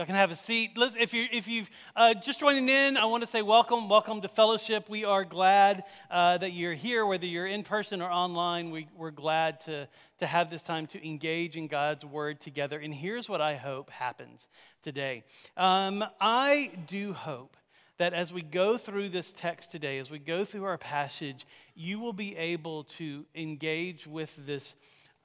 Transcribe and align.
Y'all 0.00 0.06
can 0.06 0.14
have 0.14 0.32
a 0.32 0.36
seat. 0.36 0.70
If, 0.78 1.12
you 1.12 1.26
if 1.30 1.46
you've 1.46 1.68
uh, 1.94 2.14
just 2.14 2.40
joining 2.40 2.70
in, 2.70 2.96
I 2.96 3.04
want 3.04 3.22
to 3.22 3.26
say 3.26 3.42
welcome. 3.42 3.86
Welcome 3.86 4.22
to 4.22 4.28
fellowship. 4.28 4.88
We 4.88 5.04
are 5.04 5.24
glad 5.24 5.84
uh, 6.10 6.38
that 6.38 6.52
you're 6.52 6.72
here, 6.72 7.04
whether 7.04 7.26
you're 7.26 7.46
in 7.46 7.64
person 7.64 8.00
or 8.00 8.10
online. 8.10 8.70
We, 8.70 8.88
we're 8.96 9.10
glad 9.10 9.60
to, 9.66 9.86
to 10.20 10.26
have 10.26 10.48
this 10.48 10.62
time 10.62 10.86
to 10.86 11.06
engage 11.06 11.54
in 11.54 11.66
God's 11.66 12.02
word 12.06 12.40
together. 12.40 12.78
And 12.78 12.94
here's 12.94 13.28
what 13.28 13.42
I 13.42 13.56
hope 13.56 13.90
happens 13.90 14.48
today. 14.82 15.22
Um, 15.58 16.02
I 16.18 16.72
do 16.88 17.12
hope 17.12 17.58
that 17.98 18.14
as 18.14 18.32
we 18.32 18.40
go 18.40 18.78
through 18.78 19.10
this 19.10 19.34
text 19.36 19.70
today, 19.70 19.98
as 19.98 20.10
we 20.10 20.18
go 20.18 20.46
through 20.46 20.64
our 20.64 20.78
passage, 20.78 21.46
you 21.74 22.00
will 22.00 22.14
be 22.14 22.34
able 22.38 22.84
to 22.84 23.26
engage 23.34 24.06
with 24.06 24.34
this 24.46 24.76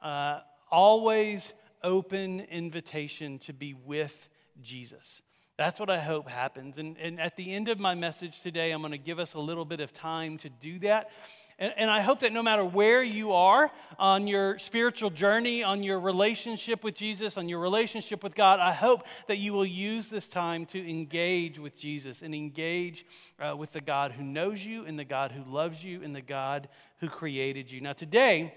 uh, 0.02 0.42
always 0.70 1.54
open 1.82 2.42
invitation 2.42 3.40
to 3.40 3.54
be 3.54 3.74
with 3.74 4.28
Jesus. 4.62 5.22
That's 5.58 5.80
what 5.80 5.90
I 5.90 6.00
hope 6.00 6.30
happens. 6.30 6.78
And, 6.78 6.98
and 6.98 7.20
at 7.20 7.38
the 7.38 7.54
end 7.54 7.70
of 7.70 7.80
my 7.80 7.96
message 7.96 8.42
today, 8.42 8.72
I'm 8.72 8.82
going 8.82 8.92
to 8.92 8.98
give 8.98 9.20
us 9.20 9.36
a 9.36 9.40
little 9.40 9.64
bit 9.64 9.80
of 9.80 9.94
time 9.94 10.38
to 10.40 10.50
do 10.50 10.80
that. 10.80 11.10
And, 11.58 11.74
and, 11.78 11.90
I 11.90 12.02
hope 12.02 12.20
that 12.20 12.34
no 12.34 12.44
matter 12.44 12.66
where 12.66 13.02
you 13.02 13.32
are 13.32 13.72
on 13.98 14.28
your 14.28 14.60
spiritual 14.60 15.10
journey, 15.10 15.64
on 15.64 15.84
your 15.84 16.02
relationship 16.02 16.84
with 16.84 16.96
Jesus, 16.96 17.38
on 17.38 17.48
your 17.48 17.60
relationship 17.60 18.22
with 18.22 18.36
God, 18.36 18.60
I 18.60 18.74
hope 18.74 19.06
that 19.28 19.38
you 19.38 19.54
will 19.54 19.66
use 19.66 20.10
this 20.10 20.28
time 20.28 20.66
to 20.68 20.90
engage 20.90 21.58
with 21.58 21.78
Jesus 21.78 22.22
and 22.22 22.36
engage 22.36 23.06
uh, 23.40 23.56
with 23.56 23.72
the 23.72 23.80
God 23.80 24.12
who 24.12 24.24
knows 24.24 24.66
you 24.66 24.86
and 24.86 25.00
the 25.00 25.06
God 25.06 25.32
who 25.32 25.50
loves 25.50 25.82
you 25.82 26.04
and 26.04 26.14
the 26.14 26.22
God 26.22 26.68
who 27.00 27.08
created 27.08 27.72
you. 27.72 27.80
Now, 27.80 27.94
today, 27.94 28.54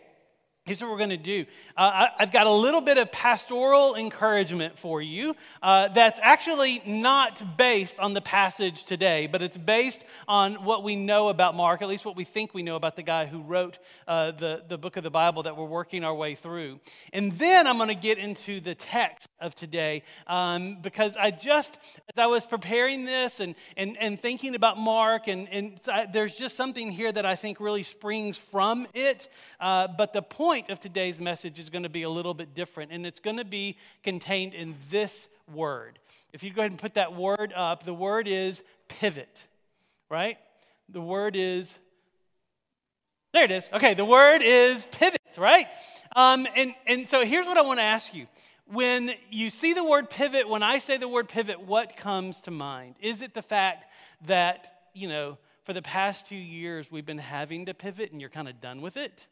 Here's 0.68 0.82
what 0.82 0.90
we're 0.90 0.98
going 0.98 1.08
to 1.08 1.16
do. 1.16 1.46
Uh, 1.78 2.08
I, 2.18 2.24
have 2.24 2.30
got 2.30 2.46
a 2.46 2.52
little 2.52 2.82
bit 2.82 2.98
of 2.98 3.10
pastoral 3.10 3.94
encouragement 3.94 4.78
for 4.78 5.00
you 5.00 5.34
uh, 5.62 5.88
that's 5.88 6.20
actually 6.22 6.82
not 6.84 7.56
based 7.56 7.98
on 7.98 8.12
the 8.12 8.20
passage 8.20 8.84
today, 8.84 9.26
but 9.28 9.40
it's 9.40 9.56
based 9.56 10.04
on 10.26 10.56
what 10.66 10.84
we 10.84 10.94
know 10.94 11.30
about 11.30 11.56
Mark, 11.56 11.80
at 11.80 11.88
least 11.88 12.04
what 12.04 12.16
we 12.16 12.24
think 12.24 12.52
we 12.52 12.62
know 12.62 12.76
about 12.76 12.96
the 12.96 13.02
guy 13.02 13.24
who 13.24 13.40
wrote 13.40 13.78
uh, 14.06 14.32
the, 14.32 14.62
the 14.68 14.76
book 14.76 14.98
of 14.98 15.04
the 15.04 15.10
Bible 15.10 15.44
that 15.44 15.56
we're 15.56 15.64
working 15.64 16.04
our 16.04 16.14
way 16.14 16.34
through. 16.34 16.80
And 17.14 17.32
then 17.32 17.66
I'm 17.66 17.78
going 17.78 17.88
to 17.88 17.94
get 17.94 18.18
into 18.18 18.60
the 18.60 18.74
text 18.74 19.30
of 19.40 19.54
today 19.54 20.02
um, 20.26 20.82
because 20.82 21.16
I 21.16 21.30
just, 21.30 21.78
as 22.14 22.18
I 22.18 22.26
was 22.26 22.44
preparing 22.44 23.06
this 23.06 23.40
and, 23.40 23.54
and, 23.78 23.96
and 23.96 24.20
thinking 24.20 24.54
about 24.54 24.78
Mark, 24.78 25.28
and, 25.28 25.48
and 25.48 25.80
there's 26.12 26.36
just 26.36 26.56
something 26.56 26.90
here 26.90 27.10
that 27.10 27.24
I 27.24 27.36
think 27.36 27.58
really 27.58 27.84
springs 27.84 28.36
from 28.36 28.86
it. 28.92 29.30
Uh, 29.60 29.88
but 29.88 30.12
the 30.12 30.22
point 30.22 30.57
point 30.58 30.70
of 30.70 30.80
today's 30.80 31.20
message 31.20 31.60
is 31.60 31.70
going 31.70 31.84
to 31.84 31.88
be 31.88 32.02
a 32.02 32.10
little 32.10 32.34
bit 32.34 32.52
different, 32.52 32.90
and 32.90 33.06
it's 33.06 33.20
going 33.20 33.36
to 33.36 33.44
be 33.44 33.76
contained 34.02 34.54
in 34.54 34.74
this 34.90 35.28
word. 35.54 36.00
If 36.32 36.42
you 36.42 36.50
go 36.50 36.62
ahead 36.62 36.72
and 36.72 36.80
put 36.80 36.94
that 36.94 37.14
word 37.14 37.52
up, 37.54 37.84
the 37.84 37.94
word 37.94 38.26
is 38.26 38.64
pivot, 38.88 39.44
right? 40.10 40.36
The 40.88 41.00
word 41.00 41.36
is, 41.36 41.76
there 43.32 43.44
it 43.44 43.52
is. 43.52 43.68
Okay, 43.72 43.94
the 43.94 44.04
word 44.04 44.42
is 44.42 44.84
pivot, 44.90 45.20
right? 45.36 45.68
Um, 46.16 46.48
and, 46.56 46.74
and 46.88 47.08
so 47.08 47.24
here's 47.24 47.46
what 47.46 47.56
I 47.56 47.62
want 47.62 47.78
to 47.78 47.84
ask 47.84 48.12
you. 48.12 48.26
When 48.66 49.12
you 49.30 49.50
see 49.50 49.74
the 49.74 49.84
word 49.84 50.10
pivot, 50.10 50.48
when 50.48 50.64
I 50.64 50.80
say 50.80 50.96
the 50.96 51.06
word 51.06 51.28
pivot, 51.28 51.60
what 51.60 51.96
comes 51.96 52.40
to 52.42 52.50
mind? 52.50 52.96
Is 53.00 53.22
it 53.22 53.32
the 53.32 53.42
fact 53.42 53.84
that, 54.26 54.88
you 54.92 55.06
know, 55.06 55.38
for 55.62 55.72
the 55.72 55.82
past 55.82 56.26
two 56.26 56.34
years 56.34 56.90
we've 56.90 57.06
been 57.06 57.18
having 57.18 57.66
to 57.66 57.74
pivot 57.74 58.10
and 58.10 58.20
you're 58.20 58.28
kind 58.28 58.48
of 58.48 58.60
done 58.60 58.82
with 58.82 58.96
it? 58.96 59.28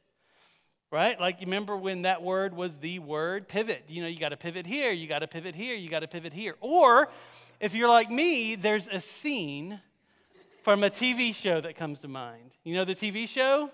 Right? 0.96 1.20
Like, 1.20 1.42
you 1.42 1.46
remember 1.46 1.76
when 1.76 2.02
that 2.02 2.22
word 2.22 2.56
was 2.56 2.76
the 2.78 3.00
word 3.00 3.48
pivot? 3.48 3.84
You 3.86 4.00
know, 4.00 4.08
you 4.08 4.18
got 4.18 4.30
to 4.30 4.36
pivot 4.38 4.66
here, 4.66 4.92
you 4.92 5.06
got 5.06 5.18
to 5.18 5.26
pivot 5.26 5.54
here, 5.54 5.74
you 5.74 5.90
got 5.90 6.00
to 6.00 6.08
pivot 6.08 6.32
here. 6.32 6.54
Or 6.62 7.10
if 7.60 7.74
you're 7.74 7.90
like 7.90 8.10
me, 8.10 8.54
there's 8.54 8.88
a 8.88 9.02
scene 9.02 9.78
from 10.64 10.82
a 10.82 10.88
TV 10.88 11.34
show 11.34 11.60
that 11.60 11.76
comes 11.76 12.00
to 12.00 12.08
mind. 12.08 12.52
You 12.64 12.76
know 12.76 12.86
the 12.86 12.94
TV 12.94 13.28
show? 13.28 13.70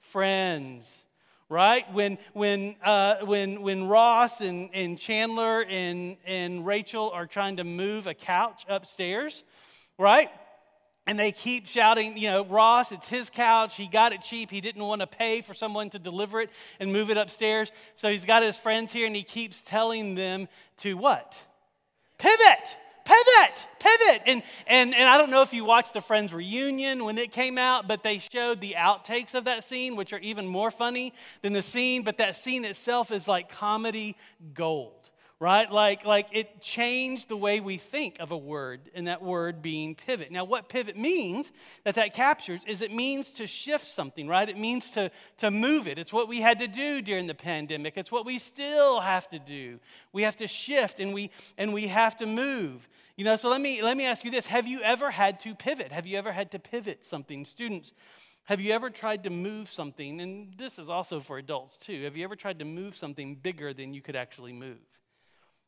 Friends. 0.00 0.90
Right? 1.48 1.84
When, 1.92 2.18
when, 2.32 2.74
uh, 2.82 3.18
when, 3.24 3.62
when 3.62 3.86
Ross 3.86 4.40
and, 4.40 4.70
and 4.74 4.98
Chandler 4.98 5.62
and, 5.62 6.16
and 6.26 6.66
Rachel 6.66 7.08
are 7.10 7.26
trying 7.26 7.58
to 7.58 7.64
move 7.64 8.08
a 8.08 8.14
couch 8.14 8.64
upstairs, 8.68 9.44
right? 9.96 10.28
And 11.06 11.18
they 11.18 11.30
keep 11.30 11.66
shouting, 11.66 12.18
you 12.18 12.28
know, 12.30 12.44
Ross, 12.44 12.90
it's 12.90 13.08
his 13.08 13.30
couch. 13.30 13.76
He 13.76 13.86
got 13.86 14.12
it 14.12 14.22
cheap. 14.22 14.50
He 14.50 14.60
didn't 14.60 14.82
want 14.82 15.02
to 15.02 15.06
pay 15.06 15.40
for 15.40 15.54
someone 15.54 15.88
to 15.90 16.00
deliver 16.00 16.40
it 16.40 16.50
and 16.80 16.92
move 16.92 17.10
it 17.10 17.16
upstairs. 17.16 17.70
So 17.94 18.10
he's 18.10 18.24
got 18.24 18.42
his 18.42 18.56
friends 18.56 18.92
here 18.92 19.06
and 19.06 19.14
he 19.14 19.22
keeps 19.22 19.60
telling 19.60 20.16
them 20.16 20.48
to 20.78 20.94
what? 20.96 21.36
Pivot, 22.18 22.76
pivot, 23.04 23.66
pivot. 23.78 24.22
And, 24.26 24.42
and, 24.66 24.94
and 24.94 25.08
I 25.08 25.16
don't 25.16 25.30
know 25.30 25.42
if 25.42 25.52
you 25.52 25.64
watched 25.64 25.94
the 25.94 26.00
Friends 26.00 26.32
reunion 26.32 27.04
when 27.04 27.18
it 27.18 27.30
came 27.30 27.56
out, 27.56 27.86
but 27.86 28.02
they 28.02 28.18
showed 28.18 28.60
the 28.60 28.74
outtakes 28.76 29.34
of 29.34 29.44
that 29.44 29.62
scene, 29.62 29.94
which 29.94 30.12
are 30.12 30.18
even 30.18 30.46
more 30.46 30.72
funny 30.72 31.14
than 31.42 31.52
the 31.52 31.62
scene. 31.62 32.02
But 32.02 32.18
that 32.18 32.34
scene 32.34 32.64
itself 32.64 33.12
is 33.12 33.28
like 33.28 33.48
comedy 33.48 34.16
gold 34.54 35.05
right? 35.38 35.70
Like, 35.70 36.04
like 36.04 36.28
it 36.32 36.62
changed 36.62 37.28
the 37.28 37.36
way 37.36 37.60
we 37.60 37.76
think 37.76 38.16
of 38.20 38.30
a 38.30 38.38
word, 38.38 38.90
and 38.94 39.06
that 39.06 39.22
word 39.22 39.60
being 39.60 39.94
pivot. 39.94 40.30
Now, 40.32 40.44
what 40.44 40.68
pivot 40.68 40.96
means 40.96 41.52
that 41.84 41.94
that 41.96 42.14
captures 42.14 42.62
is 42.66 42.80
it 42.80 42.92
means 42.92 43.32
to 43.32 43.46
shift 43.46 43.86
something, 43.86 44.28
right? 44.28 44.48
It 44.48 44.58
means 44.58 44.90
to, 44.92 45.10
to 45.38 45.50
move 45.50 45.86
it. 45.86 45.98
It's 45.98 46.12
what 46.12 46.28
we 46.28 46.40
had 46.40 46.58
to 46.60 46.68
do 46.68 47.02
during 47.02 47.26
the 47.26 47.34
pandemic. 47.34 47.94
It's 47.96 48.10
what 48.10 48.24
we 48.24 48.38
still 48.38 49.00
have 49.00 49.28
to 49.30 49.38
do. 49.38 49.78
We 50.12 50.22
have 50.22 50.36
to 50.36 50.46
shift 50.46 51.00
and 51.00 51.12
we 51.12 51.30
and 51.58 51.74
we 51.74 51.88
have 51.88 52.16
to 52.16 52.26
move. 52.26 52.88
You 53.16 53.24
know, 53.24 53.36
so 53.36 53.48
let 53.48 53.60
me 53.60 53.82
let 53.82 53.96
me 53.96 54.06
ask 54.06 54.24
you 54.24 54.30
this. 54.30 54.46
Have 54.46 54.66
you 54.66 54.80
ever 54.80 55.10
had 55.10 55.40
to 55.40 55.54
pivot? 55.54 55.92
Have 55.92 56.06
you 56.06 56.16
ever 56.16 56.32
had 56.32 56.50
to 56.52 56.58
pivot 56.58 57.04
something? 57.04 57.44
Students, 57.44 57.92
have 58.44 58.60
you 58.60 58.72
ever 58.72 58.88
tried 58.88 59.24
to 59.24 59.30
move 59.30 59.70
something? 59.70 60.20
And 60.20 60.54
this 60.56 60.78
is 60.78 60.88
also 60.88 61.20
for 61.20 61.36
adults 61.36 61.76
too. 61.76 62.04
Have 62.04 62.16
you 62.16 62.24
ever 62.24 62.36
tried 62.36 62.58
to 62.60 62.64
move 62.64 62.96
something 62.96 63.34
bigger 63.34 63.74
than 63.74 63.92
you 63.92 64.00
could 64.00 64.16
actually 64.16 64.52
move? 64.52 64.78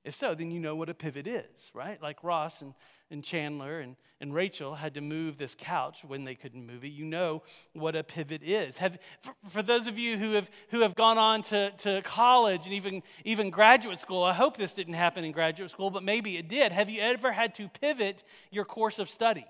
If 0.05 0.15
so, 0.15 0.35
then 0.35 0.51
you 0.51 0.61
know 0.61 0.75
what 0.75 0.89
a 0.89 0.95
pivot 0.95 1.27
is, 1.27 1.71
right? 1.75 2.01
Like 2.01 2.23
Ross 2.23 2.63
and, 2.63 2.73
and 3.11 3.23
Chandler 3.23 3.81
and, 3.81 3.97
and 4.21 4.33
Rachel 4.33 4.77
had 4.77 4.95
to 4.95 5.01
move 5.01 5.39
this 5.39 5.55
couch 5.55 6.01
when 6.07 6.25
they 6.25 6.35
couldn't 6.35 6.67
move 6.67 6.85
it. 6.85 6.89
You 6.89 7.05
know 7.05 7.43
what 7.73 7.95
a 7.97 8.05
pivot 8.05 8.43
is. 8.43 8.79
Have, 8.79 8.99
for, 9.21 9.35
for 9.49 9.63
those 9.63 9.87
of 9.87 9.99
you 9.99 10.17
who 10.17 10.33
have, 10.33 10.51
who 10.71 10.81
have 10.81 10.95
gone 10.95 11.19
on 11.19 11.43
to, 11.43 11.73
to 11.79 12.01
college 12.03 12.63
and 12.65 12.75
even, 12.75 13.03
even 13.25 13.51
graduate 13.51 13.99
school, 13.99 14.23
I 14.23 14.33
hope 14.33 14.57
this 14.57 14.73
didn't 14.73 14.95
happen 14.95 15.25
in 15.25 15.33
graduate 15.33 15.71
school, 15.71 15.91
but 15.91 16.03
maybe 16.03 16.37
it 16.37 16.49
did. 16.49 16.73
Have 16.73 16.89
you 16.89 17.01
ever 17.03 17.33
had 17.33 17.55
to 17.57 17.69
pivot 17.69 18.23
your 18.51 18.65
course 18.65 18.99
of 18.99 19.09
study? 19.09 19.47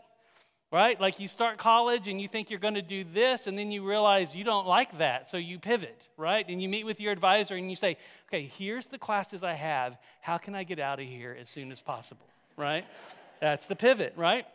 Right? 0.71 1.01
Like 1.01 1.19
you 1.21 1.29
start 1.29 1.59
college 1.59 2.09
and 2.09 2.21
you 2.21 2.29
think 2.29 2.51
you're 2.51 2.59
going 2.59 2.75
to 2.75 2.83
do 2.83 3.05
this, 3.05 3.47
and 3.47 3.59
then 3.59 3.71
you 3.71 3.87
realize 3.87 4.34
you 4.34 4.45
don't 4.45 4.67
like 4.67 4.99
that, 4.99 5.31
so 5.31 5.37
you 5.37 5.59
pivot, 5.59 6.06
right? 6.17 6.47
And 6.49 6.61
you 6.62 6.69
meet 6.69 6.84
with 6.84 7.01
your 7.01 7.12
advisor 7.12 7.55
and 7.55 7.71
you 7.71 7.77
say, 7.77 7.97
okay, 8.29 8.51
here's 8.59 8.87
the 8.87 8.99
classes 8.99 9.43
I 9.43 9.55
have. 9.55 9.97
How 10.21 10.39
can 10.39 10.55
I 10.55 10.65
get 10.65 10.78
out 10.78 11.01
of 11.01 11.07
here 11.07 11.37
as 11.41 11.49
soon 11.49 11.73
as 11.73 11.81
possible, 11.81 12.27
right? 12.57 12.84
That's 13.41 13.67
the 13.67 13.77
pivot, 13.77 14.12
right? 14.17 14.47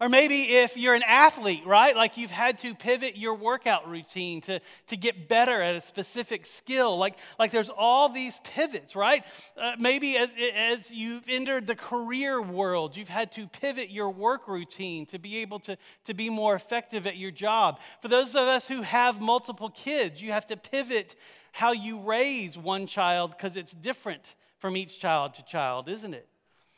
Or 0.00 0.08
maybe 0.08 0.42
if 0.42 0.76
you're 0.76 0.94
an 0.94 1.04
athlete, 1.06 1.62
right? 1.64 1.94
Like 1.94 2.16
you've 2.16 2.30
had 2.30 2.58
to 2.60 2.74
pivot 2.74 3.16
your 3.16 3.34
workout 3.34 3.88
routine 3.88 4.40
to, 4.42 4.60
to 4.88 4.96
get 4.96 5.28
better 5.28 5.62
at 5.62 5.76
a 5.76 5.80
specific 5.80 6.46
skill. 6.46 6.98
Like, 6.98 7.16
like 7.38 7.52
there's 7.52 7.70
all 7.70 8.08
these 8.08 8.38
pivots, 8.42 8.96
right? 8.96 9.24
Uh, 9.56 9.72
maybe 9.78 10.16
as, 10.16 10.30
as 10.54 10.90
you've 10.90 11.24
entered 11.28 11.66
the 11.66 11.76
career 11.76 12.42
world, 12.42 12.96
you've 12.96 13.08
had 13.08 13.30
to 13.32 13.46
pivot 13.46 13.90
your 13.90 14.10
work 14.10 14.48
routine 14.48 15.06
to 15.06 15.18
be 15.18 15.38
able 15.38 15.60
to, 15.60 15.76
to 16.06 16.14
be 16.14 16.28
more 16.28 16.54
effective 16.54 17.06
at 17.06 17.16
your 17.16 17.30
job. 17.30 17.78
For 18.02 18.08
those 18.08 18.34
of 18.34 18.48
us 18.48 18.66
who 18.66 18.82
have 18.82 19.20
multiple 19.20 19.70
kids, 19.70 20.20
you 20.20 20.32
have 20.32 20.46
to 20.48 20.56
pivot 20.56 21.14
how 21.52 21.72
you 21.72 22.00
raise 22.00 22.58
one 22.58 22.86
child 22.88 23.30
because 23.30 23.56
it's 23.56 23.72
different 23.72 24.34
from 24.58 24.76
each 24.76 24.98
child 24.98 25.34
to 25.34 25.44
child, 25.44 25.88
isn't 25.88 26.14
it? 26.14 26.26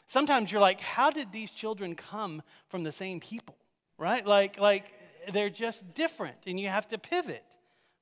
Sometimes 0.07 0.53
you're 0.53 0.61
like, 0.61 0.81
how 0.81 1.11
did 1.11 1.33
these 1.33 1.51
children 1.51 1.95
come 1.95 2.43
from 2.69 2.85
the 2.85 2.93
same 2.93 3.21
people? 3.21 3.57
Right? 3.99 4.25
Like, 4.25 4.59
like 4.59 4.85
they're 5.33 5.51
just 5.51 5.95
different 5.95 6.37
and 6.47 6.59
you 6.59 6.69
have 6.69 6.87
to 6.89 6.99
pivot, 6.99 7.45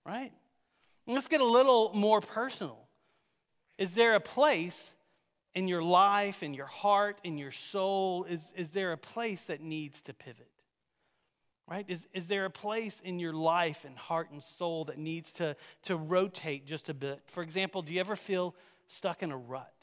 right? 0.05 0.33
let's 1.06 1.29
get 1.29 1.43
a 1.43 1.45
little 1.45 1.91
more 1.95 2.21
personal. 2.21 2.79
Is 3.77 3.95
there 3.95 4.15
a 4.15 4.21
place 4.21 4.95
in 5.55 5.69
your 5.69 5.83
life, 5.83 6.43
in 6.43 6.55
your 6.55 6.67
heart, 6.67 7.19
in 7.25 7.37
your 7.37 7.53
soul? 7.53 8.25
Is, 8.25 8.53
is 8.56 8.71
there 8.71 8.93
a 8.93 8.97
place 8.97 9.43
that 9.47 9.61
needs 9.61 10.01
to 10.03 10.15
pivot? 10.15 10.49
Right? 11.69 11.85
Is, 11.89 12.09
is 12.12 12.27
there 12.27 12.45
a 12.45 12.51
place 12.51 13.01
in 13.03 13.19
your 13.19 13.33
life 13.33 13.85
and 13.85 13.97
heart 13.97 14.31
and 14.31 14.43
soul 14.43 14.85
that 14.87 14.99
needs 14.99 15.33
to, 15.35 15.56
to 15.85 15.97
rotate 15.97 16.67
just 16.67 16.89
a 16.89 16.95
bit? 16.95 17.21
For 17.27 17.43
example, 17.43 17.83
do 17.83 17.93
you 17.93 18.01
ever 18.01 18.17
feel 18.17 18.55
stuck 18.89 19.23
in 19.23 19.31
a 19.31 19.37
rut? 19.37 19.74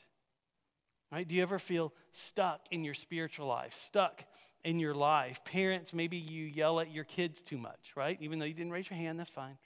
Right? 1.11 1.27
Do 1.27 1.35
you 1.35 1.41
ever 1.41 1.59
feel 1.59 1.93
stuck 2.13 2.61
in 2.71 2.83
your 2.83 2.93
spiritual 2.93 3.47
life, 3.47 3.75
stuck 3.75 4.23
in 4.63 4.79
your 4.79 4.93
life? 4.93 5.43
Parents, 5.43 5.93
maybe 5.93 6.15
you 6.15 6.45
yell 6.45 6.79
at 6.79 6.91
your 6.91 7.03
kids 7.03 7.41
too 7.41 7.57
much, 7.57 7.91
right? 7.95 8.17
Even 8.21 8.39
though 8.39 8.45
you 8.45 8.53
didn't 8.53 8.71
raise 8.71 8.89
your 8.89 8.97
hand, 8.97 9.19
that's 9.19 9.29
fine, 9.29 9.57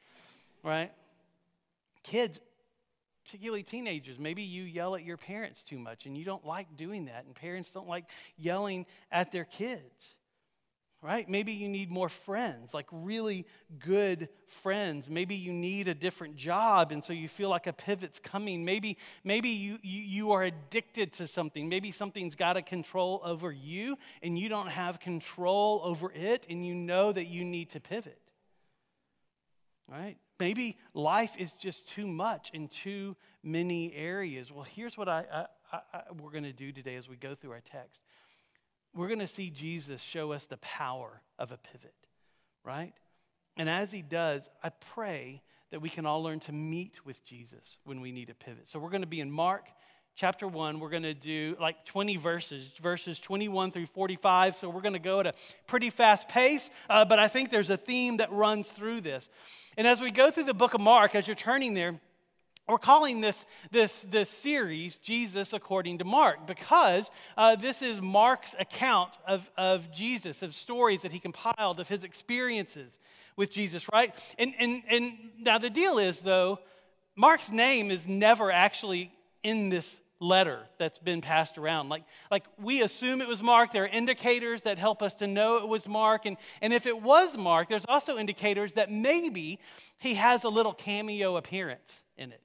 right? 0.64 0.92
Kids, 2.02 2.40
particularly 3.24 3.62
teenagers. 3.62 4.18
Maybe 4.18 4.42
you 4.42 4.64
yell 4.64 4.96
at 4.96 5.04
your 5.04 5.18
parents 5.18 5.62
too 5.62 5.78
much 5.78 6.08
and 6.08 6.18
you 6.18 6.26
don't 6.26 6.46
like 6.46 6.76
doing 6.76 7.06
that, 7.06 7.26
and 7.26 7.36
parents 7.36 7.72
don't 7.72 7.88
like 7.88 8.06
yelling 8.38 8.88
at 9.12 9.32
their 9.32 9.46
kids 9.46 10.15
right? 11.02 11.30
Maybe 11.30 11.52
you 11.52 11.70
need 11.70 11.92
more 11.92 12.10
friends, 12.10 12.74
like 12.74 12.88
really 12.92 13.46
good 13.80 14.28
friends. 14.64 15.08
Maybe 15.10 15.36
you 15.36 15.54
need 15.54 15.88
a 15.88 15.94
different 15.94 16.36
job, 16.36 16.92
and 16.92 17.04
so 17.04 17.14
you 17.14 17.28
feel 17.28 17.50
like 17.50 17.68
a 17.68 17.74
pivot's 17.74 18.20
coming. 18.20 18.66
Maybe, 18.66 18.98
maybe 19.24 19.50
you, 19.50 19.78
you, 19.84 20.02
you 20.02 20.32
are 20.32 20.44
addicted 20.44 21.14
to 21.14 21.28
something. 21.28 21.70
Maybe 21.70 21.92
something's 21.92 22.36
got 22.36 22.58
a 22.58 22.62
control 22.62 23.22
over 23.24 23.52
you, 23.52 23.98
and 24.24 24.38
you 24.38 24.50
don't 24.50 24.70
have 24.70 25.00
control 25.00 25.82
over 25.84 26.12
it, 26.12 26.48
and 26.50 26.66
you 26.66 26.74
know 26.74 27.12
that 27.12 27.26
you 27.26 27.46
need 27.46 27.70
to 27.72 27.80
pivot, 27.80 28.20
right? 29.88 30.18
Maybe 30.40 30.78
life 30.94 31.36
is 31.38 31.54
just 31.54 31.88
too 31.88 32.08
much 32.08 32.50
in 32.54 32.68
too 32.68 33.16
many 33.44 33.94
areas. 33.94 34.52
Well, 34.52 34.66
here's 34.66 34.98
what 34.98 35.08
I, 35.08 35.48
I, 35.72 35.80
I 35.94 36.02
we're 36.20 36.32
going 36.32 36.44
to 36.44 36.54
do 36.54 36.72
today 36.72 36.96
as 36.96 37.08
we 37.08 37.16
go 37.16 37.36
through 37.36 37.52
our 37.52 37.62
text 37.62 38.02
we're 38.96 39.08
going 39.08 39.20
to 39.20 39.28
see 39.28 39.50
Jesus 39.50 40.02
show 40.02 40.32
us 40.32 40.46
the 40.46 40.58
power 40.58 41.22
of 41.38 41.52
a 41.52 41.58
pivot, 41.58 41.94
right? 42.64 42.94
And 43.58 43.70
as 43.70 43.92
he 43.92 44.02
does, 44.02 44.50
I 44.64 44.70
pray 44.70 45.42
that 45.72 45.82
we 45.82 45.90
can 45.90 46.06
all 46.06 46.24
learn 46.24 46.40
to 46.42 46.52
meet 46.52 47.06
with 47.06 47.24
Jesus 47.26 47.78
when 47.84 48.02
we 48.02 48.12
need 48.12 48.30
a 48.30 48.34
pivot. 48.34 48.70
So 48.70 48.80
we're 48.80 48.90
going 48.90 49.02
to 49.02 49.08
be 49.08 49.20
in 49.20 49.30
Mark 49.30 49.66
chapter 50.16 50.48
1. 50.48 50.80
We're 50.80 50.90
going 50.90 51.04
to 51.04 51.14
do 51.14 51.58
like 51.60 51.86
20 51.86 52.16
verses, 52.16 52.72
verses 52.82 53.20
21 53.20 53.72
through 53.72 53.88
45. 53.88 54.56
So 54.56 54.70
we're 54.70 54.82
going 54.82 54.94
to 54.94 55.00
go 55.00 55.20
at 55.20 55.28
a 55.28 55.34
pretty 55.68 55.90
fast 55.90 56.30
pace, 56.30 56.70
uh, 56.90 57.04
but 57.04 57.20
I 57.20 57.28
think 57.28 57.52
there's 57.52 57.70
a 57.70 57.78
theme 57.78 58.18
that 58.18 58.32
runs 58.32 58.68
through 58.70 59.02
this. 59.02 59.30
And 59.78 59.86
as 59.86 60.00
we 60.00 60.12
go 60.12 60.32
through 60.32 60.46
the 60.46 60.54
book 60.54 60.74
of 60.74 60.82
Mark, 60.82 61.16
as 61.16 61.28
you're 61.28 61.36
turning 61.36 61.74
there, 61.74 62.00
we're 62.68 62.78
calling 62.80 63.22
this, 63.22 63.46
this, 63.72 64.02
this 64.10 64.30
series 64.30 64.98
Jesus 64.98 65.54
According 65.54 66.00
to 66.00 66.06
Mark 66.06 66.48
because 66.48 67.12
uh, 67.38 67.56
this 67.56 67.82
is 67.82 68.02
Mark's 68.02 68.56
account 68.60 69.12
of, 69.28 69.50
of 69.58 69.92
Jesus, 69.92 70.42
of 70.42 70.56
stories 70.56 71.04
that 71.04 71.12
he 71.12 71.20
compiled, 71.20 71.80
of 71.80 71.88
his 71.88 72.04
experiences 72.04 73.00
with 73.36 73.52
Jesus, 73.52 73.86
right? 73.94 74.14
And, 74.40 74.54
and, 74.58 74.84
and 74.90 75.14
now 75.40 75.58
the 75.58 75.70
deal 75.70 76.00
is, 76.00 76.22
though, 76.22 76.60
Mark's 77.16 77.52
name 77.52 77.92
is 77.92 78.08
never 78.08 78.52
actually 78.52 79.12
in 79.44 79.70
this 79.70 80.00
letter 80.20 80.60
that's 80.80 80.98
been 80.98 81.22
passed 81.22 81.58
around. 81.58 81.90
Like, 81.90 82.04
like 82.32 82.46
we 82.58 82.82
assume 82.82 83.22
it 83.22 83.28
was 83.28 83.44
Mark. 83.44 83.72
There 83.72 83.84
are 83.84 83.88
indicators 83.88 84.64
that 84.64 84.78
help 84.78 85.02
us 85.02 85.14
to 85.16 85.28
know 85.28 85.58
it 85.58 85.68
was 85.68 85.88
Mark. 85.88 86.26
And, 86.26 86.38
and 86.62 86.74
if 86.74 86.86
it 86.86 87.02
was 87.02 87.38
Mark, 87.38 87.70
there's 87.70 87.86
also 87.88 88.18
indicators 88.18 88.74
that 88.74 88.92
maybe 88.92 89.60
he 89.98 90.16
has 90.16 90.44
a 90.44 90.50
little 90.50 90.74
cameo 90.74 91.38
appearance 91.38 92.04
in 92.18 92.32
it. 92.32 92.42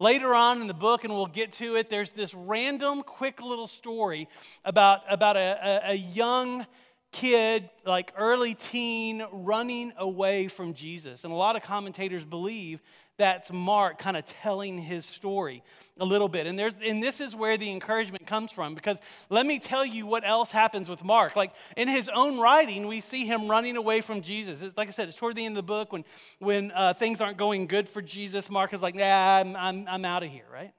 Later 0.00 0.34
on 0.34 0.60
in 0.60 0.66
the 0.66 0.74
book, 0.74 1.04
and 1.04 1.12
we'll 1.12 1.26
get 1.26 1.52
to 1.52 1.76
it, 1.76 1.88
there's 1.88 2.10
this 2.12 2.34
random, 2.34 3.02
quick 3.02 3.40
little 3.40 3.68
story 3.68 4.28
about, 4.64 5.02
about 5.08 5.36
a, 5.36 5.58
a, 5.88 5.92
a 5.92 5.94
young 5.94 6.66
kid, 7.12 7.70
like 7.86 8.12
early 8.16 8.54
teen, 8.54 9.24
running 9.30 9.92
away 9.96 10.48
from 10.48 10.74
Jesus. 10.74 11.22
And 11.22 11.32
a 11.32 11.36
lot 11.36 11.54
of 11.54 11.62
commentators 11.62 12.24
believe 12.24 12.82
that's 13.16 13.52
Mark 13.52 13.98
kind 13.98 14.16
of 14.16 14.24
telling 14.24 14.78
his 14.78 15.04
story 15.04 15.62
a 15.98 16.04
little 16.04 16.28
bit. 16.28 16.46
And, 16.46 16.58
there's, 16.58 16.74
and 16.84 17.02
this 17.02 17.20
is 17.20 17.34
where 17.34 17.56
the 17.56 17.70
encouragement 17.70 18.26
comes 18.26 18.50
from 18.50 18.74
because 18.74 19.00
let 19.30 19.46
me 19.46 19.60
tell 19.60 19.86
you 19.86 20.06
what 20.06 20.26
else 20.26 20.50
happens 20.50 20.88
with 20.88 21.04
Mark. 21.04 21.36
Like 21.36 21.52
in 21.76 21.86
his 21.86 22.10
own 22.12 22.38
writing, 22.38 22.88
we 22.88 23.00
see 23.00 23.24
him 23.24 23.48
running 23.48 23.76
away 23.76 24.00
from 24.00 24.20
Jesus. 24.20 24.62
It's, 24.62 24.76
like 24.76 24.88
I 24.88 24.90
said, 24.90 25.08
it's 25.08 25.16
toward 25.16 25.36
the 25.36 25.44
end 25.44 25.52
of 25.56 25.64
the 25.64 25.66
book 25.66 25.92
when, 25.92 26.04
when 26.40 26.72
uh, 26.72 26.94
things 26.94 27.20
aren't 27.20 27.38
going 27.38 27.66
good 27.68 27.88
for 27.88 28.02
Jesus. 28.02 28.50
Mark 28.50 28.74
is 28.74 28.82
like, 28.82 28.96
nah, 28.96 29.38
I'm, 29.38 29.54
I'm, 29.54 29.86
I'm 29.88 30.04
out 30.04 30.24
of 30.24 30.30
here, 30.30 30.46
right? 30.52 30.72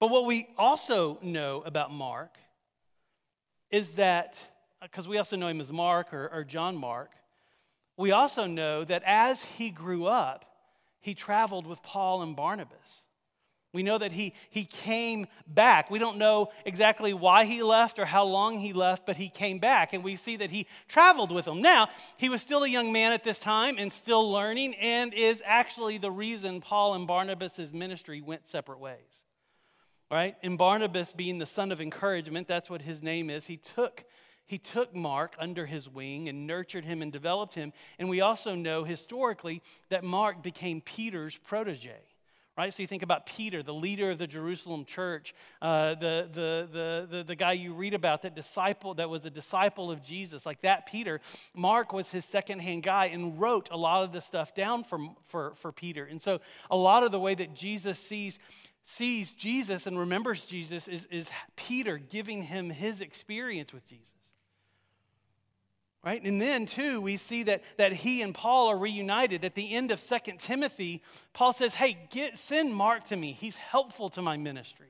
But 0.00 0.10
what 0.10 0.24
we 0.24 0.48
also 0.56 1.18
know 1.22 1.62
about 1.66 1.92
Mark 1.92 2.36
is 3.70 3.92
that, 3.92 4.36
because 4.82 5.06
we 5.06 5.18
also 5.18 5.36
know 5.36 5.48
him 5.48 5.60
as 5.60 5.72
Mark 5.72 6.14
or, 6.14 6.28
or 6.32 6.44
John 6.44 6.76
Mark, 6.76 7.10
we 7.96 8.10
also 8.10 8.46
know 8.46 8.84
that 8.84 9.02
as 9.04 9.44
he 9.44 9.70
grew 9.70 10.06
up, 10.06 10.44
he 11.00 11.14
traveled 11.14 11.66
with 11.66 11.82
Paul 11.82 12.22
and 12.22 12.34
Barnabas. 12.34 13.02
We 13.74 13.82
know 13.82 13.98
that 13.98 14.12
he, 14.12 14.34
he 14.50 14.64
came 14.64 15.26
back. 15.48 15.90
We 15.90 15.98
don't 15.98 16.16
know 16.16 16.52
exactly 16.64 17.12
why 17.12 17.44
he 17.44 17.60
left 17.62 17.98
or 17.98 18.04
how 18.04 18.24
long 18.24 18.60
he 18.60 18.72
left, 18.72 19.04
but 19.04 19.16
he 19.16 19.28
came 19.28 19.58
back, 19.58 19.92
and 19.92 20.04
we 20.04 20.14
see 20.14 20.36
that 20.36 20.52
he 20.52 20.68
traveled 20.86 21.32
with 21.32 21.44
them. 21.44 21.60
Now, 21.60 21.88
he 22.16 22.28
was 22.28 22.40
still 22.40 22.62
a 22.62 22.68
young 22.68 22.92
man 22.92 23.12
at 23.12 23.24
this 23.24 23.40
time 23.40 23.74
and 23.76 23.92
still 23.92 24.30
learning, 24.30 24.74
and 24.76 25.12
is 25.12 25.42
actually 25.44 25.98
the 25.98 26.10
reason 26.10 26.60
Paul 26.60 26.94
and 26.94 27.04
Barnabas' 27.04 27.72
ministry 27.72 28.20
went 28.20 28.46
separate 28.46 28.78
ways. 28.78 28.98
Right? 30.08 30.36
And 30.44 30.56
Barnabas, 30.56 31.10
being 31.10 31.38
the 31.38 31.46
son 31.46 31.72
of 31.72 31.80
encouragement, 31.80 32.46
that's 32.46 32.70
what 32.70 32.82
his 32.82 33.02
name 33.02 33.28
is, 33.28 33.46
he 33.46 33.56
took 33.56 34.04
he 34.46 34.58
took 34.58 34.94
Mark 34.94 35.34
under 35.38 35.66
his 35.66 35.88
wing 35.88 36.28
and 36.28 36.46
nurtured 36.46 36.84
him 36.84 37.02
and 37.02 37.12
developed 37.12 37.54
him. 37.54 37.72
And 37.98 38.08
we 38.08 38.20
also 38.20 38.54
know 38.54 38.84
historically 38.84 39.62
that 39.88 40.04
Mark 40.04 40.42
became 40.42 40.80
Peter's 40.80 41.36
protege. 41.36 41.96
Right? 42.56 42.72
So 42.72 42.82
you 42.82 42.86
think 42.86 43.02
about 43.02 43.26
Peter, 43.26 43.64
the 43.64 43.74
leader 43.74 44.12
of 44.12 44.18
the 44.18 44.28
Jerusalem 44.28 44.84
church, 44.84 45.34
uh, 45.60 45.96
the, 45.96 46.28
the, 46.32 46.68
the, 46.70 47.06
the, 47.10 47.24
the 47.24 47.34
guy 47.34 47.52
you 47.52 47.74
read 47.74 47.94
about, 47.94 48.22
that 48.22 48.36
disciple 48.36 48.94
that 48.94 49.10
was 49.10 49.24
a 49.24 49.30
disciple 49.30 49.90
of 49.90 50.04
Jesus, 50.04 50.46
like 50.46 50.60
that 50.60 50.86
Peter. 50.86 51.20
Mark 51.52 51.92
was 51.92 52.12
his 52.12 52.24
secondhand 52.24 52.84
guy 52.84 53.06
and 53.06 53.40
wrote 53.40 53.70
a 53.72 53.76
lot 53.76 54.04
of 54.04 54.12
the 54.12 54.20
stuff 54.20 54.54
down 54.54 54.84
for, 54.84 55.00
for, 55.26 55.54
for 55.56 55.72
Peter. 55.72 56.04
And 56.04 56.22
so 56.22 56.40
a 56.70 56.76
lot 56.76 57.02
of 57.02 57.10
the 57.10 57.18
way 57.18 57.34
that 57.34 57.54
Jesus 57.54 57.98
sees 57.98 58.38
sees 58.86 59.32
Jesus 59.32 59.86
and 59.86 59.98
remembers 59.98 60.44
Jesus 60.44 60.86
is, 60.88 61.06
is 61.10 61.30
Peter 61.56 61.96
giving 61.96 62.42
him 62.42 62.68
his 62.68 63.00
experience 63.00 63.72
with 63.72 63.86
Jesus 63.86 64.23
right? 66.04 66.22
And 66.22 66.40
then 66.40 66.66
too 66.66 67.00
we 67.00 67.16
see 67.16 67.44
that, 67.44 67.62
that 67.78 67.92
he 67.92 68.22
and 68.22 68.34
paul 68.34 68.68
are 68.68 68.78
reunited. 68.78 69.44
At 69.44 69.54
the 69.54 69.72
end 69.72 69.90
of 69.90 69.98
Second 69.98 70.38
timothy 70.38 71.02
paul 71.32 71.52
says 71.52 71.74
hey 71.74 72.08
get, 72.10 72.38
send 72.38 72.74
mark 72.74 73.06
to 73.08 73.16
me. 73.16 73.32
He's 73.32 73.56
helpful 73.56 74.10
to 74.10 74.22
my 74.22 74.36
ministry. 74.36 74.88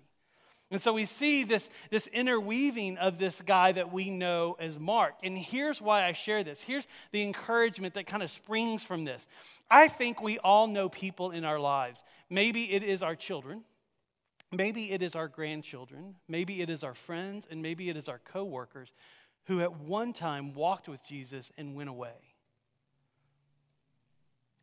And 0.70 0.82
so 0.82 0.92
we 0.92 1.04
see 1.04 1.44
this, 1.44 1.68
this 1.90 2.08
interweaving 2.08 2.96
of 2.98 3.18
this 3.18 3.40
guy 3.42 3.70
that 3.72 3.92
we 3.92 4.10
know 4.10 4.56
as 4.58 4.76
mark. 4.76 5.14
And 5.22 5.38
here's 5.38 5.80
why 5.80 6.04
i 6.04 6.12
share 6.12 6.42
this. 6.42 6.62
Here's 6.62 6.86
the 7.12 7.22
encouragement 7.22 7.94
that 7.94 8.08
kind 8.08 8.22
of 8.24 8.30
springs 8.30 8.82
from 8.82 9.04
this. 9.04 9.28
I 9.70 9.86
think 9.88 10.20
we 10.20 10.38
all 10.38 10.66
know 10.66 10.88
people 10.88 11.30
in 11.30 11.44
our 11.44 11.60
lives. 11.60 12.02
Maybe 12.28 12.72
it 12.72 12.82
is 12.82 13.04
our 13.04 13.14
children. 13.14 13.62
Maybe 14.50 14.90
it 14.90 15.00
is 15.00 15.14
our 15.14 15.28
grandchildren. 15.28 16.16
Maybe 16.28 16.60
it 16.60 16.70
is 16.70 16.82
our 16.82 16.94
friends. 16.94 17.46
And 17.48 17.62
maybe 17.62 17.88
it 17.88 17.96
is 17.96 18.08
our 18.08 18.20
coworkers 18.24 18.90
who 19.46 19.60
at 19.60 19.80
one 19.80 20.12
time 20.12 20.54
walked 20.54 20.88
with 20.88 21.04
Jesus 21.04 21.52
and 21.56 21.74
went 21.74 21.90
away. 21.90 22.34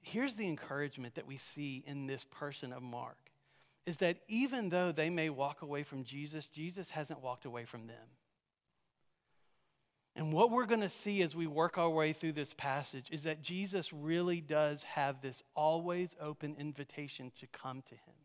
Here's 0.02 0.36
the 0.36 0.48
encouragement 0.48 1.16
that 1.16 1.28
we 1.28 1.38
see 1.38 1.84
in 1.86 2.08
this 2.08 2.24
person 2.24 2.74
of 2.74 2.82
Mark 2.82 3.18
is 3.86 3.98
that 3.98 4.18
even 4.28 4.70
though 4.70 4.92
they 4.92 5.10
may 5.10 5.30
walk 5.30 5.62
away 5.62 5.84
from 5.84 6.04
Jesus, 6.04 6.50
Jesus 6.50 6.92
hasn't 6.92 7.22
walked 7.22 7.46
away 7.46 7.66
from 7.66 7.88
them. 7.88 8.08
And 10.16 10.34
what 10.34 10.52
we're 10.52 10.66
going 10.66 10.82
to 10.82 10.90
see 10.90 11.22
as 11.22 11.36
we 11.36 11.48
work 11.48 11.78
our 11.78 11.90
way 11.90 12.14
through 12.14 12.34
this 12.34 12.54
passage 12.54 13.08
is 13.12 13.24
that 13.24 13.42
Jesus 13.42 13.94
really 13.94 14.42
does 14.42 14.84
have 14.84 15.22
this 15.22 15.42
always 15.56 16.16
open 16.20 16.56
invitation 16.60 17.32
to 17.40 17.48
come 17.48 17.82
to 17.84 17.96
him 17.96 18.16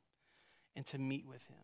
and 0.75 0.85
to 0.87 0.99
meet 0.99 1.27
with 1.27 1.43
him. 1.45 1.57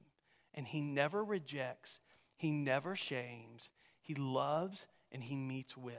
And 0.55 0.67
he 0.67 0.81
never 0.81 1.25
rejects, 1.25 2.01
he 2.37 2.51
never 2.51 2.95
shames, 2.95 3.69
he 4.13 4.21
loves 4.21 4.85
and 5.11 5.23
he 5.23 5.37
meets 5.37 5.77
with. 5.77 5.97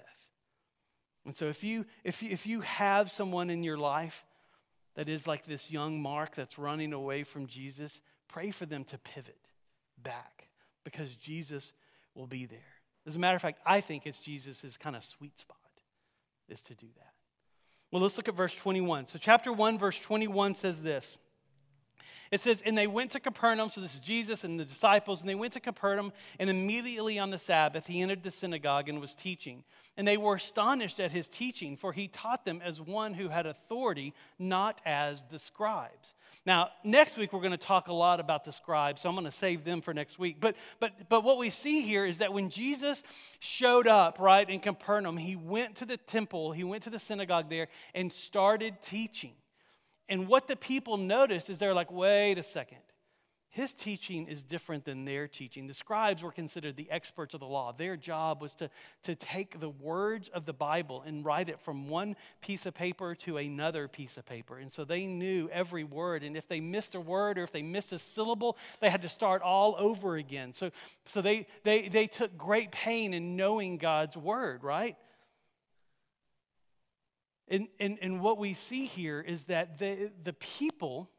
And 1.26 1.36
so 1.36 1.46
if 1.46 1.64
you 1.64 1.86
if 2.04 2.22
you, 2.22 2.30
if 2.30 2.46
you 2.46 2.62
have 2.62 3.10
someone 3.10 3.50
in 3.50 3.64
your 3.64 3.78
life 3.78 4.26
that 4.96 5.10
is 5.10 5.26
like 5.26 5.46
this 5.46 5.72
young 5.72 6.02
Mark 6.02 6.36
that's 6.36 6.60
running 6.60 6.94
away 6.94 7.24
from 7.24 7.48
Jesus, 7.48 8.00
pray 8.28 8.52
for 8.52 8.66
them 8.66 8.84
to 8.86 8.98
pivot 8.98 9.40
back 10.02 10.48
because 10.84 11.16
Jesus 11.16 11.74
will 12.14 12.28
be 12.28 12.46
there. 12.46 12.60
As 13.08 13.16
a 13.16 13.20
matter 13.20 13.36
of 13.36 13.42
fact, 13.42 13.60
I 13.66 13.82
think 13.82 14.06
it's 14.06 14.20
Jesus' 14.20 14.78
kind 14.78 14.96
of 14.96 15.04
sweet 15.04 15.40
spot 15.40 15.58
is 16.50 16.62
to 16.64 16.76
do 16.76 16.88
that. 16.98 17.14
Well, 17.92 18.02
let's 18.02 18.18
look 18.18 18.28
at 18.28 18.36
verse 18.36 18.54
21. 18.54 19.08
So, 19.08 19.20
chapter 19.20 19.52
1, 19.52 19.78
verse 19.80 20.00
21 20.00 20.56
says 20.56 20.82
this 20.82 21.18
it 22.32 22.40
says, 22.40 22.62
And 22.66 22.78
they 22.78 22.88
went 22.88 23.12
to 23.12 23.20
Capernaum. 23.20 23.70
So 23.70 23.82
this 23.82 23.94
is 23.96 24.00
Jesus 24.00 24.44
and 24.44 24.60
the 24.60 24.66
disciples. 24.66 25.22
And 25.22 25.30
they 25.30 25.36
went 25.36 25.54
to 25.54 25.60
Capernaum. 25.60 26.14
And 26.40 26.50
immediately 26.50 27.20
on 27.20 27.30
the 27.30 27.40
Sabbath, 27.40 27.88
he 27.88 28.02
entered 28.02 28.24
the 28.24 28.32
synagogue 28.32 28.90
and 28.90 29.00
was 29.00 29.14
teaching. 29.14 29.64
And 29.96 30.08
they 30.08 30.18
were 30.18 30.36
astonished 30.36 31.00
at 31.00 31.12
his 31.12 31.30
teaching, 31.30 31.78
for 31.78 31.94
he 31.94 32.08
taught 32.08 32.46
them 32.46 32.62
as 32.64 32.82
one 32.82 33.14
who 33.14 33.30
had 33.30 33.46
authority, 33.46 34.14
not 34.40 34.82
as 34.86 35.24
the 35.30 35.38
scribes. 35.38 36.16
Now, 36.46 36.70
next 36.84 37.18
week 37.18 37.32
we're 37.32 37.40
going 37.40 37.52
to 37.52 37.58
talk 37.58 37.88
a 37.88 37.94
lot 37.94 38.20
about 38.20 38.44
the 38.44 38.52
scribes, 38.52 39.02
so 39.02 39.10
I'm 39.10 39.16
going 39.16 39.26
to 39.26 39.32
save 39.32 39.64
them 39.64 39.82
for 39.82 39.94
next 39.94 40.20
week. 40.20 40.38
But, 40.42 40.56
but, 40.80 41.08
but 41.10 41.24
what 41.24 41.38
we 41.38 41.50
see 41.50 41.84
here 41.84 42.06
is 42.06 42.18
that 42.18 42.34
when 42.34 42.50
Jesus 42.50 43.02
showed 43.40 43.88
up, 43.88 44.20
right, 44.20 44.50
in 44.50 44.60
Capernaum, 44.60 45.16
he 45.16 45.36
went 45.36 45.78
to 45.78 45.86
the 45.86 45.98
temple, 45.98 46.52
he 46.52 46.64
went 46.64 46.84
to 46.84 46.90
the 46.90 47.00
synagogue 47.00 47.50
there, 47.50 47.68
and 47.94 48.12
started 48.12 48.82
teaching. 48.82 49.34
And 50.14 50.28
what 50.28 50.48
the 50.48 50.56
people 50.56 50.98
noticed 50.98 51.50
is 51.50 51.58
they're 51.58 51.74
like, 51.74 51.92
wait 51.92 52.38
a 52.38 52.44
second. 52.44 52.78
His 53.50 53.74
teaching 53.74 54.28
is 54.28 54.44
different 54.44 54.86
than 54.86 55.06
their 55.06 55.28
teaching. 55.28 55.66
The 55.66 55.74
scribes 55.74 56.22
were 56.22 56.32
considered 56.32 56.76
the 56.76 56.92
experts 56.92 57.34
of 57.34 57.40
the 57.40 57.48
law. 57.48 57.72
Their 57.72 57.98
job 57.98 58.40
was 58.40 58.54
to, 58.56 58.70
to 59.06 59.16
take 59.16 59.60
the 59.60 59.70
words 59.70 60.30
of 60.30 60.46
the 60.46 60.54
Bible 60.54 61.04
and 61.04 61.26
write 61.26 61.50
it 61.50 61.60
from 61.62 61.88
one 61.88 62.16
piece 62.42 62.68
of 62.68 62.76
paper 62.76 63.16
to 63.16 63.38
another 63.38 63.88
piece 63.88 64.16
of 64.18 64.26
paper. 64.28 64.60
And 64.60 64.72
so 64.72 64.86
they 64.86 65.08
knew 65.08 65.50
every 65.52 65.84
word. 65.84 66.22
And 66.22 66.38
if 66.38 66.48
they 66.48 66.60
missed 66.62 66.94
a 66.94 67.02
word 67.02 67.40
or 67.40 67.44
if 67.44 67.52
they 67.52 67.64
missed 67.64 67.92
a 67.92 67.98
syllable, 67.98 68.56
they 68.82 68.92
had 68.92 69.02
to 69.02 69.10
start 69.10 69.42
all 69.42 69.76
over 69.80 70.16
again. 70.16 70.54
So, 70.54 70.70
so 71.08 71.24
they, 71.24 71.48
they, 71.64 71.88
they 71.88 72.06
took 72.06 72.38
great 72.38 72.72
pain 72.72 73.16
in 73.16 73.36
knowing 73.36 73.80
God's 73.80 74.16
word, 74.16 74.64
right? 74.64 74.96
And, 77.48 77.68
and, 77.80 77.98
and 78.02 78.22
what 78.22 78.38
we 78.38 78.54
see 78.54 78.86
here 78.86 79.22
is 79.22 79.44
that 79.44 79.78
the, 79.78 80.12
the 80.24 80.34
people 80.34 81.10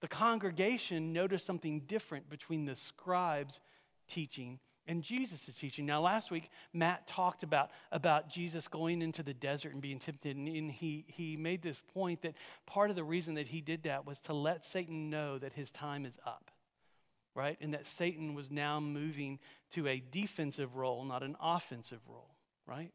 the 0.00 0.08
congregation 0.08 1.12
noticed 1.12 1.46
something 1.46 1.80
different 1.80 2.28
between 2.28 2.64
the 2.66 2.76
scribes' 2.76 3.60
teaching 4.08 4.60
and 4.86 5.02
Jesus' 5.02 5.52
teaching. 5.58 5.84
Now, 5.84 6.00
last 6.00 6.30
week, 6.30 6.48
Matt 6.72 7.08
talked 7.08 7.42
about, 7.42 7.70
about 7.90 8.28
Jesus 8.28 8.68
going 8.68 9.02
into 9.02 9.22
the 9.22 9.34
desert 9.34 9.72
and 9.72 9.82
being 9.82 9.98
tempted, 9.98 10.36
and, 10.36 10.46
and 10.46 10.70
he, 10.70 11.04
he 11.08 11.36
made 11.36 11.60
this 11.62 11.80
point 11.92 12.22
that 12.22 12.34
part 12.66 12.90
of 12.90 12.96
the 12.96 13.02
reason 13.02 13.34
that 13.34 13.48
he 13.48 13.60
did 13.60 13.82
that 13.82 14.06
was 14.06 14.20
to 14.22 14.32
let 14.32 14.64
Satan 14.64 15.10
know 15.10 15.38
that 15.38 15.54
his 15.54 15.72
time 15.72 16.06
is 16.06 16.18
up, 16.24 16.52
right? 17.34 17.56
And 17.60 17.74
that 17.74 17.86
Satan 17.86 18.34
was 18.34 18.50
now 18.50 18.78
moving 18.78 19.40
to 19.72 19.88
a 19.88 20.00
defensive 20.12 20.76
role, 20.76 21.04
not 21.04 21.24
an 21.24 21.36
offensive 21.40 22.00
role, 22.08 22.36
right? 22.64 22.92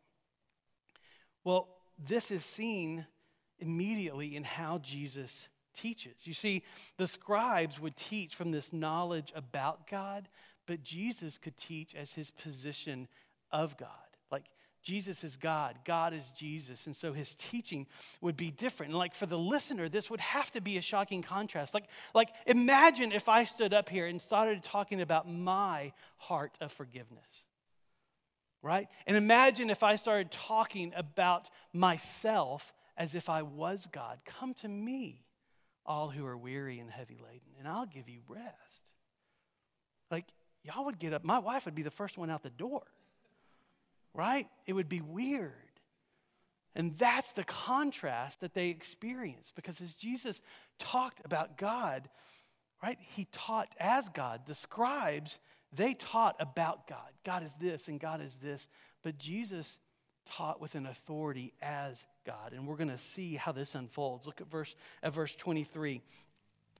Well, 1.44 1.68
this 1.98 2.32
is 2.32 2.44
seen 2.44 3.06
immediately 3.60 4.36
in 4.36 4.44
how 4.44 4.80
Jesus 4.80 5.48
teaches. 5.76 6.16
You 6.24 6.34
see, 6.34 6.64
the 6.98 7.08
scribes 7.08 7.80
would 7.80 7.96
teach 7.96 8.36
from 8.36 8.52
this 8.52 8.74
knowledge 8.74 9.32
about 9.36 9.88
God, 9.88 10.28
but 10.66 10.84
Jesus 10.84 11.38
could 11.38 11.58
teach 11.58 11.96
as 11.96 12.14
his 12.14 12.32
position 12.32 13.08
of 13.52 13.78
God. 13.78 13.90
Like, 14.32 14.46
Jesus 14.84 15.24
is 15.24 15.38
God, 15.38 15.78
God 15.86 16.14
is 16.14 16.24
Jesus. 16.36 16.88
And 16.88 16.96
so 16.96 17.14
his 17.14 17.36
teaching 17.36 17.86
would 18.20 18.36
be 18.36 18.50
different. 18.50 18.92
And 18.92 18.98
like 18.98 19.14
for 19.14 19.28
the 19.28 19.38
listener, 19.38 19.90
this 19.90 20.10
would 20.10 20.20
have 20.20 20.52
to 20.52 20.62
be 20.62 20.78
a 20.78 20.82
shocking 20.82 21.22
contrast. 21.22 21.74
Like, 21.74 21.86
like 22.16 22.30
imagine 22.48 23.12
if 23.12 23.30
I 23.30 23.44
stood 23.44 23.74
up 23.74 23.90
here 23.90 24.08
and 24.08 24.20
started 24.20 24.64
talking 24.64 25.02
about 25.02 25.30
my 25.30 25.94
heart 26.18 26.58
of 26.60 26.72
forgiveness. 26.72 27.46
Right? 28.62 28.88
And 29.08 29.18
imagine 29.18 29.70
if 29.70 29.82
I 29.82 29.96
started 29.96 30.32
talking 30.32 30.94
about 30.96 31.50
myself 31.74 32.74
as 32.96 33.16
if 33.16 33.30
I 33.30 33.42
was 33.42 33.88
God. 33.92 34.20
Come 34.26 34.54
to 34.56 34.68
me 34.68 35.24
all 35.86 36.10
who 36.10 36.26
are 36.26 36.38
weary 36.38 36.80
and 36.80 36.90
heavy 36.90 37.18
laden, 37.24 37.50
and 37.58 37.68
I'll 37.68 37.88
give 37.88 38.08
you 38.08 38.20
rest. 38.28 38.46
Like, 40.12 40.26
y'all 40.64 40.86
would 40.86 41.00
get 41.00 41.14
up, 41.14 41.24
my 41.24 41.40
wife 41.40 41.66
would 41.66 41.76
be 41.76 41.82
the 41.82 41.90
first 41.90 42.18
one 42.18 42.30
out 42.30 42.44
the 42.44 42.50
door, 42.50 42.84
right? 44.14 44.48
It 44.68 44.74
would 44.74 44.90
be 44.90 45.02
weird. 45.02 45.54
And 46.76 46.98
that's 46.98 47.34
the 47.34 47.44
contrast 47.44 48.42
that 48.42 48.54
they 48.54 48.70
experienced 48.70 49.56
because 49.56 49.82
as 49.82 49.94
Jesus 49.96 50.40
talked 50.80 51.26
about 51.26 51.58
God, 51.58 52.08
right, 52.82 52.98
he 53.00 53.28
taught 53.32 53.74
as 53.80 54.08
God. 54.10 54.42
The 54.46 54.56
scribes, 54.56 55.40
they 55.74 55.94
taught 55.94 56.36
about 56.40 56.88
God. 56.88 57.10
God 57.26 57.44
is 57.44 57.54
this 57.54 57.88
and 57.88 58.00
God 58.00 58.22
is 58.22 58.36
this. 58.36 58.68
But 59.04 59.18
Jesus 59.18 59.78
taught 60.30 60.62
with 60.62 60.76
an 60.76 60.86
authority 60.86 61.54
as 61.62 61.98
God. 62.26 62.54
And 62.54 62.68
we're 62.68 62.76
going 62.76 62.90
to 62.90 63.00
see 63.00 63.36
how 63.36 63.52
this 63.52 63.76
unfolds. 63.76 64.28
Look 64.28 64.42
at 64.42 64.50
verse, 64.50 64.76
at 65.02 65.14
verse 65.14 65.34
23. 65.36 66.02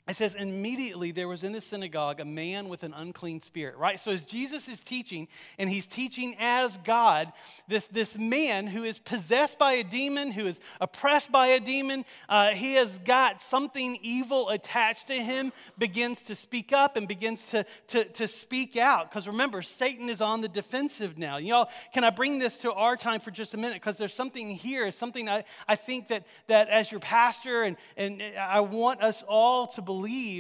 It 0.10 0.16
says, 0.16 0.34
immediately 0.34 1.12
there 1.12 1.28
was 1.28 1.44
in 1.44 1.52
the 1.52 1.62
synagogue 1.62 2.20
a 2.20 2.26
man 2.26 2.70
with 2.70 2.82
an 2.84 2.92
unclean 2.94 3.40
spirit, 3.40 3.78
right? 3.78 4.00
So 4.00 4.12
as 4.12 4.24
Jesus 4.24 4.68
is 4.68 4.84
teaching, 4.84 5.28
and 5.60 5.70
he's 5.70 5.86
teaching 5.86 6.36
as 6.40 6.78
God, 6.78 7.32
this, 7.68 7.86
this 7.86 8.18
man 8.18 8.66
who 8.66 8.84
is 8.84 8.98
possessed 8.98 9.60
by 9.60 9.74
a 9.74 9.84
demon, 9.84 10.32
who 10.32 10.48
is 10.48 10.60
oppressed 10.82 11.32
by 11.32 11.48
a 11.48 11.60
demon, 11.60 12.04
uh, 12.28 12.50
he 12.50 12.74
has 12.74 12.98
got 13.06 13.44
something 13.44 14.00
evil 14.02 14.50
attached 14.50 15.08
to 15.08 15.14
him, 15.14 15.54
begins 15.78 16.24
to 16.24 16.36
speak 16.36 16.74
up 16.74 16.98
and 16.98 17.08
begins 17.08 17.44
to, 17.52 17.64
to, 17.90 18.04
to 18.06 18.28
speak 18.28 18.76
out. 18.76 19.10
Because 19.10 19.28
remember, 19.28 19.62
Satan 19.62 20.10
is 20.10 20.20
on 20.20 20.42
the 20.42 20.50
defensive 20.50 21.20
now. 21.20 21.38
Y'all, 21.38 21.70
can 21.94 22.04
I 22.04 22.10
bring 22.10 22.40
this 22.40 22.58
to 22.60 22.74
our 22.74 22.98
time 22.98 23.22
for 23.22 23.30
just 23.30 23.54
a 23.54 23.58
minute? 23.58 23.76
Because 23.76 23.98
there's 23.98 24.16
something 24.16 24.50
here, 24.50 24.92
something 24.92 25.30
I, 25.30 25.44
I 25.68 25.76
think 25.76 26.08
that, 26.08 26.26
that 26.48 26.70
as 26.70 26.92
your 26.92 27.00
pastor, 27.00 27.62
and, 27.62 27.78
and 27.96 28.22
I 28.38 28.62
want 28.62 29.02
us 29.02 29.24
all 29.28 29.68
to 29.68 29.82
believe, 29.82 29.91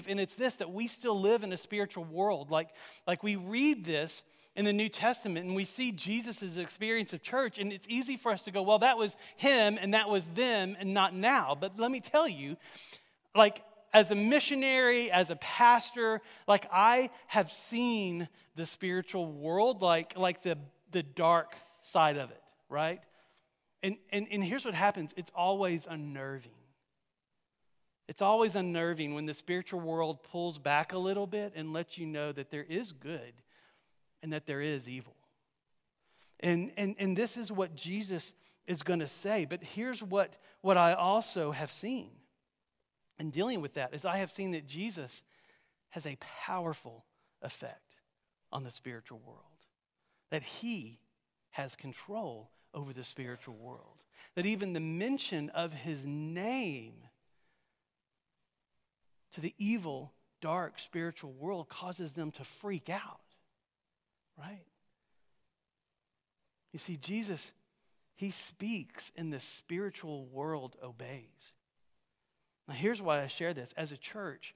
and 0.08 0.20
it's 0.20 0.36
this 0.36 0.55
that 0.55 0.72
we 0.72 0.88
still 0.88 1.20
live 1.20 1.43
in 1.43 1.51
a 1.51 1.58
spiritual 1.58 2.03
world. 2.03 2.51
Like, 2.51 2.70
like 3.08 3.24
we 3.24 3.36
read 3.36 3.86
this 3.86 4.24
in 4.55 4.65
the 4.65 4.74
New 4.74 4.89
Testament 4.89 5.46
and 5.46 5.55
we 5.55 5.65
see 5.65 5.91
Jesus' 5.91 6.58
experience 6.58 7.13
of 7.13 7.22
church, 7.22 7.58
and 7.58 7.72
it's 7.72 7.88
easy 7.89 8.17
for 8.17 8.31
us 8.31 8.43
to 8.43 8.51
go, 8.51 8.62
well, 8.62 8.79
that 8.79 8.98
was 8.98 9.15
him 9.38 9.77
and 9.79 9.93
that 9.93 10.10
was 10.10 10.25
them 10.27 10.75
and 10.79 10.93
not 10.93 11.15
now. 11.15 11.58
But 11.60 11.79
let 11.79 11.91
me 11.91 12.00
tell 12.00 12.27
you, 12.27 12.58
like, 13.36 13.63
as 13.93 14.12
a 14.12 14.15
missionary, 14.15 15.12
as 15.12 15.29
a 15.29 15.36
pastor, 15.38 16.22
like 16.48 16.65
I 16.72 17.10
have 17.27 17.51
seen 17.51 18.27
the 18.55 18.65
spiritual 18.65 19.31
world, 19.31 19.81
like, 19.81 20.17
like 20.17 20.43
the, 20.43 20.58
the 20.91 21.03
dark 21.03 21.53
side 21.84 22.17
of 22.17 22.31
it, 22.31 22.41
right? 22.70 23.01
And, 23.84 23.98
and, 24.12 24.27
and 24.31 24.43
here's 24.43 24.65
what 24.65 24.74
happens 24.74 25.13
it's 25.17 25.31
always 25.36 25.88
unnerving. 25.89 26.51
It's 28.12 28.22
always 28.22 28.58
unnerving 28.58 29.13
when 29.13 29.25
the 29.25 29.34
spiritual 29.34 29.80
world 29.80 30.22
pulls 30.22 30.58
back 30.58 30.91
a 30.91 30.98
little 30.98 31.25
bit 31.25 31.53
and 31.56 31.72
lets 31.72 31.98
you 31.98 32.06
know 32.06 32.34
that 32.34 32.51
there 32.51 32.65
is 32.68 32.91
good 32.91 33.32
and 34.22 34.34
that 34.34 34.46
there 34.46 34.60
is 34.60 34.89
evil. 34.89 35.15
And, 36.41 36.74
and, 36.75 36.94
and 37.00 37.15
this 37.15 37.38
is 37.38 37.53
what 37.53 37.74
Jesus 37.74 38.34
is 38.68 38.84
going 38.84 39.00
to 39.00 39.08
say. 39.08 39.48
But 39.50 39.63
here's 39.63 40.03
what, 40.03 40.34
what 40.60 40.75
I 40.75 40.91
also 40.91 41.53
have 41.53 41.72
seen 41.72 42.10
in 43.18 43.30
dealing 43.30 43.62
with 43.62 43.75
that 43.75 43.94
is 43.94 44.03
I 44.03 44.18
have 44.18 44.30
seen 44.30 44.51
that 44.51 44.68
Jesus 44.68 45.24
has 45.91 46.06
a 46.06 46.18
powerful 46.46 47.06
effect 47.41 47.96
on 48.51 48.65
the 48.65 48.72
spiritual 48.72 49.22
world. 49.25 49.39
That 50.32 50.44
he 50.44 51.00
has 51.51 51.77
control 51.77 52.51
over 52.74 52.91
the 52.91 53.06
spiritual 53.06 53.56
world. 53.56 54.03
That 54.36 54.46
even 54.46 54.74
the 54.74 54.82
mention 54.82 55.50
of 55.51 55.72
his 55.72 56.06
name 56.06 56.96
to 59.33 59.41
the 59.41 59.53
evil, 59.57 60.13
dark 60.41 60.79
spiritual 60.79 61.31
world 61.33 61.69
causes 61.69 62.13
them 62.13 62.31
to 62.31 62.43
freak 62.43 62.89
out, 62.89 63.21
right? 64.38 64.65
You 66.73 66.79
see, 66.79 66.97
Jesus, 66.97 67.51
he 68.15 68.31
speaks 68.31 69.11
and 69.15 69.31
the 69.31 69.39
spiritual 69.39 70.25
world 70.27 70.75
obeys. 70.83 71.53
Now, 72.67 72.75
here's 72.75 73.01
why 73.01 73.21
I 73.21 73.27
share 73.27 73.53
this. 73.53 73.73
As 73.75 73.91
a 73.91 73.97
church, 73.97 74.55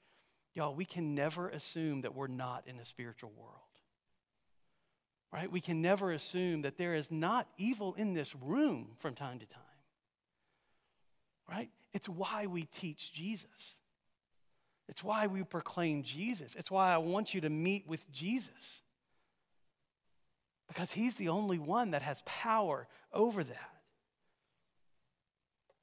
y'all, 0.53 0.73
we 0.73 0.85
can 0.85 1.15
never 1.15 1.49
assume 1.49 2.01
that 2.01 2.15
we're 2.15 2.27
not 2.27 2.63
in 2.67 2.79
a 2.79 2.85
spiritual 2.85 3.31
world. 3.37 3.51
Right? 5.33 5.51
We 5.51 5.59
can 5.59 5.81
never 5.81 6.11
assume 6.11 6.61
that 6.61 6.77
there 6.77 6.95
is 6.95 7.11
not 7.11 7.47
evil 7.57 7.93
in 7.95 8.13
this 8.13 8.33
room 8.35 8.91
from 8.99 9.15
time 9.15 9.39
to 9.39 9.45
time. 9.45 9.61
Right? 11.49 11.69
It's 11.93 12.07
why 12.07 12.45
we 12.45 12.63
teach 12.63 13.11
Jesus. 13.13 13.74
It's 14.87 15.03
why 15.03 15.27
we 15.27 15.43
proclaim 15.43 16.03
Jesus. 16.03 16.55
It's 16.55 16.69
why 16.69 16.93
I 16.93 16.97
want 16.97 17.33
you 17.33 17.41
to 17.41 17.49
meet 17.49 17.87
with 17.87 18.09
Jesus. 18.11 18.81
Because 20.67 20.91
he's 20.91 21.15
the 21.15 21.29
only 21.29 21.59
one 21.59 21.91
that 21.91 22.01
has 22.01 22.21
power 22.25 22.87
over 23.13 23.43
that. 23.43 23.71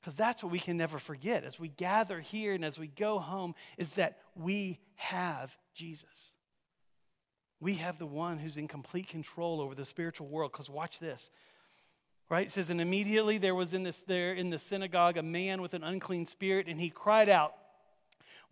Because 0.00 0.14
that's 0.14 0.42
what 0.42 0.50
we 0.50 0.58
can 0.58 0.76
never 0.76 0.98
forget 0.98 1.44
as 1.44 1.60
we 1.60 1.68
gather 1.68 2.20
here 2.20 2.54
and 2.54 2.64
as 2.64 2.78
we 2.78 2.88
go 2.88 3.20
home 3.20 3.54
is 3.78 3.90
that 3.90 4.18
we 4.34 4.78
have 4.96 5.56
Jesus. 5.74 6.32
We 7.60 7.74
have 7.74 7.98
the 7.98 8.06
one 8.06 8.38
who's 8.38 8.56
in 8.56 8.66
complete 8.66 9.08
control 9.08 9.60
over 9.60 9.76
the 9.76 9.84
spiritual 9.84 10.26
world. 10.26 10.50
Because 10.50 10.68
watch 10.68 10.98
this. 10.98 11.30
Right? 12.28 12.46
It 12.48 12.52
says, 12.52 12.70
and 12.70 12.80
immediately 12.80 13.38
there 13.38 13.54
was 13.54 13.72
in 13.72 13.84
this 13.84 14.00
there 14.00 14.32
in 14.32 14.50
the 14.50 14.58
synagogue 14.58 15.16
a 15.18 15.22
man 15.22 15.60
with 15.62 15.74
an 15.74 15.84
unclean 15.84 16.26
spirit, 16.26 16.66
and 16.66 16.80
he 16.80 16.88
cried 16.88 17.28
out, 17.28 17.54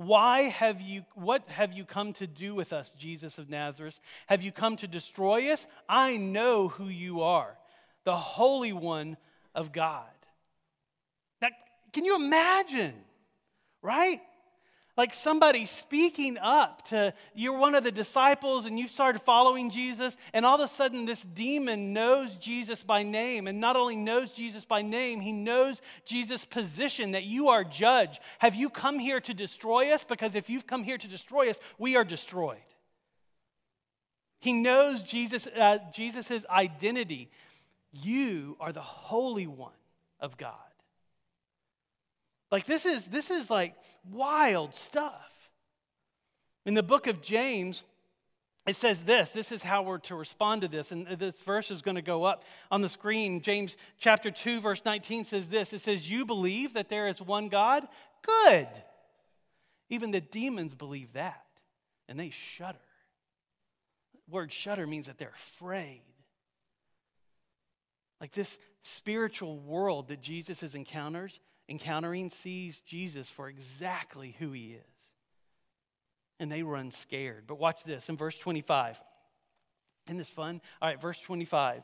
why 0.00 0.45
have 0.45 0.80
you, 0.80 1.04
what 1.14 1.47
have 1.50 1.75
you 1.75 1.85
come 1.85 2.14
to 2.14 2.26
do 2.26 2.54
with 2.54 2.73
us, 2.73 2.90
Jesus 2.99 3.37
of 3.37 3.50
Nazareth? 3.50 4.00
Have 4.28 4.40
you 4.40 4.50
come 4.50 4.76
to 4.76 4.88
destroy 4.88 5.52
us? 5.52 5.66
I 5.90 6.16
know 6.16 6.69
who 6.69 6.87
you 6.87 7.21
are, 7.21 7.59
the 8.04 8.16
Holy 8.16 8.73
One 8.73 9.19
of 9.54 9.73
God. 9.73 10.07
Now, 11.42 11.49
can 11.92 12.07
you 12.07 12.16
imagine, 12.16 12.95
right? 13.83 14.23
Like 14.97 15.14
somebody 15.14 15.66
speaking 15.66 16.37
up 16.38 16.87
to 16.87 17.14
you're 17.35 17.56
one 17.56 17.75
of 17.75 17.85
the 17.85 17.92
disciples 17.92 18.66
and 18.66 18.78
you 18.78 18.88
started 18.88 19.23
following 19.23 19.70
Jesus, 19.70 20.16
and 20.35 20.44
all 20.44 20.61
of 20.61 20.61
a 20.61 20.68
sudden 20.68 21.06
this 21.06 21.23
demon 21.23 21.92
knows 21.92 22.35
Jesus 22.35 22.82
by 22.82 23.02
name. 23.02 23.47
And 23.47 23.61
not 23.61 23.76
only 23.76 23.97
knows 23.97 24.32
Jesus 24.32 24.64
by 24.64 24.82
name, 24.82 25.20
he 25.20 25.32
knows 25.32 25.80
Jesus' 26.04 26.44
position 26.44 27.12
that 27.12 27.25
you 27.25 27.49
are 27.49 27.64
judge. 27.64 28.20
Have 28.40 28.54
you 28.54 28.68
come 28.68 28.99
here 28.99 29.20
to 29.20 29.32
destroy 29.32 29.90
us? 29.90 30.04
Because 30.04 30.35
if 30.35 30.50
you've 30.50 30.66
come 30.66 30.82
here 30.82 30.99
to 30.99 31.09
destroy 31.09 31.50
us, 31.50 31.56
we 31.78 31.97
are 31.97 32.04
destroyed. 32.04 32.59
He 34.40 34.52
knows 34.52 35.02
Jesus' 35.02 35.47
uh, 35.47 35.78
Jesus's 35.92 36.47
identity. 36.47 37.30
You 37.92 38.56
are 38.59 38.73
the 38.73 38.80
Holy 38.80 39.47
One 39.47 39.73
of 40.18 40.37
God. 40.37 40.54
Like 42.50 42.64
this 42.66 42.85
is 42.85 43.07
this 43.07 43.30
is 43.30 43.50
like 43.50 43.75
wild 44.11 44.75
stuff. 44.75 45.30
In 46.66 46.75
the 46.75 46.83
book 46.83 47.07
of 47.07 47.23
James, 47.23 47.85
it 48.66 48.76
says 48.76 49.02
this. 49.02 49.30
This 49.30 49.52
is 49.52 49.62
how 49.62 49.83
we're 49.83 49.99
to 49.99 50.14
respond 50.14 50.62
to 50.62 50.69
this. 50.69 50.92
And 50.92 51.07
this 51.07 51.40
verse 51.40 51.71
is 51.71 51.80
going 51.80 51.95
to 51.95 52.02
go 52.02 52.25
up 52.25 52.45
on 52.71 52.83
the 52.83 52.88
screen. 52.88 53.40
James 53.40 53.76
chapter 53.99 54.30
2, 54.30 54.61
verse 54.61 54.83
19 54.85 55.25
says 55.25 55.49
this. 55.49 55.73
It 55.73 55.80
says, 55.80 56.11
You 56.11 56.26
believe 56.26 56.75
that 56.75 56.88
there 56.88 57.09
is 57.09 57.23
one 57.23 57.49
God? 57.49 57.88
Good. 58.23 58.69
Even 59.88 60.11
the 60.11 60.21
demons 60.21 60.75
believe 60.75 61.14
that, 61.14 61.45
and 62.09 62.21
they 62.21 62.30
shudder. 62.30 62.78
The 64.12 64.33
word 64.33 64.52
shudder 64.52 64.87
means 64.87 65.07
that 65.07 65.19
they're 65.19 65.33
afraid. 65.35 66.02
Like 68.21 68.33
this 68.33 68.59
spiritual 68.83 69.59
world 69.59 70.09
that 70.09 70.21
Jesus 70.21 70.61
encounters, 70.75 71.40
encountering 71.71 72.29
sees 72.31 72.81
Jesus 72.81 73.31
for 73.31 73.49
exactly 73.49 74.37
who 74.39 74.53
he 74.53 74.73
is. 74.73 74.85
And 76.39 76.50
they 76.50 76.62
run 76.62 76.91
scared. 76.91 77.45
But 77.47 77.59
watch 77.59 77.85
this 77.85 78.09
in 78.09 78.17
verse 78.17 78.35
25. 78.37 79.00
Isn't 80.09 80.19
this 80.19 80.31
fun? 80.31 80.61
All 80.83 80.89
right, 80.89 81.00
verse 81.00 81.21
25. 81.21 81.83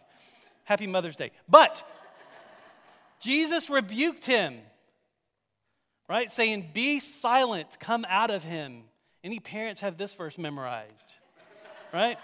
Happy 0.65 0.87
Mother's 0.87 1.17
Day. 1.17 1.31
But 1.49 1.87
Jesus 3.21 3.71
rebuked 3.71 4.27
him, 4.27 4.59
right? 6.09 6.31
Saying, 6.31 6.71
Be 6.75 6.99
silent, 7.01 7.79
come 7.79 8.05
out 8.09 8.31
of 8.31 8.43
him. 8.43 8.85
Any 9.23 9.39
parents 9.41 9.81
have 9.81 9.97
this 9.97 10.15
verse 10.15 10.39
memorized, 10.39 11.13
right? 11.93 12.19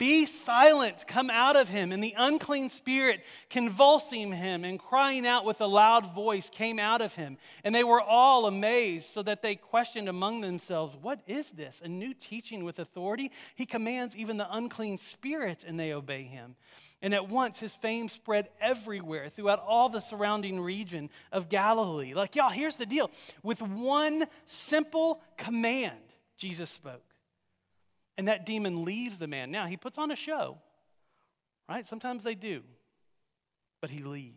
Be 0.00 0.24
silent, 0.24 1.04
come 1.06 1.28
out 1.28 1.56
of 1.56 1.68
him. 1.68 1.92
And 1.92 2.02
the 2.02 2.14
unclean 2.16 2.70
spirit, 2.70 3.20
convulsing 3.50 4.32
him 4.32 4.64
and 4.64 4.78
crying 4.78 5.26
out 5.26 5.44
with 5.44 5.60
a 5.60 5.66
loud 5.66 6.14
voice, 6.14 6.48
came 6.48 6.78
out 6.78 7.02
of 7.02 7.12
him. 7.12 7.36
And 7.64 7.74
they 7.74 7.84
were 7.84 8.00
all 8.00 8.46
amazed, 8.46 9.10
so 9.10 9.22
that 9.22 9.42
they 9.42 9.56
questioned 9.56 10.08
among 10.08 10.40
themselves, 10.40 10.96
What 11.02 11.20
is 11.26 11.50
this? 11.50 11.82
A 11.84 11.88
new 11.88 12.14
teaching 12.14 12.64
with 12.64 12.78
authority? 12.78 13.30
He 13.54 13.66
commands 13.66 14.16
even 14.16 14.38
the 14.38 14.50
unclean 14.50 14.96
spirits, 14.96 15.64
and 15.68 15.78
they 15.78 15.92
obey 15.92 16.22
him. 16.22 16.56
And 17.02 17.12
at 17.12 17.28
once 17.28 17.60
his 17.60 17.74
fame 17.74 18.08
spread 18.08 18.48
everywhere 18.58 19.28
throughout 19.28 19.62
all 19.66 19.90
the 19.90 20.00
surrounding 20.00 20.60
region 20.60 21.10
of 21.30 21.50
Galilee. 21.50 22.14
Like, 22.14 22.36
y'all, 22.36 22.48
here's 22.48 22.78
the 22.78 22.86
deal 22.86 23.10
with 23.42 23.60
one 23.60 24.24
simple 24.46 25.20
command, 25.36 26.00
Jesus 26.38 26.70
spoke 26.70 27.09
and 28.16 28.28
that 28.28 28.46
demon 28.46 28.84
leaves 28.84 29.18
the 29.18 29.26
man. 29.26 29.50
Now, 29.50 29.66
he 29.66 29.76
puts 29.76 29.98
on 29.98 30.10
a 30.10 30.16
show, 30.16 30.58
right? 31.68 31.86
Sometimes 31.86 32.24
they 32.24 32.34
do, 32.34 32.62
but 33.80 33.90
he 33.90 34.02
leaves. 34.02 34.36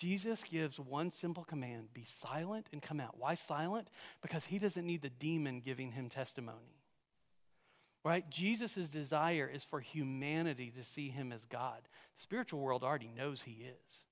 Jesus 0.00 0.42
gives 0.44 0.80
one 0.80 1.10
simple 1.10 1.44
command 1.44 1.92
be 1.92 2.06
silent 2.08 2.66
and 2.72 2.80
come 2.80 3.00
out. 3.00 3.16
Why 3.18 3.34
silent? 3.34 3.88
Because 4.22 4.46
he 4.46 4.58
doesn't 4.58 4.86
need 4.86 5.02
the 5.02 5.10
demon 5.10 5.60
giving 5.60 5.92
him 5.92 6.08
testimony. 6.08 6.80
Right? 8.02 8.28
Jesus' 8.30 8.88
desire 8.88 9.50
is 9.52 9.62
for 9.62 9.78
humanity 9.78 10.72
to 10.78 10.84
see 10.84 11.10
him 11.10 11.32
as 11.32 11.44
God. 11.44 11.82
The 12.16 12.22
spiritual 12.22 12.60
world 12.60 12.82
already 12.82 13.10
knows 13.14 13.42
he 13.42 13.62
is. 13.62 14.04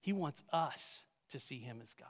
He 0.00 0.14
wants 0.14 0.42
us 0.54 1.00
to 1.32 1.38
see 1.38 1.58
him 1.58 1.82
as 1.82 1.92
God. 1.92 2.08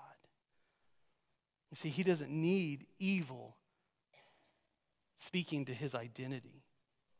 You 1.72 1.76
see, 1.76 1.88
he 1.88 2.04
doesn't 2.04 2.30
need 2.30 2.86
evil 3.00 3.56
speaking 5.18 5.66
to 5.66 5.74
his 5.74 5.94
identity. 5.94 6.62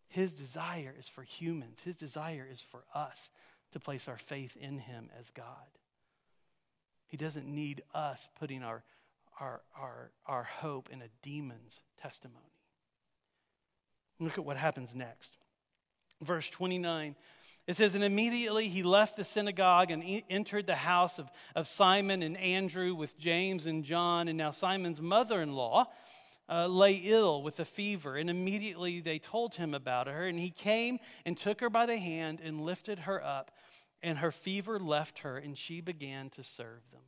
His 0.09 0.33
desire 0.33 0.95
is 0.99 1.09
for 1.09 1.23
humans, 1.23 1.81
his 1.85 1.97
desire 1.97 2.49
is 2.51 2.63
for 2.63 2.85
us 2.95 3.29
to 3.73 3.81
place 3.81 4.09
our 4.09 4.17
faith 4.17 4.57
in 4.57 4.79
him 4.79 5.11
as 5.19 5.27
God. 5.35 5.45
He 7.09 7.17
doesn't 7.17 7.47
need 7.47 7.83
us 7.95 8.27
putting 8.39 8.63
our, 8.63 8.83
our, 9.41 9.61
our, 9.79 10.11
our 10.27 10.45
hope 10.45 10.89
in 10.91 11.03
a 11.03 11.09
demon's 11.23 11.83
testimony. 12.01 12.39
Look 14.19 14.39
at 14.39 14.45
what 14.45 14.57
happens 14.57 14.95
next. 14.95 15.37
Verse 16.23 16.49
29. 16.49 17.15
It 17.67 17.77
says, 17.77 17.95
And 17.95 18.03
immediately 18.03 18.69
he 18.69 18.83
left 18.83 19.17
the 19.17 19.25
synagogue 19.25 19.91
and 19.91 20.23
entered 20.31 20.67
the 20.67 20.75
house 20.75 21.19
of, 21.19 21.31
of 21.55 21.69
Simon 21.69 22.23
and 22.23 22.37
Andrew 22.39 22.95
with 22.95 23.19
James 23.19 23.67
and 23.67 23.85
John. 23.85 24.29
And 24.29 24.39
now 24.39 24.51
Simon's 24.51 25.01
mother 25.01 25.43
in 25.43 25.53
law 25.53 25.87
uh, 26.49 26.67
lay 26.67 26.95
ill 27.05 27.43
with 27.43 27.61
a 27.61 27.65
fever, 27.65 28.17
and 28.17 28.31
immediately 28.31 29.01
they 29.01 29.19
told 29.19 29.57
him 29.57 29.75
about 29.75 30.07
her. 30.07 30.25
And 30.25 30.39
he 30.39 30.51
came 30.51 30.99
and 31.25 31.37
took 31.37 31.61
her 31.61 31.71
by 31.71 31.87
the 31.87 31.99
hand 31.99 32.41
and 32.43 32.61
lifted 32.61 33.01
her 33.01 33.23
up, 33.23 33.51
and 34.03 34.19
her 34.19 34.33
fever 34.33 34.79
left 34.79 35.21
her, 35.21 35.37
and 35.37 35.57
she 35.57 35.81
began 35.81 36.31
to 36.31 36.43
serve 36.43 36.83
them. 36.93 37.03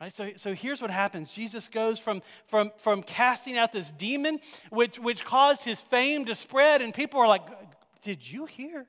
Right? 0.00 0.14
So, 0.14 0.32
so 0.36 0.54
here's 0.54 0.82
what 0.82 0.90
happens 0.90 1.30
Jesus 1.30 1.68
goes 1.68 1.98
from, 1.98 2.22
from, 2.48 2.72
from 2.78 3.02
casting 3.02 3.56
out 3.56 3.72
this 3.72 3.90
demon, 3.90 4.40
which, 4.70 4.98
which 4.98 5.24
caused 5.24 5.64
his 5.64 5.80
fame 5.80 6.24
to 6.24 6.34
spread, 6.34 6.82
and 6.82 6.92
people 6.92 7.20
are 7.20 7.28
like, 7.28 7.42
Did 8.02 8.28
you 8.28 8.46
hear 8.46 8.86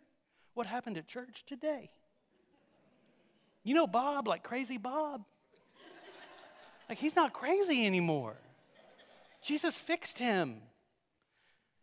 what 0.56 0.66
happened 0.66 0.98
at 0.98 1.08
church 1.08 1.44
today? 1.46 1.92
You 3.64 3.74
know, 3.74 3.88
Bob, 3.88 4.28
like 4.28 4.44
crazy 4.44 4.78
Bob. 4.78 5.24
Like, 6.88 7.00
he's 7.00 7.16
not 7.16 7.34
crazy 7.34 7.86
anymore. 7.86 8.36
Jesus 9.46 9.76
fixed 9.76 10.18
him. 10.18 10.62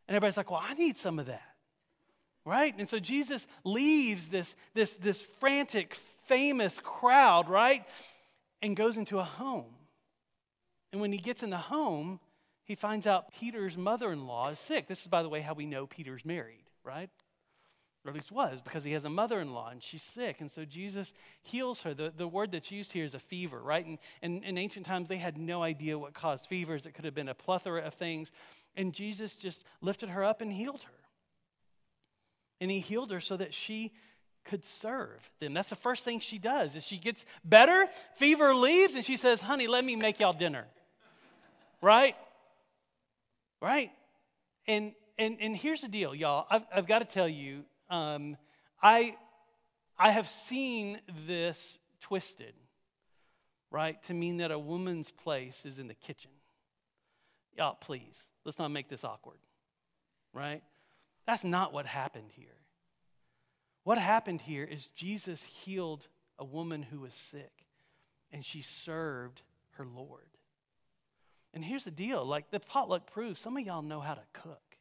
And 0.09 0.17
everybody's 0.17 0.37
like, 0.37 0.51
well, 0.51 0.63
I 0.63 0.75
need 0.75 0.99
some 0.99 1.19
of 1.19 1.27
that. 1.27 1.43
Right? 2.45 2.75
And 2.77 2.89
so 2.89 2.99
Jesus 2.99 3.47
leaves 3.63 4.29
this, 4.29 4.55
this, 4.75 4.97
this 4.97 5.23
frantic, 5.39 5.95
famous 6.27 6.81
crowd, 6.83 7.49
right? 7.49 7.85
And 8.61 8.77
goes 8.77 8.97
into 8.97 9.19
a 9.19 9.25
home. 9.25 9.75
And 10.93 11.01
when 11.01 11.13
he 11.13 11.19
gets 11.19 11.43
in 11.43 11.51
the 11.51 11.57
home, 11.57 12.19
he 12.65 12.75
finds 12.75 13.07
out 13.07 13.33
Peter's 13.33 13.77
mother 13.77 14.13
in 14.13 14.27
law 14.27 14.51
is 14.51 14.59
sick. 14.59 14.89
This 14.89 15.03
is, 15.03 15.07
by 15.07 15.23
the 15.23 15.29
way, 15.29 15.41
how 15.41 15.55
we 15.55 15.67
know 15.67 15.87
Peter's 15.87 16.25
married, 16.25 16.65
right? 16.85 17.11
Or 18.05 18.11
at 18.11 18.15
least 18.15 18.33
was, 18.33 18.61
because 18.61 18.85
he 18.85 18.93
has 18.93 19.05
a 19.05 19.11
mother 19.11 19.41
in 19.41 19.53
law 19.53 19.69
and 19.71 19.83
she's 19.83 20.03
sick. 20.03 20.41
And 20.41 20.51
so 20.51 20.65
Jesus 20.65 21.13
heals 21.43 21.83
her. 21.83 21.95
The, 21.95 22.13
the 22.17 22.27
word 22.27 22.53
that's 22.53 22.71
used 22.71 22.93
here 22.93 23.05
is 23.05 23.15
a 23.15 23.21
fever, 23.21 23.61
right? 23.61 23.87
And, 23.87 23.99
and 24.23 24.43
in 24.45 24.59
ancient 24.59 24.87
times, 24.87 25.09
they 25.09 25.19
had 25.19 25.39
no 25.39 25.63
idea 25.63 25.99
what 25.99 26.13
caused 26.13 26.47
fevers. 26.47 26.85
It 26.85 26.95
could 26.95 27.05
have 27.05 27.15
been 27.15 27.29
a 27.29 27.35
plethora 27.35 27.83
of 27.83 27.95
things. 27.95 28.33
And 28.77 28.93
Jesus 28.93 29.37
just 29.37 29.65
lifted 29.81 30.09
her 30.09 30.25
up 30.25 30.41
and 30.41 30.53
healed 30.53 30.83
her. 30.83 30.99
And 32.61 32.71
he 32.71 32.81
healed 32.81 33.11
her 33.13 33.21
so 33.21 33.37
that 33.37 33.55
she 33.55 33.93
could 34.45 34.65
serve 34.65 35.31
them. 35.41 35.55
That's 35.55 35.71
the 35.71 35.77
first 35.77 36.05
thing 36.05 36.19
she 36.19 36.39
does. 36.39 36.75
Is 36.75 36.85
she 36.85 36.99
gets 36.99 37.25
better, 37.45 37.87
fever 38.17 38.55
leaves, 38.55 38.95
and 38.95 39.05
she 39.05 39.17
says, 39.17 39.41
"Honey, 39.41 39.69
let 39.69 39.85
me 39.85 39.95
make 39.95 40.19
y'all 40.19 40.33
dinner." 40.33 40.67
right? 41.83 42.17
Right? 43.61 43.91
And 44.67 44.93
and 45.19 45.37
and 45.41 45.55
here's 45.57 45.83
the 45.83 45.89
deal, 45.89 46.15
y'all. 46.15 46.47
I've, 46.49 46.63
I've 46.75 46.87
got 46.87 47.01
to 47.01 47.05
tell 47.05 47.29
you, 47.29 47.65
um, 47.93 48.37
I, 48.83 49.17
I 49.99 50.11
have 50.11 50.27
seen 50.27 50.99
this 51.27 51.79
twisted, 52.01 52.55
right, 53.71 54.03
to 54.05 54.15
mean 54.15 54.39
that 54.39 54.51
a 54.51 54.59
woman's 54.59 55.11
place 55.11 55.65
is 55.67 55.79
in 55.79 55.89
the 55.89 55.95
kitchen. 55.95 56.31
Y'all, 57.57 57.75
please, 57.75 58.25
let's 58.45 58.59
not 58.59 58.71
make 58.71 58.89
this 58.89 59.05
awkward, 59.05 59.39
right? 60.33 60.63
That's 61.27 61.45
not 61.45 61.75
what 61.75 61.85
happened 61.85 62.31
here. 62.35 62.47
What 63.85 63.99
happened 63.99 64.41
here 64.41 64.65
is 64.65 64.87
Jesus 64.89 65.43
healed 65.43 66.09
a 66.39 66.45
woman 66.45 66.83
who 66.83 67.01
was 67.01 67.13
sick, 67.13 67.67
and 68.33 68.43
she 68.43 68.63
served 68.63 69.43
her 69.73 69.85
Lord. 69.85 70.29
And 71.53 71.63
here's 71.63 71.85
the 71.85 71.91
deal 71.91 72.25
like 72.25 72.51
the 72.51 72.59
potluck 72.59 73.13
proves, 73.13 73.39
some 73.39 73.59
of 73.59 73.67
y'all 73.67 73.83
know 73.83 74.01
how 74.01 74.15
to 74.15 74.23
cook 74.33 74.72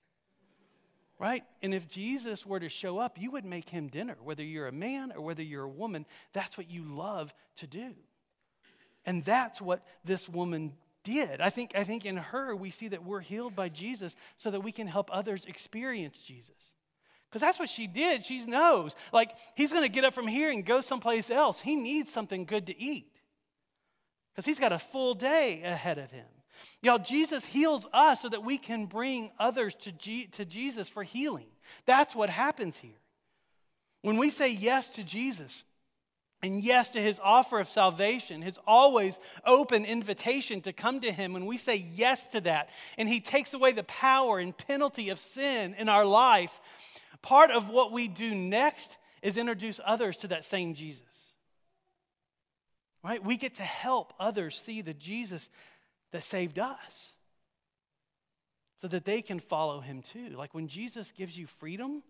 right? 1.22 1.44
And 1.62 1.72
if 1.72 1.88
Jesus 1.88 2.48
were 2.48 2.60
to 2.60 2.68
show 2.68 2.98
up, 2.98 3.22
you 3.22 3.30
would 3.30 3.46
make 3.46 3.70
him 3.70 3.90
dinner, 3.90 4.18
whether 4.24 4.44
you're 4.44 4.68
a 4.68 4.72
man 4.72 5.14
or 5.16 5.22
whether 5.22 5.44
you're 5.44 5.66
a 5.66 5.70
woman. 5.70 6.08
That's 6.34 6.58
what 6.58 6.68
you 6.68 6.84
love 6.84 7.32
to 7.58 7.68
do. 7.68 7.94
And 9.06 9.24
that's 9.24 9.62
what 9.62 9.86
this 10.04 10.28
woman 10.28 10.74
did. 11.04 11.40
I 11.40 11.52
think, 11.52 11.74
I 11.76 11.84
think 11.84 12.06
in 12.06 12.18
her, 12.18 12.56
we 12.56 12.72
see 12.72 12.88
that 12.88 13.06
we're 13.06 13.20
healed 13.20 13.56
by 13.56 13.70
Jesus 13.70 14.16
so 14.40 14.50
that 14.50 14.62
we 14.62 14.72
can 14.72 14.88
help 14.88 15.10
others 15.14 15.46
experience 15.46 16.18
Jesus. 16.26 16.56
Because 17.30 17.42
that's 17.42 17.60
what 17.60 17.70
she 17.70 17.86
did. 17.86 18.26
She 18.26 18.44
knows, 18.46 18.96
like, 19.14 19.30
he's 19.54 19.72
going 19.72 19.84
to 19.84 19.90
get 19.90 20.04
up 20.04 20.16
from 20.16 20.28
here 20.28 20.50
and 20.50 20.66
go 20.66 20.82
someplace 20.82 21.30
else. 21.30 21.62
He 21.62 21.76
needs 21.76 22.12
something 22.12 22.46
good 22.46 22.66
to 22.66 22.82
eat. 22.82 23.12
because 24.34 24.46
he's 24.46 24.60
got 24.60 24.72
a 24.72 24.80
full 24.80 25.14
day 25.14 25.62
ahead 25.64 25.98
of 25.98 26.12
him. 26.12 26.26
Y'all, 26.82 27.00
Jesus 27.00 27.46
heals 27.46 27.88
us 27.94 28.22
so 28.22 28.30
that 28.30 28.44
we 28.44 28.58
can 28.58 28.86
bring 28.86 29.32
others 29.40 29.76
to, 29.82 29.92
G- 29.92 30.28
to 30.34 30.46
Jesus 30.46 30.88
for 30.88 31.04
healing. 31.04 31.48
That's 31.86 32.16
what 32.16 32.30
happens 32.30 32.78
here. 32.78 32.92
When 34.02 34.18
we 34.18 34.30
say 34.30 34.50
yes 34.50 34.90
to 34.94 35.04
Jesus, 35.04 35.64
and 36.44 36.64
yes 36.64 36.92
to 36.94 37.02
his 37.02 37.20
offer 37.24 37.60
of 37.60 37.70
salvation, 37.70 38.42
his 38.42 38.60
always 38.66 39.20
open 39.46 39.86
invitation 39.86 40.62
to 40.62 40.74
come 40.74 41.00
to 41.02 41.12
him, 41.12 41.34
when 41.34 41.46
we 41.46 41.58
say 41.58 41.76
yes 41.76 42.28
to 42.30 42.42
that, 42.42 42.70
and 42.98 43.08
he 43.08 43.20
takes 43.20 43.54
away 43.54 43.72
the 43.72 43.84
power 43.84 44.40
and 44.40 44.58
penalty 44.58 45.10
of 45.10 45.20
sin 45.20 45.76
in 45.78 45.88
our 45.88 46.06
life, 46.06 46.60
part 47.22 47.52
of 47.52 47.70
what 47.70 47.92
we 47.92 48.08
do 48.08 48.34
next 48.34 48.98
is 49.22 49.38
introduce 49.38 49.80
others 49.86 50.18
to 50.18 50.28
that 50.30 50.46
same 50.46 50.74
Jesus. 50.74 51.04
Right? 53.04 53.24
We 53.24 53.38
get 53.38 53.56
to 53.56 53.64
help 53.64 54.14
others 54.20 54.60
see 54.60 54.82
the 54.82 54.94
Jesus 54.94 55.48
that 56.12 56.24
saved 56.24 56.60
us 56.60 57.14
so 58.80 58.88
that 58.88 59.06
they 59.06 59.22
can 59.22 59.40
follow 59.40 59.80
him 59.80 60.02
too. 60.02 60.30
Like 60.30 60.54
when 60.54 60.68
Jesus 60.68 61.12
gives 61.12 61.38
you 61.38 61.48
freedom, 61.48 62.04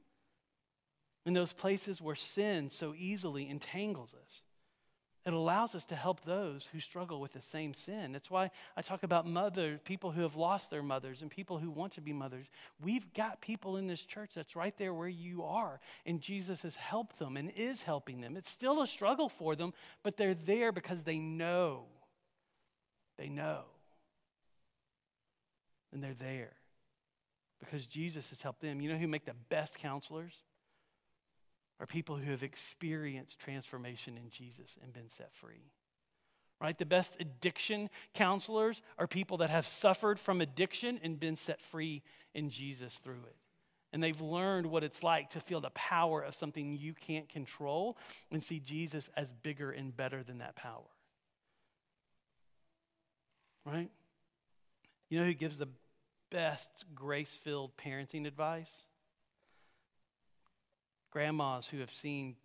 in 1.26 1.34
those 1.34 1.54
places 1.54 2.02
where 2.02 2.16
sin 2.16 2.70
so 2.70 2.94
easily 2.98 3.50
entangles 3.50 4.14
us. 4.14 4.42
It 5.24 5.34
allows 5.34 5.76
us 5.76 5.86
to 5.86 5.96
help 5.96 6.26
those 6.26 6.68
who 6.72 6.80
struggle 6.80 7.22
with 7.22 7.34
the 7.34 7.44
same 7.44 7.76
sin. 7.76 8.12
That's 8.12 8.32
why 8.32 8.50
I 8.76 8.82
talk 8.82 9.04
about 9.04 9.28
mothers, 9.28 9.80
people 9.86 10.10
who 10.10 10.22
have 10.22 10.36
lost 10.36 10.72
their 10.72 10.82
mothers, 10.82 11.22
and 11.22 11.30
people 11.30 11.60
who 11.60 11.70
want 11.70 11.94
to 11.94 12.02
be 12.02 12.12
mothers. 12.12 12.48
We've 12.84 13.14
got 13.14 13.40
people 13.40 13.78
in 13.78 13.86
this 13.86 14.02
church 14.02 14.32
that's 14.34 14.56
right 14.56 14.76
there 14.80 14.96
where 14.96 15.08
you 15.08 15.44
are, 15.44 15.80
and 16.08 16.22
Jesus 16.22 16.64
has 16.64 16.76
helped 16.76 17.20
them 17.20 17.38
and 17.38 17.52
is 17.56 17.84
helping 17.84 18.22
them. 18.22 18.36
It's 18.36 18.50
still 18.50 18.82
a 18.82 18.88
struggle 18.88 19.30
for 19.30 19.56
them, 19.56 19.76
but 20.02 20.18
they're 20.18 20.34
there 20.34 20.72
because 20.72 21.04
they 21.04 21.20
know. 21.20 21.84
They 23.20 23.30
know. 23.30 23.66
And 25.94 26.04
they're 26.04 26.14
there 26.14 26.54
because 27.60 27.86
Jesus 27.86 28.30
has 28.30 28.42
helped 28.42 28.62
them. 28.62 28.82
You 28.82 28.92
know 28.92 28.98
who 28.98 29.08
make 29.08 29.26
the 29.26 29.36
best 29.50 29.78
counselors? 29.78 30.34
are 31.82 31.88
people 31.88 32.16
who 32.16 32.30
have 32.30 32.44
experienced 32.44 33.40
transformation 33.40 34.16
in 34.16 34.30
Jesus 34.30 34.78
and 34.84 34.94
been 34.94 35.10
set 35.10 35.34
free. 35.34 35.72
Right? 36.62 36.78
The 36.78 36.86
best 36.86 37.18
addiction 37.20 37.90
counselors 38.14 38.84
are 39.00 39.08
people 39.08 39.38
that 39.38 39.50
have 39.50 39.66
suffered 39.66 40.20
from 40.20 40.42
addiction 40.42 41.00
and 41.02 41.20
been 41.20 41.36
set 41.36 41.60
free 41.60 42.04
in 42.36 42.52
Jesus 42.52 43.00
through 43.04 43.24
it. 43.26 43.36
And 43.92 44.02
they've 44.02 44.22
learned 44.22 44.68
what 44.68 44.84
it's 44.84 45.02
like 45.02 45.32
to 45.32 45.40
feel 45.40 45.60
the 45.60 45.72
power 45.72 46.22
of 46.22 46.36
something 46.36 46.72
you 46.72 46.94
can't 46.94 47.28
control 47.28 47.98
and 48.30 48.44
see 48.44 48.60
Jesus 48.60 49.10
as 49.18 49.34
bigger 49.34 49.72
and 49.72 49.98
better 49.98 50.22
than 50.22 50.38
that 50.38 50.56
power. 50.56 50.86
Right? 53.66 53.90
You 55.10 55.20
know 55.20 55.26
who 55.26 55.34
gives 55.34 55.58
the 55.58 55.68
best 56.32 56.70
grace 56.96 57.38
filled 57.44 57.78
parenting 57.78 58.26
advice? 58.26 58.72
grandmas 61.12 61.68
who 61.68 61.80
have 61.80 61.92
seen 61.92 62.36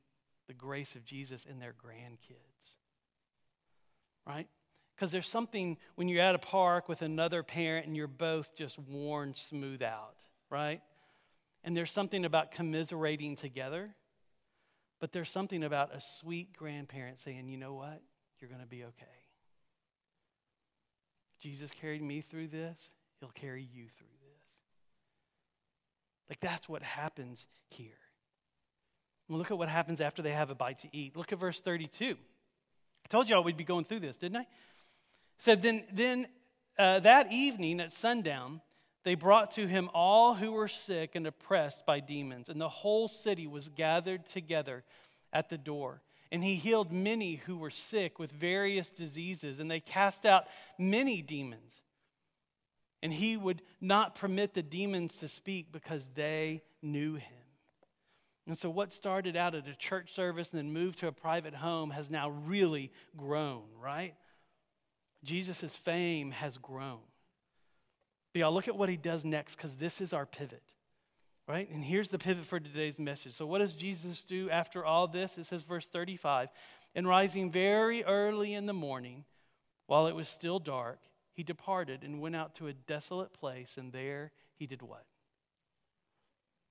the 0.49 0.53
grace 0.53 0.95
of 0.95 1.05
Jesus 1.05 1.47
in 1.47 1.59
their 1.59 1.73
grandkids. 1.73 2.75
Right? 4.27 4.49
Because 4.95 5.13
there's 5.13 5.29
something 5.29 5.79
when 5.95 6.09
you're 6.09 6.23
at 6.23 6.35
a 6.35 6.39
park 6.39 6.89
with 6.89 7.03
another 7.03 7.43
parent 7.43 7.87
and 7.87 7.97
you're 7.97 8.09
both 8.09 8.55
just 8.57 8.79
worn 8.79 9.35
smooth 9.35 9.83
out, 9.83 10.17
right? 10.51 10.81
And 11.65 11.77
there's 11.77 11.91
something 11.91 12.25
about 12.25 12.51
commiserating 12.51 13.37
together, 13.37 13.95
but 15.01 15.13
there's 15.13 15.31
something 15.31 15.63
about 15.63 15.95
a 15.95 16.01
sweet 16.21 16.57
grandparent 16.57 17.21
saying, 17.21 17.49
you 17.49 17.57
know 17.57 17.75
what? 17.75 18.03
You're 18.41 18.51
going 18.51 18.63
to 18.63 18.67
be 18.67 18.85
okay. 18.85 19.07
Jesus 21.41 21.71
carried 21.71 22.03
me 22.03 22.23
through 22.23 22.49
this, 22.49 22.79
he'll 23.21 23.31
carry 23.31 23.63
you 23.63 23.85
through 23.97 24.07
this. 24.21 24.43
Like 26.29 26.41
that's 26.41 26.69
what 26.69 26.83
happens 26.83 27.47
here. 27.71 27.93
Look 29.29 29.51
at 29.51 29.59
what 29.59 29.69
happens 29.69 30.01
after 30.01 30.23
they 30.23 30.31
have 30.31 30.51
a 30.51 30.55
bite 30.55 30.81
to 30.81 30.89
eat. 30.97 31.17
Look 31.17 31.33
at 31.33 31.39
verse 31.39 31.61
32. 31.61 32.15
I 32.15 33.09
told 33.09 33.29
y'all 33.29 33.43
we'd 33.43 33.57
be 33.57 33.65
going 33.65 33.85
through 33.85 34.01
this, 34.01 34.17
didn't 34.17 34.39
I? 34.39 34.47
Said, 35.39 35.63
Then, 35.63 35.85
then 35.93 36.29
uh, 36.79 37.01
that 37.01 37.33
evening 37.33 37.81
at 37.81 37.93
sundown, 37.93 38.61
they 39.05 39.15
brought 39.15 39.53
to 39.53 39.67
him 39.67 39.89
all 39.95 40.35
who 40.35 40.53
were 40.53 40.69
sick 40.69 41.15
and 41.15 41.27
oppressed 41.27 41.87
by 41.87 42.01
demons, 42.01 42.49
and 42.49 42.61
the 42.61 42.69
whole 42.69 43.09
city 43.09 43.47
was 43.47 43.69
gathered 43.69 44.29
together 44.29 44.85
at 45.33 45.49
the 45.49 45.59
door. 45.59 46.03
And 46.33 46.43
he 46.43 46.57
healed 46.57 46.91
many 46.91 47.37
who 47.37 47.57
were 47.57 47.71
sick 47.71 48.19
with 48.19 48.33
various 48.33 48.91
diseases, 48.91 49.61
and 49.61 49.71
they 49.71 49.79
cast 49.79 50.27
out 50.27 50.47
many 50.77 51.23
demons. 51.23 51.83
And 53.03 53.13
he 53.13 53.37
would 53.37 53.63
not 53.81 54.15
permit 54.15 54.55
the 54.55 54.63
demons 54.63 55.17
to 55.17 55.29
speak 55.29 55.71
because 55.71 56.09
they 56.15 56.63
knew 56.83 57.15
him. 57.15 57.33
And 58.47 58.57
so, 58.57 58.71
what 58.71 58.93
started 58.93 59.37
out 59.37 59.55
at 59.55 59.67
a 59.67 59.75
church 59.75 60.15
service 60.15 60.51
and 60.51 60.59
then 60.59 60.73
moved 60.73 61.01
to 61.01 61.09
a 61.09 61.13
private 61.13 61.55
home 61.55 61.91
has 61.91 62.11
now 62.11 62.31
really 62.31 62.93
grown, 63.17 63.65
right? 63.81 64.15
Jesus' 65.25 65.75
fame 65.77 66.31
has 66.31 66.57
grown. 66.57 67.01
But 68.33 68.41
y'all, 68.41 68.53
look 68.53 68.69
at 68.69 68.77
what 68.77 68.89
he 68.89 68.97
does 68.97 69.25
next 69.25 69.57
because 69.57 69.75
this 69.75 70.01
is 70.01 70.13
our 70.13 70.27
pivot, 70.27 70.63
right? 71.49 71.69
And 71.71 71.85
here's 71.85 72.11
the 72.11 72.19
pivot 72.19 72.47
for 72.47 72.61
today's 72.61 72.99
message. 72.99 73.35
So, 73.35 73.47
what 73.47 73.59
does 73.59 73.73
Jesus 73.73 74.23
do 74.23 74.49
after 74.49 74.85
all 74.85 75.09
this? 75.09 75.39
It 75.39 75.47
says, 75.47 75.65
verse 75.65 75.89
35 75.89 76.49
And 76.95 77.09
rising 77.09 77.51
very 77.51 78.05
early 78.05 78.55
in 78.55 78.67
the 78.67 78.73
morning, 78.73 79.25
while 79.89 80.07
it 80.07 80.15
was 80.15 80.29
still 80.29 80.61
dark, 80.61 81.01
he 81.37 81.43
departed 81.43 82.03
and 82.03 82.21
went 82.21 82.35
out 82.35 82.55
to 82.57 82.67
a 82.67 82.73
desolate 82.73 83.35
place, 83.35 83.77
and 83.77 83.93
there 83.93 84.33
he 84.59 84.67
did 84.67 84.81
what? 84.81 85.05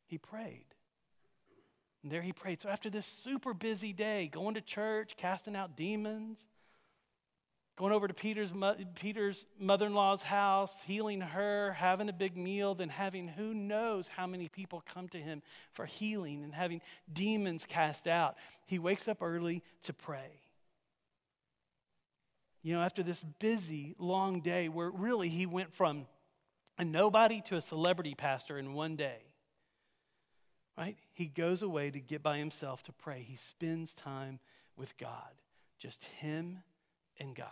He 0.07 0.17
prayed. 0.17 0.65
And 2.01 2.11
there 2.11 2.23
he 2.23 2.33
prayed. 2.33 2.63
So 2.63 2.69
after 2.69 2.89
this 2.89 3.05
super 3.05 3.53
busy 3.53 3.93
day, 3.93 4.27
going 4.27 4.55
to 4.55 4.61
church, 4.61 5.15
casting 5.17 5.55
out 5.55 5.77
demons, 5.77 6.39
going 7.77 7.93
over 7.93 8.07
to 8.07 8.13
Peter's, 8.13 8.51
Peter's 8.95 9.45
mother 9.59 9.85
in 9.85 9.93
law's 9.93 10.23
house, 10.23 10.71
healing 10.87 11.21
her, 11.21 11.73
having 11.73 12.09
a 12.09 12.13
big 12.13 12.35
meal, 12.35 12.73
then 12.73 12.89
having 12.89 13.27
who 13.27 13.53
knows 13.53 14.07
how 14.07 14.25
many 14.25 14.49
people 14.49 14.83
come 14.91 15.07
to 15.09 15.19
him 15.19 15.43
for 15.73 15.85
healing 15.85 16.43
and 16.43 16.55
having 16.55 16.81
demons 17.13 17.67
cast 17.67 18.07
out. 18.07 18.35
He 18.65 18.79
wakes 18.79 19.07
up 19.07 19.21
early 19.21 19.61
to 19.83 19.93
pray. 19.93 20.41
You 22.65 22.73
know, 22.73 22.81
after 22.81 23.03
this 23.03 23.23
busy, 23.39 23.95
long 23.99 24.41
day 24.41 24.69
where 24.69 24.89
really 24.89 25.29
he 25.29 25.45
went 25.45 25.73
from 25.73 26.07
a 26.77 26.83
nobody 26.83 27.41
to 27.47 27.55
a 27.55 27.61
celebrity 27.61 28.15
pastor 28.15 28.57
in 28.57 28.73
one 28.73 28.95
day 28.95 29.21
right? 30.77 30.97
He 31.13 31.27
goes 31.27 31.61
away 31.61 31.91
to 31.91 31.99
get 31.99 32.21
by 32.21 32.37
himself 32.37 32.83
to 32.83 32.91
pray. 32.91 33.25
He 33.27 33.37
spends 33.37 33.93
time 33.93 34.39
with 34.75 34.97
God, 34.97 35.33
just 35.79 36.03
him 36.19 36.59
and 37.19 37.35
God. 37.35 37.47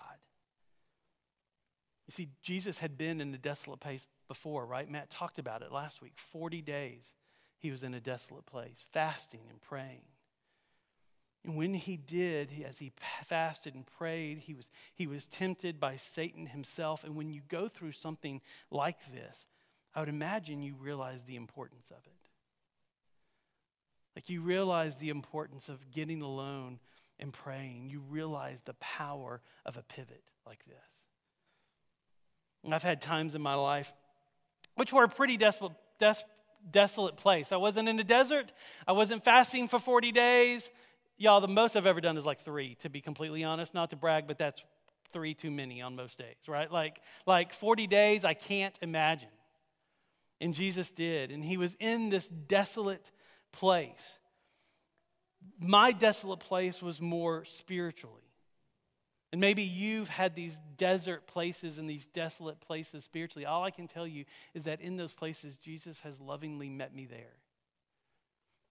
You 2.07 2.11
see, 2.11 2.29
Jesus 2.41 2.79
had 2.79 2.97
been 2.97 3.21
in 3.21 3.33
a 3.33 3.37
desolate 3.37 3.79
place 3.79 4.05
before, 4.27 4.65
right? 4.65 4.89
Matt 4.89 5.09
talked 5.09 5.39
about 5.39 5.61
it 5.61 5.71
last 5.71 6.01
week. 6.01 6.13
40 6.17 6.61
days 6.61 7.13
he 7.59 7.71
was 7.71 7.81
in 7.81 7.93
a 7.93 8.01
desolate 8.01 8.45
place, 8.45 8.83
fasting 8.91 9.41
and 9.49 9.61
praying. 9.61 10.01
And 11.43 11.57
when 11.57 11.73
he 11.73 11.97
did, 11.97 12.49
as 12.65 12.79
he 12.79 12.93
fasted 13.25 13.75
and 13.75 13.85
prayed, 13.85 14.39
he 14.39 14.53
was, 14.53 14.65
he 14.95 15.07
was 15.07 15.25
tempted 15.25 15.79
by 15.79 15.97
Satan 15.97 16.45
himself. 16.45 17.03
And 17.03 17.15
when 17.15 17.29
you 17.29 17.41
go 17.49 17.67
through 17.67 17.91
something 17.91 18.39
like 18.71 18.97
this, 19.13 19.47
I 19.93 19.99
would 19.99 20.09
imagine 20.09 20.61
you 20.61 20.75
realize 20.75 21.23
the 21.23 21.35
importance 21.35 21.91
of 21.91 21.97
it. 22.05 22.13
Like 24.15 24.29
you 24.29 24.41
realize 24.41 24.95
the 24.95 25.09
importance 25.09 25.67
of 25.67 25.91
getting 25.91 26.21
alone 26.21 26.79
and 27.19 27.33
praying. 27.33 27.89
You 27.89 28.01
realize 28.09 28.59
the 28.63 28.75
power 28.75 29.41
of 29.65 29.75
a 29.75 29.83
pivot 29.83 30.23
like 30.45 30.63
this. 30.65 30.75
And 32.63 32.73
I've 32.73 32.83
had 32.83 33.01
times 33.01 33.35
in 33.35 33.41
my 33.41 33.55
life 33.55 33.91
which 34.75 34.91
were 34.91 35.03
a 35.03 35.09
pretty 35.09 35.37
desolate, 35.37 35.73
des- 35.99 36.25
desolate 36.71 37.17
place. 37.17 37.51
I 37.51 37.57
wasn't 37.57 37.89
in 37.89 37.97
the 37.97 38.03
desert. 38.03 38.51
I 38.87 38.91
wasn't 38.93 39.23
fasting 39.23 39.67
for 39.67 39.79
40 39.79 40.11
days. 40.11 40.71
Y'all, 41.17 41.41
the 41.41 41.47
most 41.47 41.75
I've 41.75 41.85
ever 41.85 42.01
done 42.01 42.17
is 42.17 42.25
like 42.25 42.41
three, 42.41 42.75
to 42.81 42.89
be 42.89 43.01
completely 43.01 43.43
honest. 43.43 43.73
Not 43.73 43.91
to 43.91 43.95
brag, 43.95 44.27
but 44.27 44.37
that's 44.37 44.63
three 45.13 45.33
too 45.33 45.51
many 45.51 45.81
on 45.81 45.95
most 45.95 46.17
days, 46.17 46.35
right? 46.47 46.71
Like, 46.71 46.99
like 47.25 47.53
40 47.53 47.87
days, 47.87 48.25
I 48.25 48.33
can't 48.33 48.77
imagine. 48.81 49.29
And 50.41 50.53
Jesus 50.53 50.91
did. 50.91 51.31
And 51.31 51.43
he 51.43 51.55
was 51.55 51.77
in 51.79 52.09
this 52.09 52.27
desolate 52.27 53.11
place. 53.51 54.19
My 55.59 55.91
desolate 55.91 56.39
place 56.39 56.81
was 56.81 56.99
more 56.99 57.45
spiritually. 57.45 58.23
And 59.31 59.41
maybe 59.41 59.63
you've 59.63 60.09
had 60.09 60.35
these 60.35 60.59
desert 60.77 61.25
places 61.27 61.77
and 61.77 61.89
these 61.89 62.05
desolate 62.07 62.61
places 62.61 63.03
spiritually. 63.03 63.45
All 63.45 63.63
I 63.63 63.71
can 63.71 63.87
tell 63.87 64.05
you 64.05 64.25
is 64.53 64.63
that 64.63 64.81
in 64.81 64.95
those 64.95 65.13
places, 65.13 65.57
Jesus 65.57 65.99
has 66.01 66.19
lovingly 66.19 66.69
met 66.69 66.93
me 66.93 67.05
there. 67.05 67.33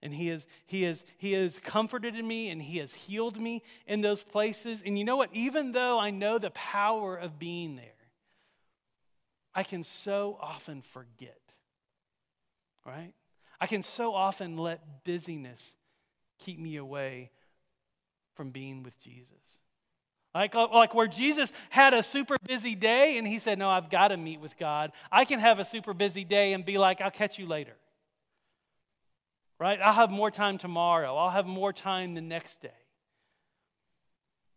And 0.02 0.12
he 0.12 0.28
has, 0.28 0.46
he, 0.66 0.82
has, 0.82 1.04
he 1.16 1.32
has 1.32 1.60
comforted 1.60 2.16
me 2.24 2.50
and 2.50 2.60
he 2.60 2.78
has 2.78 2.92
healed 2.92 3.40
me 3.40 3.62
in 3.86 4.00
those 4.00 4.22
places. 4.22 4.82
And 4.84 4.98
you 4.98 5.04
know 5.04 5.16
what? 5.16 5.30
Even 5.32 5.72
though 5.72 5.98
I 5.98 6.10
know 6.10 6.38
the 6.38 6.50
power 6.50 7.16
of 7.16 7.38
being 7.38 7.76
there, 7.76 7.84
I 9.54 9.62
can 9.62 9.84
so 9.84 10.38
often 10.40 10.82
forget, 10.82 11.38
right? 12.84 13.12
I 13.60 13.68
can 13.68 13.84
so 13.84 14.12
often 14.12 14.56
let 14.56 15.04
busyness 15.04 15.76
keep 16.40 16.58
me 16.58 16.76
away 16.76 17.30
from 18.34 18.50
being 18.50 18.82
with 18.82 18.98
Jesus. 19.00 19.28
Like, 20.34 20.54
uh, 20.56 20.66
like 20.72 20.94
where 20.94 21.06
Jesus 21.06 21.52
had 21.70 21.94
a 21.94 22.02
super 22.02 22.36
busy 22.44 22.74
day 22.74 23.18
and 23.18 23.28
he 23.28 23.38
said, 23.38 23.58
No, 23.58 23.68
I've 23.68 23.90
got 23.90 24.08
to 24.08 24.16
meet 24.16 24.40
with 24.40 24.56
God. 24.58 24.90
I 25.12 25.26
can 25.26 25.38
have 25.38 25.58
a 25.58 25.64
super 25.64 25.94
busy 25.94 26.24
day 26.24 26.54
and 26.54 26.64
be 26.64 26.78
like, 26.78 27.00
I'll 27.00 27.10
catch 27.10 27.38
you 27.38 27.46
later 27.46 27.76
right? 29.62 29.78
I'll 29.80 29.92
have 29.92 30.10
more 30.10 30.30
time 30.30 30.58
tomorrow. 30.58 31.14
I'll 31.16 31.30
have 31.30 31.46
more 31.46 31.72
time 31.72 32.14
the 32.14 32.20
next 32.20 32.60
day. 32.60 32.70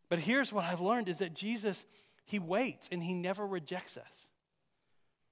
But 0.10 0.18
here's 0.18 0.52
what 0.52 0.66
I've 0.66 0.82
learned 0.82 1.08
is 1.08 1.20
that 1.20 1.36
Jesus, 1.36 1.86
he 2.26 2.40
waits 2.40 2.90
and 2.92 3.04
he 3.04 3.14
never 3.14 3.46
rejects 3.46 3.98
us. 3.98 4.30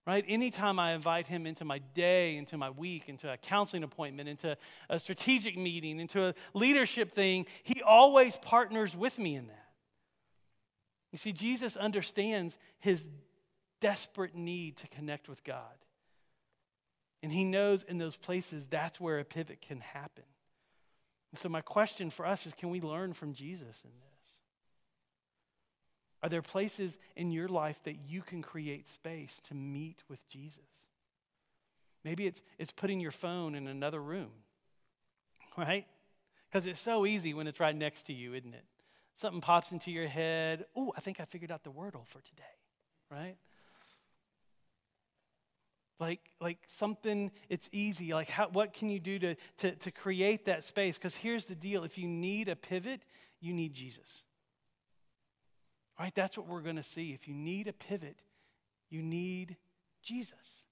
Right? 0.06 0.24
Anytime 0.28 0.78
I 0.78 0.94
invite 0.94 1.26
him 1.26 1.48
into 1.48 1.66
my 1.66 1.80
day, 1.80 2.36
into 2.38 2.56
my 2.56 2.70
week, 2.70 3.06
into 3.08 3.32
a 3.32 3.38
counseling 3.38 3.84
appointment, 3.84 4.30
into 4.30 4.56
a 4.90 5.00
strategic 5.00 5.58
meeting, 5.58 6.00
into 6.00 6.24
a 6.24 6.36
leadership 6.54 7.16
thing, 7.16 7.48
he 7.64 7.82
always 7.82 8.38
partners 8.44 8.96
with 8.96 9.18
me 9.18 9.36
in 9.36 9.48
that. 9.48 9.70
You 11.12 11.18
see, 11.18 11.34
Jesus 11.34 11.76
understands 11.76 12.60
his 12.80 13.10
desperate 13.82 14.36
need 14.36 14.78
to 14.78 14.88
connect 14.90 15.28
with 15.28 15.44
God. 15.44 15.74
And 17.24 17.32
he 17.32 17.46
knows 17.46 17.84
in 17.84 17.98
those 17.98 18.18
places 18.18 18.68
that's 18.70 19.00
where 19.00 19.18
a 19.18 19.24
pivot 19.24 19.62
can 19.62 19.80
happen. 19.80 20.26
And 21.32 21.40
so, 21.40 21.50
my 21.50 21.62
question 21.62 22.12
for 22.12 22.28
us 22.28 22.46
is 22.46 22.54
can 22.54 22.70
we 22.70 22.82
learn 22.82 23.14
from 23.14 23.34
Jesus 23.34 23.82
in 23.84 23.92
this? 23.92 24.14
Are 26.22 26.30
there 26.30 26.42
places 26.42 27.00
in 27.16 27.32
your 27.32 27.48
life 27.48 27.80
that 27.86 27.98
you 28.08 28.22
can 28.22 28.42
create 28.42 28.88
space 28.88 29.42
to 29.48 29.56
meet 29.56 30.04
with 30.10 30.20
Jesus? 30.30 30.60
Maybe 32.04 32.28
it's, 32.28 32.42
it's 32.60 32.72
putting 32.72 33.00
your 33.00 33.12
phone 33.12 33.56
in 33.56 33.68
another 33.68 34.02
room, 34.02 34.32
right? 35.58 35.86
Because 36.50 36.68
it's 36.68 36.82
so 36.82 37.06
easy 37.06 37.34
when 37.34 37.48
it's 37.48 37.60
right 37.60 37.76
next 37.76 38.04
to 38.08 38.14
you, 38.14 38.34
isn't 38.34 38.54
it? 38.54 38.66
Something 39.16 39.42
pops 39.42 39.72
into 39.72 39.92
your 39.92 40.08
head. 40.08 40.66
Oh, 40.76 40.94
I 40.96 41.00
think 41.02 41.20
I 41.20 41.26
figured 41.26 41.52
out 41.52 41.64
the 41.64 41.72
wordle 41.72 42.06
for 42.08 42.22
today, 42.22 42.44
right? 43.10 43.38
Like 46.00 46.22
like 46.42 46.58
something 46.68 47.32
it's 47.50 47.70
easy. 47.72 48.14
Like 48.14 48.30
how, 48.30 48.50
what 48.50 48.74
can 48.74 48.90
you 48.90 49.00
do 49.00 49.20
to, 49.20 49.36
to, 49.58 49.72
to 49.76 49.92
create 49.92 50.46
that 50.46 50.64
space? 50.64 50.98
Because 50.98 51.16
here's 51.16 51.46
the 51.46 51.56
deal. 51.56 51.84
If 51.84 51.98
you 51.98 52.08
need 52.08 52.50
a 52.50 52.56
pivot 52.56 53.02
you 53.40 53.54
need 53.54 53.74
jesus. 53.74 54.24
Right? 56.00 56.14
That's 56.16 56.38
what 56.38 56.48
we're 56.48 56.62
going 56.62 56.78
to 56.78 56.84
see. 56.84 57.12
If 57.12 57.28
you 57.28 57.34
need 57.34 57.68
a 57.68 57.74
pivot 57.74 58.18
you 58.90 59.02
need 59.02 59.58
jesus. 60.02 60.64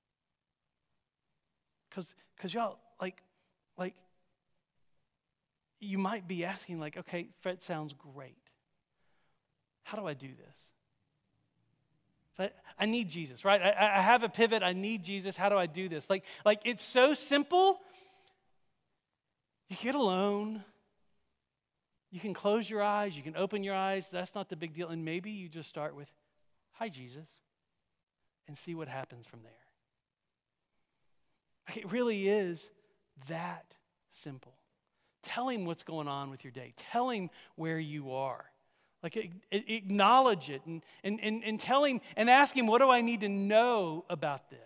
Because 1.90 2.06
because 2.36 2.54
y'all 2.54 2.80
like 3.00 3.22
like 3.78 3.96
you 5.80 5.98
might 5.98 6.28
be 6.28 6.46
asking 6.46 6.80
like 6.80 6.98
okay 6.98 7.30
fred 7.42 7.62
sounds 7.62 7.94
great. 7.94 8.38
How 9.84 9.98
do 9.98 10.08
i 10.08 10.14
do 10.14 10.28
this 10.28 10.71
I 12.40 12.86
need 12.86 13.10
Jesus, 13.10 13.46
right? 13.46 13.62
I, 13.62 13.98
I 13.98 14.02
have 14.02 14.24
a 14.24 14.30
pivot. 14.30 14.64
I 14.64 14.74
need 14.74 15.04
Jesus. 15.04 15.36
How 15.36 15.50
do 15.50 15.58
I 15.58 15.68
do 15.68 15.88
this? 15.88 16.10
Like, 16.10 16.24
like 16.46 16.62
it's 16.66 16.84
so 16.84 17.14
simple. 17.14 17.80
You 19.70 19.78
get 19.78 19.96
alone. 19.96 20.64
You 22.12 22.20
can 22.20 22.34
close 22.34 22.70
your 22.70 22.82
eyes. 22.82 23.16
You 23.16 23.24
can 23.24 23.38
open 23.38 23.64
your 23.64 23.76
eyes. 23.76 24.08
That's 24.12 24.36
not 24.36 24.50
the 24.50 24.56
big 24.56 24.74
deal. 24.74 24.90
And 24.90 25.06
maybe 25.06 25.32
you 25.32 25.48
just 25.48 25.70
start 25.70 25.96
with, 25.96 26.10
Hi, 26.74 26.90
Jesus, 26.90 27.28
and 28.48 28.58
see 28.58 28.74
what 28.74 28.88
happens 28.88 29.28
from 29.28 29.44
there. 29.44 29.52
Like 31.70 31.78
it 31.78 31.92
really 31.92 32.28
is 32.28 32.70
that 33.30 33.76
simple. 34.12 34.56
Tell 35.24 35.48
him 35.48 35.66
what's 35.66 35.84
going 35.84 36.08
on 36.08 36.30
with 36.32 36.44
your 36.44 36.52
day, 36.52 36.74
tell 36.76 37.10
him 37.10 37.30
where 37.56 37.80
you 37.80 38.12
are. 38.12 38.51
Like, 39.04 39.32
acknowledge 39.52 40.50
it 40.50 40.62
and, 40.66 40.84
and, 41.04 41.20
and, 41.22 41.44
and 41.44 41.60
tell 41.60 41.84
him 41.84 42.02
and 42.16 42.30
ask 42.30 42.56
him, 42.56 42.68
what 42.68 42.82
do 42.82 42.90
I 42.90 43.02
need 43.02 43.22
to 43.22 43.30
know 43.30 44.06
about 44.10 44.50
this? 44.52 44.60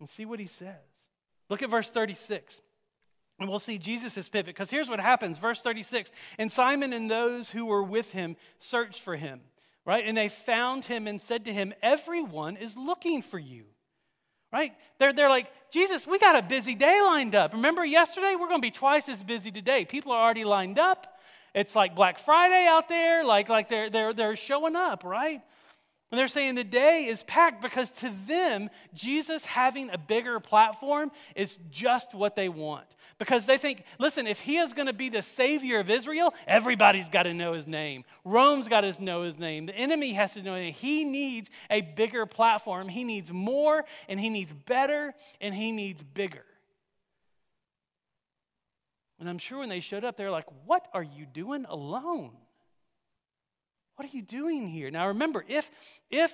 And 0.00 0.08
see 0.08 0.24
what 0.24 0.40
he 0.40 0.46
says. 0.46 0.74
Look 1.48 1.62
at 1.62 1.70
verse 1.70 1.90
36. 1.90 2.60
And 3.38 3.48
we'll 3.48 3.58
see 3.58 3.78
Jesus' 3.78 4.28
pivot 4.28 4.54
because 4.54 4.70
here's 4.70 4.88
what 4.88 5.00
happens. 5.00 5.38
Verse 5.38 5.62
36 5.62 6.10
And 6.38 6.50
Simon 6.50 6.92
and 6.92 7.10
those 7.10 7.50
who 7.50 7.66
were 7.66 7.82
with 7.82 8.12
him 8.12 8.36
searched 8.58 9.00
for 9.00 9.16
him, 9.16 9.40
right? 9.86 10.04
And 10.04 10.16
they 10.16 10.28
found 10.28 10.84
him 10.86 11.06
and 11.06 11.20
said 11.20 11.44
to 11.46 11.52
him, 11.52 11.72
Everyone 11.82 12.56
is 12.56 12.76
looking 12.76 13.22
for 13.22 13.38
you, 13.38 13.64
right? 14.52 14.72
They're, 14.98 15.12
they're 15.12 15.30
like, 15.30 15.50
Jesus, 15.72 16.06
we 16.06 16.18
got 16.18 16.36
a 16.36 16.42
busy 16.42 16.74
day 16.74 17.00
lined 17.02 17.34
up. 17.34 17.54
Remember 17.54 17.84
yesterday? 17.84 18.34
We're 18.38 18.48
going 18.48 18.60
to 18.60 18.66
be 18.66 18.70
twice 18.70 19.08
as 19.08 19.22
busy 19.22 19.50
today. 19.50 19.84
People 19.84 20.12
are 20.12 20.22
already 20.22 20.44
lined 20.44 20.78
up. 20.78 21.19
It's 21.54 21.74
like 21.74 21.94
Black 21.94 22.18
Friday 22.18 22.66
out 22.68 22.88
there, 22.88 23.24
like, 23.24 23.48
like 23.48 23.68
they're, 23.68 23.90
they're, 23.90 24.12
they're 24.12 24.36
showing 24.36 24.76
up, 24.76 25.04
right? 25.04 25.40
And 26.10 26.18
they're 26.18 26.28
saying 26.28 26.56
the 26.56 26.64
day 26.64 27.06
is 27.08 27.22
packed 27.24 27.62
because 27.62 27.90
to 27.92 28.12
them, 28.26 28.68
Jesus 28.92 29.44
having 29.44 29.90
a 29.90 29.98
bigger 29.98 30.40
platform 30.40 31.12
is 31.36 31.58
just 31.70 32.14
what 32.14 32.34
they 32.34 32.48
want. 32.48 32.86
Because 33.18 33.44
they 33.44 33.58
think, 33.58 33.84
listen, 33.98 34.26
if 34.26 34.40
he 34.40 34.56
is 34.56 34.72
going 34.72 34.86
to 34.86 34.94
be 34.94 35.10
the 35.10 35.20
savior 35.20 35.78
of 35.78 35.90
Israel, 35.90 36.32
everybody's 36.46 37.08
got 37.10 37.24
to 37.24 37.34
know 37.34 37.52
his 37.52 37.66
name. 37.66 38.04
Rome's 38.24 38.66
got 38.66 38.80
to 38.80 39.02
know 39.02 39.22
his 39.22 39.38
name. 39.38 39.66
The 39.66 39.76
enemy 39.76 40.14
has 40.14 40.32
to 40.34 40.42
know 40.42 40.54
him. 40.54 40.72
He 40.72 41.04
needs 41.04 41.50
a 41.68 41.82
bigger 41.82 42.24
platform. 42.24 42.88
He 42.88 43.04
needs 43.04 43.30
more, 43.30 43.84
and 44.08 44.18
he 44.18 44.30
needs 44.30 44.54
better, 44.54 45.12
and 45.38 45.54
he 45.54 45.70
needs 45.70 46.02
bigger. 46.02 46.44
And 49.20 49.28
I'm 49.28 49.38
sure 49.38 49.58
when 49.58 49.68
they 49.68 49.80
showed 49.80 50.02
up, 50.02 50.16
they're 50.16 50.30
like, 50.30 50.46
What 50.64 50.88
are 50.92 51.02
you 51.02 51.26
doing 51.26 51.66
alone? 51.68 52.32
What 53.96 54.08
are 54.08 54.16
you 54.16 54.22
doing 54.22 54.68
here? 54.68 54.90
Now 54.90 55.08
remember, 55.08 55.44
if 55.46 55.70
if 56.10 56.32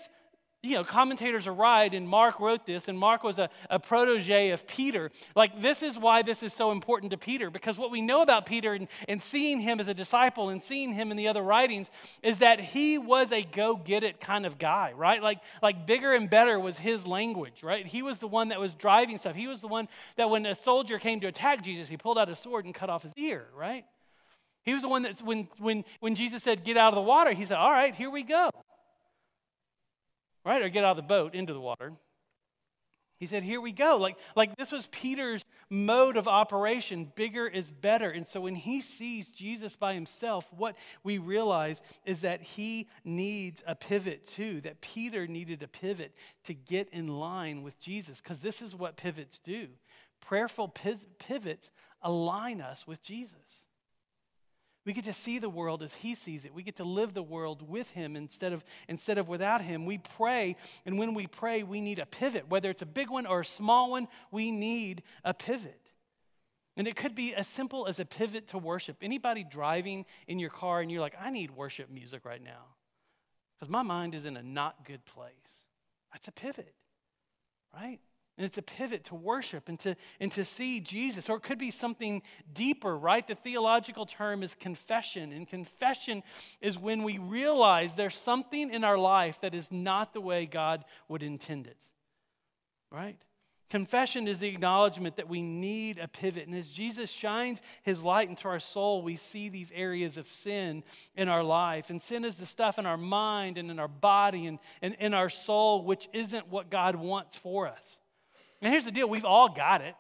you 0.67 0.75
know, 0.75 0.85
commentators 0.85 1.47
are 1.47 1.55
right, 1.55 1.93
and 1.95 2.09
Mark 2.09 2.41
wrote 2.41 2.67
this, 2.67 2.89
and 2.89 2.99
Mark 2.99 3.23
was 3.23 3.39
a, 3.39 3.49
a 3.71 3.79
protege 3.79 4.51
of 4.51 4.67
Peter. 4.67 5.11
Like, 5.35 5.61
this 5.61 5.83
is 5.83 5.99
why 5.99 6.23
this 6.23 6.43
is 6.43 6.53
so 6.53 6.73
important 6.73 7.13
to 7.13 7.17
Peter, 7.17 7.51
because 7.51 7.79
what 7.79 7.91
we 7.91 8.01
know 8.01 8.23
about 8.23 8.47
Peter 8.47 8.75
and, 8.75 8.89
and 9.09 9.23
seeing 9.23 9.61
him 9.61 9.79
as 9.79 9.89
a 9.89 9.95
disciple 9.95 10.49
and 10.49 10.61
seeing 10.61 10.93
him 10.93 11.11
in 11.11 11.17
the 11.17 11.29
other 11.29 11.43
writings 11.43 11.91
is 12.23 12.39
that 12.39 12.59
he 12.61 12.99
was 12.99 13.31
a 13.31 13.43
go 13.43 13.77
get 13.77 14.03
it 14.03 14.21
kind 14.21 14.45
of 14.45 14.59
guy, 14.59 14.93
right? 14.97 15.23
Like, 15.23 15.39
like, 15.63 15.87
bigger 15.87 16.13
and 16.13 16.29
better 16.29 16.59
was 16.59 16.79
his 16.79 17.07
language, 17.07 17.63
right? 17.63 17.87
He 17.87 18.03
was 18.03 18.19
the 18.19 18.29
one 18.29 18.49
that 18.49 18.59
was 18.59 18.75
driving 18.75 19.19
stuff. 19.19 19.37
He 19.37 19.47
was 19.47 19.61
the 19.61 19.69
one 19.69 19.89
that 20.17 20.29
when 20.29 20.45
a 20.47 20.55
soldier 20.55 20.99
came 20.99 21.21
to 21.21 21.29
attack 21.29 21.63
Jesus, 21.63 21.89
he 21.89 21.97
pulled 21.97 22.19
out 22.19 22.29
a 22.29 22.37
sword 22.37 22.65
and 22.65 22.75
cut 22.75 22.91
off 22.91 23.05
his 23.05 23.13
ear, 23.17 23.47
right? 23.57 23.85
He 24.65 24.73
was 24.73 24.83
the 24.83 24.89
one 24.89 25.03
that 25.03 25.23
when, 25.23 25.47
when, 25.59 25.85
when 26.01 26.17
Jesus 26.17 26.43
said, 26.43 26.65
Get 26.65 26.77
out 26.77 26.89
of 26.89 26.97
the 26.97 27.03
water, 27.03 27.33
he 27.33 27.45
said, 27.45 27.57
All 27.57 27.71
right, 27.71 27.95
here 27.95 28.11
we 28.11 28.25
go 28.25 28.51
right? 30.47 30.63
Or 30.63 30.69
get 30.69 30.85
out 30.85 30.93
of 30.93 30.97
the 30.97 31.03
boat 31.03 31.35
into 31.35 31.53
the 31.53 31.61
water. 31.61 31.93
He 33.19 33.27
said, 33.27 33.43
Here 33.43 33.61
we 33.61 33.73
go. 33.73 33.97
Like, 33.97 34.17
like 34.37 34.57
this 34.57 34.71
was 34.71 34.89
Peter's 34.89 35.45
mode 35.69 36.17
of 36.17 36.29
operation. 36.29 37.11
Bigger 37.17 37.47
is 37.47 37.71
better. 37.71 38.11
And 38.11 38.29
so 38.29 38.43
when 38.43 38.55
he 38.55 38.81
sees 38.81 39.29
Jesus 39.29 39.75
by 39.75 39.95
himself, 39.95 40.47
what 40.57 40.77
we 41.03 41.19
realize 41.19 41.81
is 42.05 42.21
that 42.21 42.43
he 42.43 42.89
needs 43.05 43.63
a 43.67 43.75
pivot 43.75 44.27
too, 44.27 44.61
that 44.61 44.83
Peter 44.83 45.27
needed 45.27 45.63
a 45.63 45.69
pivot 45.69 46.15
to 46.45 46.55
get 46.55 46.89
in 46.91 47.09
line 47.09 47.63
with 47.63 47.81
Jesus, 47.81 48.21
because 48.21 48.41
this 48.41 48.63
is 48.63 48.77
what 48.77 48.97
pivots 48.97 49.41
do. 49.43 49.69
Prayerful 50.21 50.75
pivots 51.19 51.71
align 52.03 52.61
us 52.61 52.87
with 52.87 53.03
Jesus. 53.03 53.63
We 54.87 54.93
get 54.93 55.05
to 55.05 55.13
see 55.13 55.41
the 55.41 55.49
world 55.49 55.83
as 55.83 55.95
he 55.95 56.15
sees 56.15 56.45
it. 56.45 56.55
We 56.55 56.63
get 56.63 56.77
to 56.77 56.85
live 56.85 57.13
the 57.13 57.23
world 57.23 57.69
with 57.69 57.91
him 57.91 58.15
instead 58.15 58.53
of, 58.53 58.65
instead 58.89 59.19
of 59.19 59.29
without 59.29 59.61
him. 59.61 59.85
We 59.85 59.99
pray, 59.99 60.57
and 60.87 60.97
when 60.97 61.13
we 61.13 61.27
pray, 61.27 61.65
we 61.65 61.81
need 61.81 61.99
a 61.99 62.07
pivot. 62.07 62.49
Whether 62.49 62.71
it's 62.71 62.83
a 62.83 62.87
big 62.87 63.11
one 63.11 63.27
or 63.27 63.41
a 63.41 63.45
small 63.45 63.91
one, 63.91 64.07
we 64.31 64.53
need 64.53 65.03
a 65.25 65.35
pivot. 65.35 65.81
And 66.77 66.87
it 66.87 66.95
could 66.95 67.17
be 67.17 67.35
as 67.35 67.49
simple 67.49 67.87
as 67.87 67.99
a 67.99 68.05
pivot 68.05 68.49
to 68.49 68.59
worship. 68.59 68.99
Anybody 69.03 69.43
driving 69.43 70.05
in 70.29 70.39
your 70.39 70.51
car 70.51 70.81
and 70.81 70.91
you're 70.91 71.01
like, 71.01 71.17
I 71.21 71.31
need 71.31 71.51
worship 71.51 71.91
music 71.91 72.25
right 72.25 72.43
now 72.43 72.77
because 73.59 73.71
my 73.71 73.83
mind 73.83 74.15
is 74.15 74.25
in 74.25 74.37
a 74.37 74.43
not 74.43 74.87
good 74.87 75.05
place. 75.05 75.33
That's 76.13 76.29
a 76.29 76.33
pivot, 76.33 76.75
right? 77.75 77.99
And 78.37 78.45
it's 78.45 78.59
a 78.59 78.63
pivot 78.63 79.05
to 79.05 79.15
worship 79.15 79.69
and 79.69 79.81
to, 79.81 79.97
and 80.21 80.31
to 80.33 80.45
see 80.45 80.81
Jesus. 80.81 81.31
Or 81.31 81.37
it 81.37 81.43
could 81.43 81.59
be 81.59 81.71
something 81.71 82.21
deeper, 82.53 82.97
right? 82.97 83.27
The 83.27 83.35
theological 83.35 84.05
term 84.05 84.43
is 84.43 84.55
confession. 84.55 85.33
And 85.33 85.49
confession 85.49 86.23
is 86.61 86.77
when 86.79 87.03
we 87.03 87.17
realize 87.17 87.95
there's 87.95 88.17
something 88.17 88.73
in 88.73 88.85
our 88.85 88.99
life 88.99 89.41
that 89.41 89.55
is 89.55 89.73
not 89.73 90.13
the 90.13 90.21
way 90.21 90.45
God 90.45 90.85
would 91.09 91.23
intend 91.23 91.67
it, 91.67 91.79
right? 92.91 93.17
Confession 93.71 94.29
is 94.29 94.39
the 94.39 94.49
acknowledgement 94.49 95.17
that 95.17 95.29
we 95.29 95.43
need 95.43 95.99
a 95.99 96.07
pivot. 96.07 96.47
And 96.47 96.55
as 96.55 96.69
Jesus 96.69 97.11
shines 97.11 97.61
his 97.83 98.03
light 98.03 98.29
into 98.29 98.49
our 98.49 98.61
soul, 98.61 99.03
we 99.03 99.17
see 99.17 99.49
these 99.49 99.73
areas 99.75 100.19
of 100.19 100.29
sin 100.29 100.85
in 101.17 101.29
our 101.29 101.43
life. 101.43 101.89
And 101.91 102.01
sin 102.01 102.25
is 102.25 102.37
the 102.37 102.47
stuff 102.47 102.79
in 102.79 102.87
our 102.87 102.99
mind 102.99 103.57
and 103.57 103.71
in 103.71 103.81
our 103.81 103.89
body 103.89 104.47
and, 104.47 104.59
and 104.83 104.95
in 105.01 105.15
our 105.15 105.31
soul, 105.31 105.85
which 105.85 106.09
isn't 106.13 106.49
what 106.49 106.71
God 106.71 106.97
wants 106.97 107.37
for 107.37 107.67
us. 107.67 107.99
And 108.61 108.73
here's 108.73 108.85
the 108.85 108.93
deal 108.93 109.09
we've 109.09 109.25
all 109.25 109.49
got 109.49 109.83
it, 109.83 109.95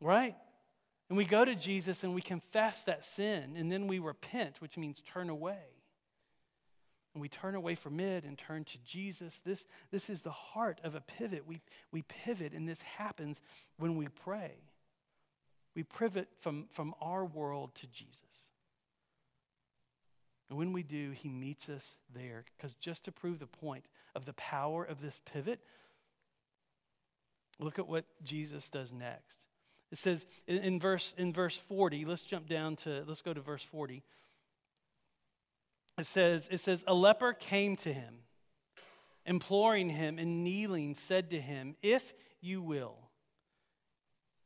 right? 0.00 0.34
And 1.08 1.16
we 1.16 1.24
go 1.24 1.44
to 1.44 1.54
Jesus 1.54 2.02
and 2.02 2.14
we 2.14 2.22
confess 2.22 2.82
that 2.82 3.04
sin, 3.04 3.54
and 3.56 3.70
then 3.70 3.86
we 3.86 3.98
repent, 3.98 4.60
which 4.60 4.76
means 4.76 5.00
turn 5.12 5.30
away 5.30 5.58
and 7.16 7.22
we 7.22 7.30
turn 7.30 7.54
away 7.54 7.74
from 7.74 7.98
it 7.98 8.24
and 8.24 8.36
turn 8.36 8.62
to 8.64 8.76
Jesus. 8.84 9.40
This, 9.42 9.64
this 9.90 10.10
is 10.10 10.20
the 10.20 10.30
heart 10.30 10.82
of 10.84 10.94
a 10.94 11.00
pivot. 11.00 11.46
We, 11.46 11.62
we 11.90 12.02
pivot, 12.02 12.52
and 12.52 12.68
this 12.68 12.82
happens 12.82 13.40
when 13.78 13.96
we 13.96 14.08
pray. 14.08 14.52
We 15.74 15.82
pivot 15.82 16.28
from, 16.42 16.66
from 16.72 16.94
our 17.00 17.24
world 17.24 17.74
to 17.76 17.86
Jesus. 17.86 18.18
And 20.50 20.58
when 20.58 20.74
we 20.74 20.82
do, 20.82 21.12
he 21.12 21.30
meets 21.30 21.70
us 21.70 21.90
there. 22.14 22.44
Because 22.54 22.74
just 22.74 23.04
to 23.04 23.12
prove 23.12 23.38
the 23.38 23.46
point 23.46 23.86
of 24.14 24.26
the 24.26 24.34
power 24.34 24.84
of 24.84 25.00
this 25.00 25.18
pivot, 25.24 25.60
look 27.58 27.78
at 27.78 27.88
what 27.88 28.04
Jesus 28.24 28.68
does 28.70 28.92
next. 28.92 29.38
It 29.92 29.98
says 29.98 30.26
in, 30.46 30.58
in 30.58 30.80
verse, 30.80 31.14
in 31.16 31.32
verse 31.32 31.56
40, 31.56 32.04
let's 32.04 32.24
jump 32.24 32.48
down 32.48 32.76
to, 32.76 33.04
let's 33.06 33.22
go 33.22 33.32
to 33.32 33.40
verse 33.40 33.62
40 33.62 34.02
it 35.98 36.06
says, 36.06 36.48
it 36.50 36.58
says, 36.58 36.84
a 36.86 36.94
leper 36.94 37.32
came 37.32 37.76
to 37.78 37.92
him, 37.92 38.18
imploring 39.24 39.88
him 39.88 40.18
and 40.18 40.44
kneeling, 40.44 40.94
said 40.94 41.30
to 41.30 41.40
him, 41.40 41.76
If 41.82 42.12
you 42.40 42.60
will, 42.60 42.96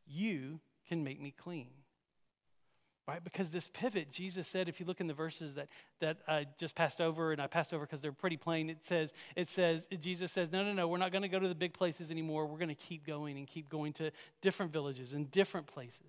you 0.07 0.61
can 0.89 1.03
make 1.03 1.21
me 1.21 1.35
clean. 1.37 1.71
Right? 3.11 3.25
Because 3.25 3.51
this 3.51 3.67
pivot, 3.67 4.13
Jesus 4.13 4.47
said, 4.47 4.69
if 4.69 4.79
you 4.79 4.87
look 4.87 5.01
in 5.01 5.09
the 5.09 5.15
verses 5.15 5.57
that, 5.57 5.67
that 5.99 6.19
I 6.29 6.47
just 6.59 6.77
passed 6.77 7.01
over, 7.01 7.33
and 7.33 7.43
I 7.43 7.49
passed 7.49 7.75
over 7.75 7.85
because 7.85 8.01
they're 8.01 8.13
pretty 8.13 8.37
plain, 8.37 8.71
it 8.71 8.87
says, 8.87 9.13
it 9.35 9.49
says, 9.49 9.89
Jesus 10.01 10.31
says, 10.31 10.53
no, 10.53 10.63
no, 10.63 10.73
no, 10.73 10.87
we're 10.87 10.97
not 10.97 11.11
going 11.11 11.23
to 11.23 11.29
go 11.29 11.41
to 11.41 11.49
the 11.49 11.55
big 11.57 11.75
places 11.75 12.13
anymore. 12.13 12.47
We're 12.47 12.59
going 12.59 12.69
to 12.69 12.77
keep 12.77 13.05
going 13.05 13.37
and 13.37 13.49
keep 13.49 13.69
going 13.69 13.95
to 13.95 14.13
different 14.43 14.73
villages 14.73 15.13
and 15.13 15.29
different 15.29 15.67
places. 15.67 16.07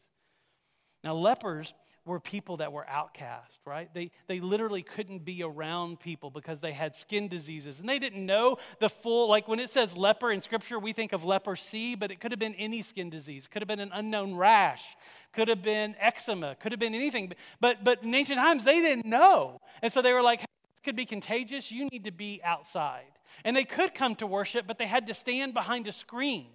Now, 1.04 1.16
lepers 1.16 1.74
were 2.06 2.20
people 2.20 2.58
that 2.58 2.74
were 2.74 2.88
outcast, 2.90 3.60
right? 3.66 3.94
They, 3.94 4.12
they 4.28 4.40
literally 4.40 4.82
couldn't 4.82 5.24
be 5.24 5.44
around 5.44 6.00
people 6.00 6.32
because 6.32 6.60
they 6.60 6.72
had 6.72 6.96
skin 6.96 7.28
diseases. 7.28 7.80
And 7.80 7.88
they 7.88 8.00
didn't 8.00 8.26
know 8.26 8.58
the 8.80 8.90
full, 8.90 9.30
like 9.30 9.48
when 9.48 9.60
it 9.60 9.70
says 9.70 9.96
leper 9.96 10.32
in 10.32 10.42
scripture, 10.42 10.80
we 10.80 10.94
think 10.94 11.14
of 11.14 11.24
leprosy, 11.24 11.96
but 11.96 12.12
it 12.12 12.20
could 12.20 12.32
have 12.32 12.40
been 12.40 12.56
any 12.56 12.82
skin 12.82 13.10
disease. 13.10 13.48
Could 13.48 13.62
have 13.62 13.68
been 13.68 13.80
an 13.80 13.92
unknown 13.94 14.36
rash. 14.36 14.84
Could 15.32 15.48
have 15.48 15.62
been 15.62 15.96
eczema. 16.00 16.56
Could 16.56 16.72
have 16.72 16.80
been 16.80 16.96
anything. 16.96 17.34
But, 17.60 17.84
but 17.84 18.04
in 18.04 18.14
ancient 18.16 18.40
times, 18.40 18.64
they 18.64 18.82
didn't 18.82 19.06
know. 19.06 19.62
And 19.84 19.94
so 19.94 20.02
they 20.02 20.14
were 20.14 20.24
like, 20.24 20.40
hey, 20.40 20.46
this 20.74 20.82
could 20.84 20.96
be 20.96 21.06
contagious. 21.06 21.72
You 21.72 21.88
need 21.92 22.06
to 22.06 22.12
be 22.12 22.42
outside. 22.44 23.06
And 23.46 23.56
they 23.56 23.64
could 23.64 23.94
come 23.94 24.16
to 24.16 24.28
worship, 24.28 24.66
but 24.66 24.80
they 24.80 24.88
had 24.88 25.06
to 25.08 25.14
stand 25.14 25.54
behind 25.54 25.88
a 25.88 25.92
screen 25.92 26.48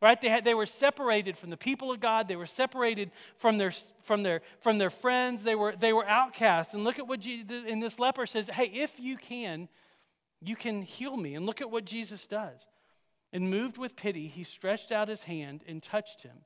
right? 0.00 0.20
They, 0.20 0.28
had, 0.28 0.44
they 0.44 0.54
were 0.54 0.66
separated 0.66 1.36
from 1.36 1.50
the 1.50 1.56
people 1.56 1.92
of 1.92 2.00
god. 2.00 2.28
They 2.28 2.36
were 2.36 2.46
separated 2.46 3.10
from 3.36 3.58
their 3.58 3.72
from 4.02 4.22
their 4.22 4.42
from 4.60 4.78
their 4.78 4.90
friends. 4.90 5.44
They 5.44 5.54
were 5.54 5.74
they 5.76 5.92
were 5.92 6.06
outcasts. 6.06 6.74
And 6.74 6.84
look 6.84 6.98
at 6.98 7.06
what 7.06 7.20
jesus 7.20 7.64
in 7.66 7.80
this 7.80 7.98
leper 7.98 8.26
says 8.26 8.48
hey 8.48 8.66
if 8.66 8.92
you 8.98 9.16
can 9.16 9.68
you 10.40 10.56
can 10.56 10.82
heal 10.82 11.16
me. 11.16 11.34
And 11.34 11.46
look 11.46 11.60
at 11.60 11.70
what 11.70 11.84
jesus 11.84 12.26
does. 12.26 12.66
And 13.32 13.50
moved 13.50 13.76
with 13.76 13.96
pity 13.96 14.26
he 14.28 14.44
stretched 14.44 14.92
out 14.92 15.08
his 15.08 15.24
hand 15.24 15.62
and 15.66 15.82
touched 15.82 16.22
him 16.22 16.38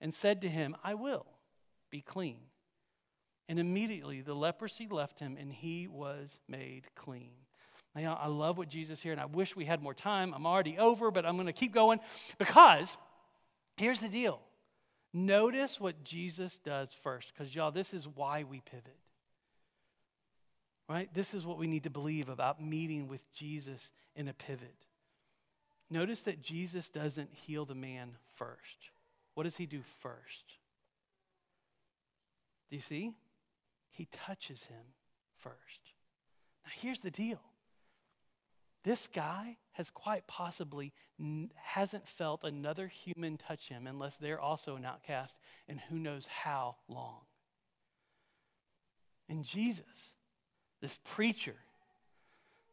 and 0.00 0.12
said 0.12 0.40
to 0.42 0.48
him 0.48 0.76
i 0.82 0.94
will 0.94 1.26
be 1.90 2.00
clean. 2.00 2.38
And 3.48 3.58
immediately 3.58 4.20
the 4.20 4.34
leprosy 4.34 4.88
left 4.90 5.20
him 5.20 5.36
and 5.38 5.52
he 5.52 5.86
was 5.86 6.38
made 6.48 6.86
clean 6.94 7.43
now, 7.96 8.14
uh, 8.14 8.24
I 8.24 8.26
love 8.26 8.58
what 8.58 8.68
Jesus 8.68 9.00
here, 9.00 9.12
and 9.12 9.20
I 9.20 9.26
wish 9.26 9.54
we 9.54 9.64
had 9.64 9.82
more 9.82 9.94
time. 9.94 10.34
I'm 10.34 10.46
already 10.46 10.78
over, 10.78 11.10
but 11.10 11.24
I'm 11.24 11.36
going 11.36 11.46
to 11.46 11.52
keep 11.52 11.72
going 11.72 12.00
because 12.38 12.96
here's 13.76 14.00
the 14.00 14.08
deal. 14.08 14.40
Notice 15.12 15.78
what 15.78 16.02
Jesus 16.02 16.58
does 16.64 16.88
first, 17.02 17.32
because 17.32 17.54
y'all, 17.54 17.70
this 17.70 17.94
is 17.94 18.08
why 18.08 18.42
we 18.42 18.60
pivot. 18.60 18.98
Right? 20.88 21.08
This 21.14 21.34
is 21.34 21.46
what 21.46 21.58
we 21.58 21.68
need 21.68 21.84
to 21.84 21.90
believe 21.90 22.28
about 22.28 22.62
meeting 22.62 23.06
with 23.06 23.20
Jesus 23.32 23.92
in 24.16 24.28
a 24.28 24.34
pivot. 24.34 24.74
Notice 25.88 26.22
that 26.22 26.42
Jesus 26.42 26.88
doesn't 26.88 27.30
heal 27.32 27.64
the 27.64 27.74
man 27.76 28.16
first. 28.36 28.90
What 29.34 29.44
does 29.44 29.56
he 29.56 29.66
do 29.66 29.82
first? 30.00 30.44
Do 32.70 32.76
you 32.76 32.82
see? 32.82 33.12
He 33.90 34.08
touches 34.10 34.64
him 34.64 34.82
first. 35.38 35.54
Now, 36.64 36.72
here's 36.80 37.00
the 37.00 37.10
deal 37.10 37.40
this 38.84 39.08
guy 39.08 39.56
has 39.72 39.90
quite 39.90 40.26
possibly 40.26 40.92
n- 41.18 41.50
hasn't 41.56 42.06
felt 42.06 42.44
another 42.44 42.86
human 42.86 43.36
touch 43.36 43.68
him 43.68 43.86
unless 43.86 44.16
they're 44.16 44.40
also 44.40 44.76
an 44.76 44.84
outcast, 44.84 45.36
and 45.68 45.80
who 45.80 45.98
knows 45.98 46.26
how 46.26 46.76
long. 46.88 47.20
And 49.28 49.44
Jesus, 49.44 50.14
this 50.80 50.98
preacher, 51.02 51.56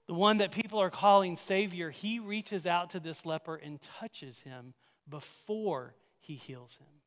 the 0.07 0.13
one 0.13 0.39
that 0.39 0.51
people 0.51 0.79
are 0.79 0.89
calling 0.89 1.37
Savior, 1.37 1.89
he 1.89 2.19
reaches 2.19 2.67
out 2.67 2.89
to 2.91 2.99
this 2.99 3.25
leper 3.25 3.55
and 3.55 3.79
touches 3.81 4.39
him 4.39 4.73
before 5.09 5.95
he 6.19 6.35
heals 6.35 6.77
him. 6.77 7.00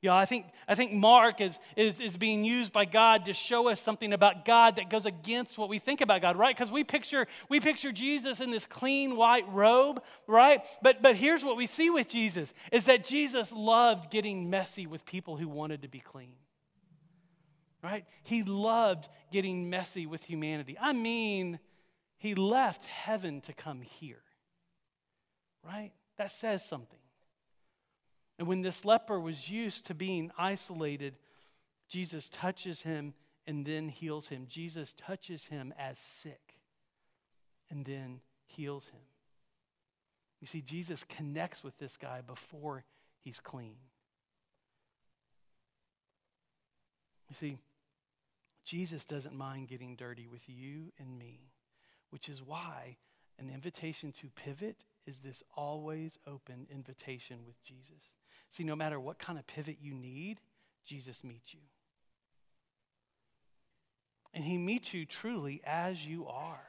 Yeah, 0.00 0.14
I 0.14 0.26
think, 0.26 0.46
I 0.68 0.76
think 0.76 0.92
Mark 0.92 1.40
is, 1.40 1.58
is, 1.74 1.98
is 1.98 2.16
being 2.16 2.44
used 2.44 2.72
by 2.72 2.84
God 2.84 3.24
to 3.24 3.32
show 3.32 3.68
us 3.68 3.80
something 3.80 4.12
about 4.12 4.44
God 4.44 4.76
that 4.76 4.90
goes 4.90 5.06
against 5.06 5.58
what 5.58 5.68
we 5.68 5.80
think 5.80 6.00
about 6.00 6.22
God, 6.22 6.36
right? 6.36 6.56
Because 6.56 6.70
we 6.70 6.84
picture, 6.84 7.26
we 7.48 7.58
picture 7.58 7.90
Jesus 7.90 8.38
in 8.40 8.52
this 8.52 8.64
clean 8.64 9.16
white 9.16 9.48
robe, 9.48 10.00
right? 10.28 10.64
But, 10.82 11.02
but 11.02 11.16
here's 11.16 11.42
what 11.42 11.56
we 11.56 11.66
see 11.66 11.90
with 11.90 12.08
Jesus 12.08 12.54
is 12.70 12.84
that 12.84 13.04
Jesus 13.04 13.50
loved 13.50 14.08
getting 14.08 14.48
messy 14.48 14.86
with 14.86 15.04
people 15.04 15.36
who 15.36 15.48
wanted 15.48 15.82
to 15.82 15.88
be 15.88 15.98
clean, 15.98 16.36
right? 17.82 18.04
He 18.22 18.44
loved 18.44 19.08
getting 19.32 19.68
messy 19.68 20.06
with 20.06 20.22
humanity. 20.22 20.76
I 20.80 20.92
mean, 20.92 21.58
he 22.18 22.36
left 22.36 22.84
heaven 22.84 23.40
to 23.42 23.52
come 23.52 23.80
here, 23.80 24.22
right? 25.66 25.90
That 26.18 26.30
says 26.30 26.64
something. 26.64 26.97
And 28.38 28.46
when 28.46 28.62
this 28.62 28.84
leper 28.84 29.18
was 29.18 29.48
used 29.50 29.86
to 29.86 29.94
being 29.94 30.30
isolated, 30.38 31.14
Jesus 31.88 32.28
touches 32.28 32.80
him 32.82 33.14
and 33.46 33.66
then 33.66 33.88
heals 33.88 34.28
him. 34.28 34.46
Jesus 34.48 34.94
touches 34.94 35.44
him 35.44 35.74
as 35.78 35.98
sick 35.98 36.58
and 37.70 37.84
then 37.84 38.20
heals 38.46 38.86
him. 38.86 39.00
You 40.40 40.46
see, 40.46 40.60
Jesus 40.60 41.02
connects 41.04 41.64
with 41.64 41.76
this 41.78 41.96
guy 41.96 42.20
before 42.20 42.84
he's 43.24 43.40
clean. 43.40 43.76
You 47.28 47.34
see, 47.34 47.58
Jesus 48.64 49.04
doesn't 49.04 49.34
mind 49.34 49.68
getting 49.68 49.96
dirty 49.96 50.26
with 50.26 50.42
you 50.46 50.92
and 50.98 51.18
me, 51.18 51.40
which 52.10 52.28
is 52.28 52.42
why 52.42 52.96
an 53.38 53.50
invitation 53.50 54.12
to 54.20 54.28
pivot 54.28 54.76
is 55.06 55.18
this 55.18 55.42
always 55.56 56.18
open 56.26 56.66
invitation 56.70 57.38
with 57.46 57.62
Jesus. 57.64 58.12
See, 58.50 58.64
no 58.64 58.76
matter 58.76 58.98
what 58.98 59.18
kind 59.18 59.38
of 59.38 59.46
pivot 59.46 59.78
you 59.80 59.94
need, 59.94 60.40
Jesus 60.84 61.22
meets 61.22 61.52
you. 61.52 61.60
And 64.34 64.44
he 64.44 64.58
meets 64.58 64.94
you 64.94 65.04
truly 65.04 65.60
as 65.64 66.04
you 66.04 66.26
are. 66.26 66.60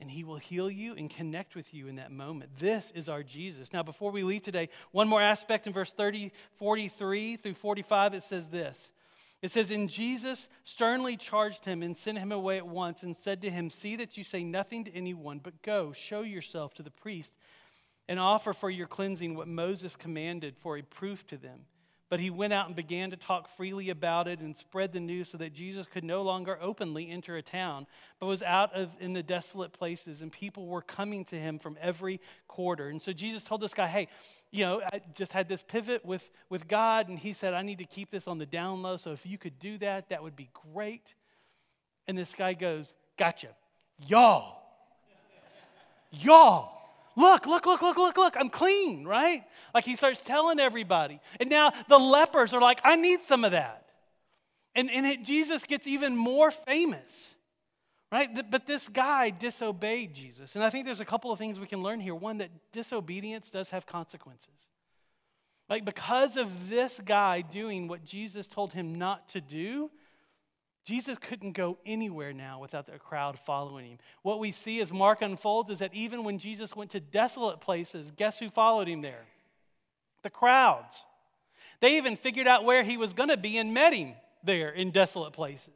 And 0.00 0.10
he 0.10 0.24
will 0.24 0.36
heal 0.36 0.70
you 0.70 0.94
and 0.94 1.10
connect 1.10 1.54
with 1.54 1.74
you 1.74 1.86
in 1.86 1.96
that 1.96 2.10
moment. 2.10 2.52
This 2.58 2.90
is 2.94 3.08
our 3.08 3.22
Jesus. 3.22 3.72
Now, 3.72 3.82
before 3.82 4.10
we 4.10 4.22
leave 4.22 4.42
today, 4.42 4.70
one 4.92 5.08
more 5.08 5.20
aspect 5.20 5.66
in 5.66 5.74
verse 5.74 5.92
30, 5.92 6.32
43 6.58 7.36
through 7.36 7.54
45, 7.54 8.14
it 8.14 8.22
says 8.22 8.48
this. 8.48 8.90
It 9.42 9.50
says, 9.50 9.70
And 9.70 9.90
Jesus 9.90 10.48
sternly 10.64 11.16
charged 11.16 11.66
him 11.66 11.82
and 11.82 11.96
sent 11.96 12.18
him 12.18 12.32
away 12.32 12.56
at 12.56 12.66
once 12.66 13.02
and 13.02 13.14
said 13.14 13.42
to 13.42 13.50
him, 13.50 13.68
See 13.68 13.96
that 13.96 14.16
you 14.16 14.24
say 14.24 14.42
nothing 14.42 14.84
to 14.84 14.94
anyone, 14.94 15.38
but 15.42 15.62
go, 15.62 15.92
show 15.92 16.22
yourself 16.22 16.74
to 16.74 16.82
the 16.82 16.90
priest 16.90 17.32
and 18.10 18.18
offer 18.18 18.52
for 18.52 18.68
your 18.68 18.88
cleansing 18.88 19.36
what 19.36 19.46
Moses 19.46 19.94
commanded 19.94 20.56
for 20.58 20.76
a 20.76 20.82
proof 20.82 21.24
to 21.28 21.36
them. 21.36 21.60
But 22.08 22.18
he 22.18 22.28
went 22.28 22.52
out 22.52 22.66
and 22.66 22.74
began 22.74 23.12
to 23.12 23.16
talk 23.16 23.56
freely 23.56 23.88
about 23.88 24.26
it 24.26 24.40
and 24.40 24.56
spread 24.56 24.92
the 24.92 24.98
news 24.98 25.28
so 25.28 25.38
that 25.38 25.54
Jesus 25.54 25.86
could 25.86 26.02
no 26.02 26.22
longer 26.22 26.58
openly 26.60 27.08
enter 27.08 27.36
a 27.36 27.42
town, 27.42 27.86
but 28.18 28.26
was 28.26 28.42
out 28.42 28.74
of 28.74 28.90
in 28.98 29.12
the 29.12 29.22
desolate 29.22 29.72
places, 29.72 30.22
and 30.22 30.32
people 30.32 30.66
were 30.66 30.82
coming 30.82 31.24
to 31.26 31.36
him 31.36 31.60
from 31.60 31.78
every 31.80 32.20
quarter. 32.48 32.88
And 32.88 33.00
so 33.00 33.12
Jesus 33.12 33.44
told 33.44 33.60
this 33.60 33.74
guy, 33.74 33.86
Hey, 33.86 34.08
you 34.50 34.64
know, 34.64 34.82
I 34.92 35.02
just 35.14 35.32
had 35.32 35.48
this 35.48 35.62
pivot 35.62 36.04
with, 36.04 36.28
with 36.48 36.66
God, 36.66 37.08
and 37.08 37.16
he 37.16 37.32
said, 37.32 37.54
I 37.54 37.62
need 37.62 37.78
to 37.78 37.84
keep 37.84 38.10
this 38.10 38.26
on 38.26 38.38
the 38.38 38.46
down 38.46 38.82
low. 38.82 38.96
So 38.96 39.12
if 39.12 39.24
you 39.24 39.38
could 39.38 39.60
do 39.60 39.78
that, 39.78 40.08
that 40.08 40.20
would 40.20 40.34
be 40.34 40.50
great. 40.74 41.14
And 42.08 42.18
this 42.18 42.34
guy 42.34 42.54
goes, 42.54 42.92
Gotcha. 43.16 43.50
Y'all. 44.08 44.56
Y'all 46.10 46.79
Look, 47.16 47.46
look, 47.46 47.66
look, 47.66 47.82
look, 47.82 47.96
look, 47.96 48.16
look, 48.16 48.36
I'm 48.38 48.50
clean, 48.50 49.04
right? 49.04 49.44
Like 49.74 49.84
he 49.84 49.96
starts 49.96 50.22
telling 50.22 50.60
everybody. 50.60 51.20
And 51.38 51.50
now 51.50 51.72
the 51.88 51.98
lepers 51.98 52.52
are 52.54 52.60
like, 52.60 52.80
I 52.84 52.96
need 52.96 53.22
some 53.22 53.44
of 53.44 53.52
that. 53.52 53.86
And, 54.74 54.90
and 54.90 55.06
it, 55.06 55.24
Jesus 55.24 55.64
gets 55.64 55.86
even 55.86 56.16
more 56.16 56.50
famous, 56.50 57.34
right? 58.12 58.28
But 58.50 58.66
this 58.66 58.88
guy 58.88 59.30
disobeyed 59.30 60.14
Jesus. 60.14 60.54
And 60.54 60.64
I 60.64 60.70
think 60.70 60.86
there's 60.86 61.00
a 61.00 61.04
couple 61.04 61.32
of 61.32 61.38
things 61.38 61.58
we 61.58 61.66
can 61.66 61.82
learn 61.82 62.00
here. 62.00 62.14
One, 62.14 62.38
that 62.38 62.50
disobedience 62.72 63.50
does 63.50 63.70
have 63.70 63.86
consequences. 63.86 64.48
Like, 65.68 65.84
because 65.84 66.36
of 66.36 66.68
this 66.68 67.00
guy 67.04 67.42
doing 67.42 67.86
what 67.86 68.04
Jesus 68.04 68.48
told 68.48 68.72
him 68.72 68.96
not 68.96 69.28
to 69.30 69.40
do, 69.40 69.90
Jesus 70.84 71.18
couldn't 71.18 71.52
go 71.52 71.78
anywhere 71.84 72.32
now 72.32 72.58
without 72.58 72.88
a 72.88 72.98
crowd 72.98 73.38
following 73.38 73.86
him. 73.86 73.98
What 74.22 74.40
we 74.40 74.50
see 74.50 74.80
as 74.80 74.92
Mark 74.92 75.22
unfolds 75.22 75.70
is 75.70 75.78
that 75.80 75.94
even 75.94 76.24
when 76.24 76.38
Jesus 76.38 76.74
went 76.74 76.90
to 76.92 77.00
desolate 77.00 77.60
places, 77.60 78.10
guess 78.10 78.38
who 78.38 78.48
followed 78.48 78.88
him 78.88 79.02
there? 79.02 79.24
The 80.22 80.30
crowds. 80.30 81.04
They 81.80 81.96
even 81.96 82.16
figured 82.16 82.46
out 82.46 82.64
where 82.64 82.82
he 82.82 82.96
was 82.96 83.12
going 83.12 83.28
to 83.28 83.36
be 83.36 83.58
and 83.58 83.74
met 83.74 83.92
him 83.92 84.14
there 84.42 84.70
in 84.70 84.90
desolate 84.90 85.32
places. 85.32 85.74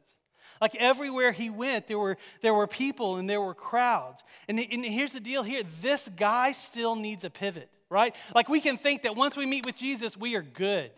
Like 0.61 0.75
everywhere 0.75 1.31
he 1.31 1.49
went, 1.49 1.87
there 1.87 1.99
were, 1.99 2.17
there 2.41 2.53
were 2.53 2.67
people 2.67 3.17
and 3.17 3.29
there 3.29 3.41
were 3.41 3.53
crowds. 3.53 4.23
And, 4.47 4.59
and 4.59 4.85
here's 4.85 5.13
the 5.13 5.19
deal 5.19 5.43
here 5.43 5.63
this 5.81 6.09
guy 6.15 6.53
still 6.53 6.95
needs 6.95 7.23
a 7.23 7.29
pivot, 7.29 7.69
right? 7.89 8.15
Like 8.33 8.49
we 8.49 8.61
can 8.61 8.77
think 8.77 9.03
that 9.03 9.15
once 9.15 9.35
we 9.35 9.45
meet 9.45 9.65
with 9.65 9.75
Jesus, 9.75 10.15
we 10.15 10.35
are 10.35 10.41
good. 10.41 10.91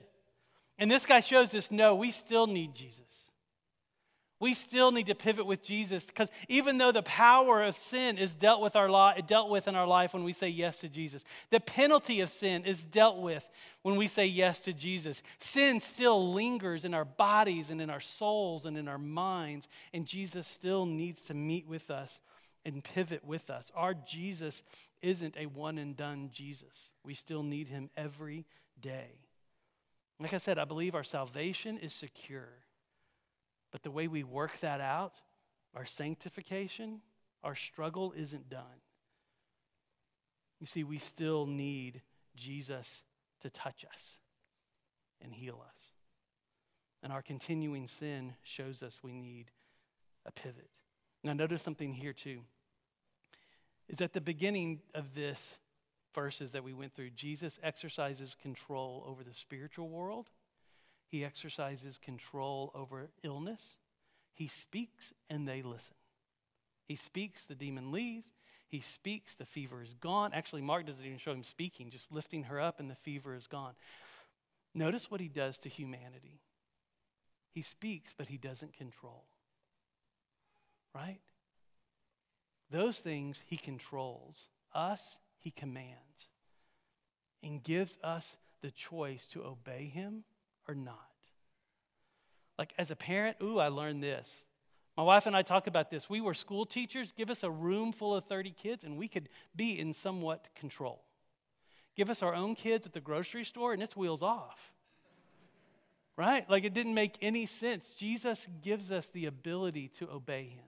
And 0.78 0.91
this 0.91 1.05
guy 1.05 1.22
shows 1.22 1.53
us 1.55 1.72
no, 1.72 1.95
we 1.95 2.12
still 2.12 2.45
need 2.45 2.76
Jesus. 2.76 3.07
We 4.39 4.53
still 4.53 4.91
need 4.91 5.07
to 5.07 5.15
pivot 5.15 5.47
with 5.47 5.63
Jesus 5.63 6.05
because 6.05 6.29
even 6.47 6.77
though 6.77 6.91
the 6.91 7.01
power 7.01 7.63
of 7.63 7.75
sin 7.75 8.19
is 8.19 8.35
dealt 8.35 8.61
with 8.61 8.75
our 8.75 9.19
dealt 9.21 9.49
with 9.49 9.67
in 9.67 9.75
our 9.75 9.88
life 9.88 10.13
when 10.13 10.23
we 10.23 10.33
say 10.33 10.47
yes 10.47 10.77
to 10.81 10.89
Jesus, 10.89 11.25
the 11.49 11.59
penalty 11.59 12.21
of 12.21 12.29
sin 12.29 12.63
is 12.63 12.85
dealt 12.85 13.17
with 13.17 13.47
when 13.81 13.95
we 13.95 14.07
say 14.07 14.25
yes 14.25 14.59
to 14.63 14.73
Jesus. 14.73 15.23
Sin 15.39 15.79
still 15.79 16.33
lingers 16.33 16.85
in 16.85 16.93
our 16.93 17.05
bodies 17.05 17.71
and 17.71 17.81
in 17.81 17.89
our 17.89 17.99
souls 17.99 18.65
and 18.65 18.77
in 18.77 18.88
our 18.88 18.99
minds, 18.99 19.67
and 19.91 20.05
Jesus 20.05 20.45
still 20.45 20.85
needs 20.85 21.23
to 21.23 21.33
meet 21.33 21.67
with 21.67 21.89
us 21.89 22.19
and 22.63 22.83
pivot 22.83 23.25
with 23.25 23.49
us. 23.49 23.71
Our 23.75 23.95
Jesus 23.95 24.61
isn't 25.01 25.35
a 25.35 25.47
one 25.47 25.79
and 25.79 25.97
done 25.97 26.29
Jesus. 26.31 26.91
We 27.03 27.15
still 27.15 27.41
need 27.41 27.69
him 27.69 27.89
every 27.97 28.45
day. 28.79 29.19
Like 30.19 30.33
I 30.33 30.38
said, 30.38 30.59
I 30.59 30.65
believe 30.65 30.93
our 30.93 31.03
salvation 31.03 31.77
is 31.77 31.93
secure. 31.93 32.49
But 33.72 33.84
the 33.84 33.91
way 33.91 34.07
we 34.07 34.24
work 34.24 34.59
that 34.61 34.82
out, 34.82 35.13
our 35.76 35.86
sanctification, 35.86 37.01
our 37.43 37.55
struggle 37.55 38.13
isn't 38.15 38.49
done. 38.49 38.82
You 40.59 40.68
see, 40.68 40.84
we 40.84 40.97
still 40.97 41.45
need 41.45 42.01
Jesus 42.36 43.01
to 43.41 43.49
touch 43.49 43.86
us 43.86 44.18
and 45.22 45.34
heal 45.34 45.63
us. 45.68 45.91
And 47.03 47.13
our 47.13 47.22
continuing 47.22 47.88
sin 47.88 48.34
shows 48.43 48.82
us 48.82 48.99
we 49.03 49.13
need 49.13 49.51
a 50.26 50.32
pivot. 50.32 50.70
Now, 51.24 51.34
notice 51.34 51.61
something 51.61 51.93
here, 51.93 52.13
too. 52.13 52.41
Is 53.88 54.01
at 54.01 54.13
the 54.13 54.22
beginning 54.22 54.82
of 54.93 55.13
this 55.15 55.53
verses 56.13 56.51
that 56.53 56.63
we 56.63 56.74
went 56.74 56.95
through, 56.95 57.11
Jesus 57.11 57.59
exercises 57.61 58.36
control 58.41 59.03
over 59.07 59.24
the 59.24 59.34
spiritual 59.34 59.89
world 59.89 60.30
he 61.08 61.24
exercises 61.24 61.97
control 61.97 62.72
over 62.76 63.10
illness. 63.24 63.62
He 64.34 64.47
speaks 64.47 65.14
and 65.30 65.47
they 65.47 65.62
listen. 65.62 65.95
He 66.86 66.95
speaks, 66.95 67.45
the 67.45 67.55
demon 67.55 67.91
leaves. 67.91 68.30
He 68.68 68.82
speaks, 68.82 69.34
the 69.36 69.45
fever 69.45 69.82
is 69.82 69.93
gone. 69.93 70.32
Actually, 70.34 70.62
Mark 70.62 70.86
doesn't 70.86 71.03
even 71.03 71.18
show 71.18 71.32
him 71.32 71.43
speaking, 71.43 71.89
just 71.89 72.12
lifting 72.12 72.43
her 72.43 72.60
up, 72.60 72.80
and 72.80 72.89
the 72.89 72.95
fever 72.95 73.34
is 73.34 73.47
gone. 73.47 73.74
Notice 74.76 75.10
what 75.10 75.22
he 75.22 75.30
does 75.30 75.58
to 75.60 75.70
humanity. 75.70 76.41
He 77.53 77.62
speaks, 77.62 78.14
but 78.18 78.28
he 78.28 78.38
doesn't 78.38 78.78
control. 78.78 79.24
Right? 80.93 81.22
Those 82.70 82.99
things 82.99 83.41
he 83.45 83.58
controls. 83.58 84.49
Us, 84.76 85.01
he 85.39 85.51
commands. 85.51 86.30
And 87.41 87.64
gives 87.64 87.97
us 88.03 88.36
the 88.62 88.72
choice 88.72 89.26
to 89.32 89.45
obey 89.45 89.86
him 89.86 90.26
or 90.68 90.76
not. 90.76 90.95
Like 92.57 92.74
as 92.78 92.91
a 92.91 92.95
parent, 92.95 93.38
ooh, 93.41 93.59
I 93.59 93.68
learned 93.68 94.01
this. 94.01 94.45
My 94.95 95.03
wife 95.03 95.28
and 95.28 95.36
I 95.36 95.43
talk 95.43 95.68
about 95.68 95.91
this. 95.91 96.09
We 96.09 96.22
were 96.22 96.34
school 96.34 96.65
teachers. 96.65 97.13
Give 97.15 97.30
us 97.30 97.43
a 97.43 97.51
room 97.51 97.91
full 97.91 98.15
of 98.15 98.26
30 98.26 98.51
kids, 98.51 98.84
and 98.84 98.97
we 98.97 99.07
could 99.07 99.30
be 99.55 99.80
in 99.80 99.93
somewhat 99.93 100.47
control. 100.55 101.03
Give 101.95 102.09
us 102.09 102.24
our 102.24 102.34
own 102.34 102.55
kids 102.55 102.88
at 102.88 102.93
the 102.93 102.99
grocery 102.99 103.45
store, 103.45 103.74
and 103.74 103.84
it's 103.84 103.95
wheels 103.95 104.24
off. 104.24 104.72
Right? 106.15 106.49
Like 106.49 106.63
it 106.63 106.74
didn't 106.74 106.95
make 106.95 107.15
any 107.22 107.45
sense. 107.45 107.89
Jesus 107.89 108.47
gives 108.63 108.91
us 108.91 109.07
the 109.07 109.28
ability 109.28 109.89
to 109.99 110.09
obey 110.09 110.45
him. 110.45 110.65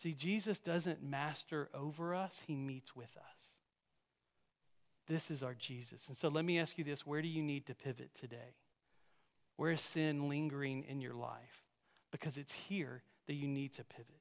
See, 0.00 0.12
Jesus 0.12 0.60
doesn't 0.60 1.02
master 1.02 1.68
over 1.74 2.14
us, 2.14 2.42
he 2.46 2.54
meets 2.54 2.94
with 2.94 3.16
us. 3.16 3.47
This 5.08 5.30
is 5.30 5.42
our 5.42 5.54
Jesus. 5.54 6.06
And 6.08 6.16
so 6.16 6.28
let 6.28 6.44
me 6.44 6.58
ask 6.58 6.76
you 6.76 6.84
this 6.84 7.06
where 7.06 7.22
do 7.22 7.28
you 7.28 7.42
need 7.42 7.66
to 7.66 7.74
pivot 7.74 8.10
today? 8.14 8.54
Where 9.56 9.72
is 9.72 9.80
sin 9.80 10.28
lingering 10.28 10.84
in 10.88 11.00
your 11.00 11.14
life? 11.14 11.64
Because 12.12 12.38
it's 12.38 12.52
here 12.52 13.02
that 13.26 13.34
you 13.34 13.48
need 13.48 13.72
to 13.74 13.84
pivot. 13.84 14.20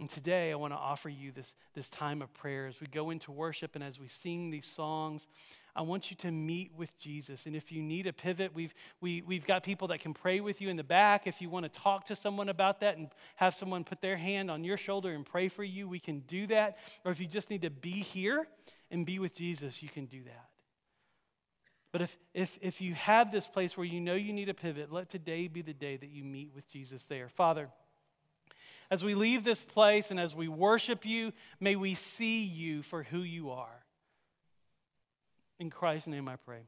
And 0.00 0.10
today, 0.10 0.50
I 0.50 0.56
want 0.56 0.72
to 0.72 0.78
offer 0.78 1.08
you 1.08 1.30
this, 1.30 1.54
this 1.74 1.88
time 1.88 2.22
of 2.22 2.34
prayer 2.34 2.66
as 2.66 2.80
we 2.80 2.88
go 2.88 3.10
into 3.10 3.30
worship 3.30 3.76
and 3.76 3.84
as 3.84 4.00
we 4.00 4.08
sing 4.08 4.50
these 4.50 4.66
songs. 4.66 5.28
I 5.76 5.82
want 5.82 6.10
you 6.10 6.16
to 6.18 6.32
meet 6.32 6.72
with 6.76 6.98
Jesus. 6.98 7.46
And 7.46 7.54
if 7.54 7.70
you 7.70 7.82
need 7.82 8.08
a 8.08 8.12
pivot, 8.12 8.52
we've, 8.52 8.74
we, 9.00 9.22
we've 9.22 9.46
got 9.46 9.62
people 9.62 9.88
that 9.88 10.00
can 10.00 10.12
pray 10.12 10.40
with 10.40 10.60
you 10.60 10.70
in 10.70 10.76
the 10.76 10.82
back. 10.82 11.28
If 11.28 11.40
you 11.40 11.48
want 11.48 11.72
to 11.72 11.80
talk 11.80 12.06
to 12.06 12.16
someone 12.16 12.48
about 12.48 12.80
that 12.80 12.96
and 12.96 13.08
have 13.36 13.54
someone 13.54 13.84
put 13.84 14.00
their 14.00 14.16
hand 14.16 14.50
on 14.50 14.64
your 14.64 14.76
shoulder 14.76 15.12
and 15.12 15.24
pray 15.24 15.48
for 15.48 15.62
you, 15.62 15.88
we 15.88 16.00
can 16.00 16.20
do 16.20 16.48
that. 16.48 16.78
Or 17.04 17.12
if 17.12 17.20
you 17.20 17.26
just 17.26 17.48
need 17.48 17.62
to 17.62 17.70
be 17.70 17.90
here 17.90 18.48
and 18.92 19.04
be 19.04 19.18
with 19.18 19.34
Jesus, 19.34 19.82
you 19.82 19.88
can 19.88 20.06
do 20.06 20.22
that. 20.24 20.48
But 21.90 22.02
if, 22.02 22.16
if, 22.32 22.58
if 22.62 22.80
you 22.80 22.94
have 22.94 23.32
this 23.32 23.46
place 23.46 23.76
where 23.76 23.86
you 23.86 24.00
know 24.00 24.14
you 24.14 24.32
need 24.32 24.48
a 24.48 24.54
pivot, 24.54 24.92
let 24.92 25.10
today 25.10 25.48
be 25.48 25.62
the 25.62 25.74
day 25.74 25.96
that 25.96 26.10
you 26.10 26.24
meet 26.24 26.52
with 26.54 26.68
Jesus 26.70 27.04
there. 27.06 27.28
Father, 27.28 27.68
as 28.90 29.02
we 29.02 29.14
leave 29.14 29.44
this 29.44 29.62
place 29.62 30.10
and 30.10 30.20
as 30.20 30.34
we 30.34 30.48
worship 30.48 31.04
you, 31.04 31.32
may 31.58 31.76
we 31.76 31.94
see 31.94 32.44
you 32.44 32.82
for 32.82 33.02
who 33.02 33.20
you 33.20 33.50
are. 33.50 33.84
In 35.58 35.70
Christ's 35.70 36.08
name 36.08 36.28
I 36.28 36.36
pray. 36.36 36.62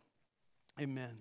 Amen. 0.81 1.19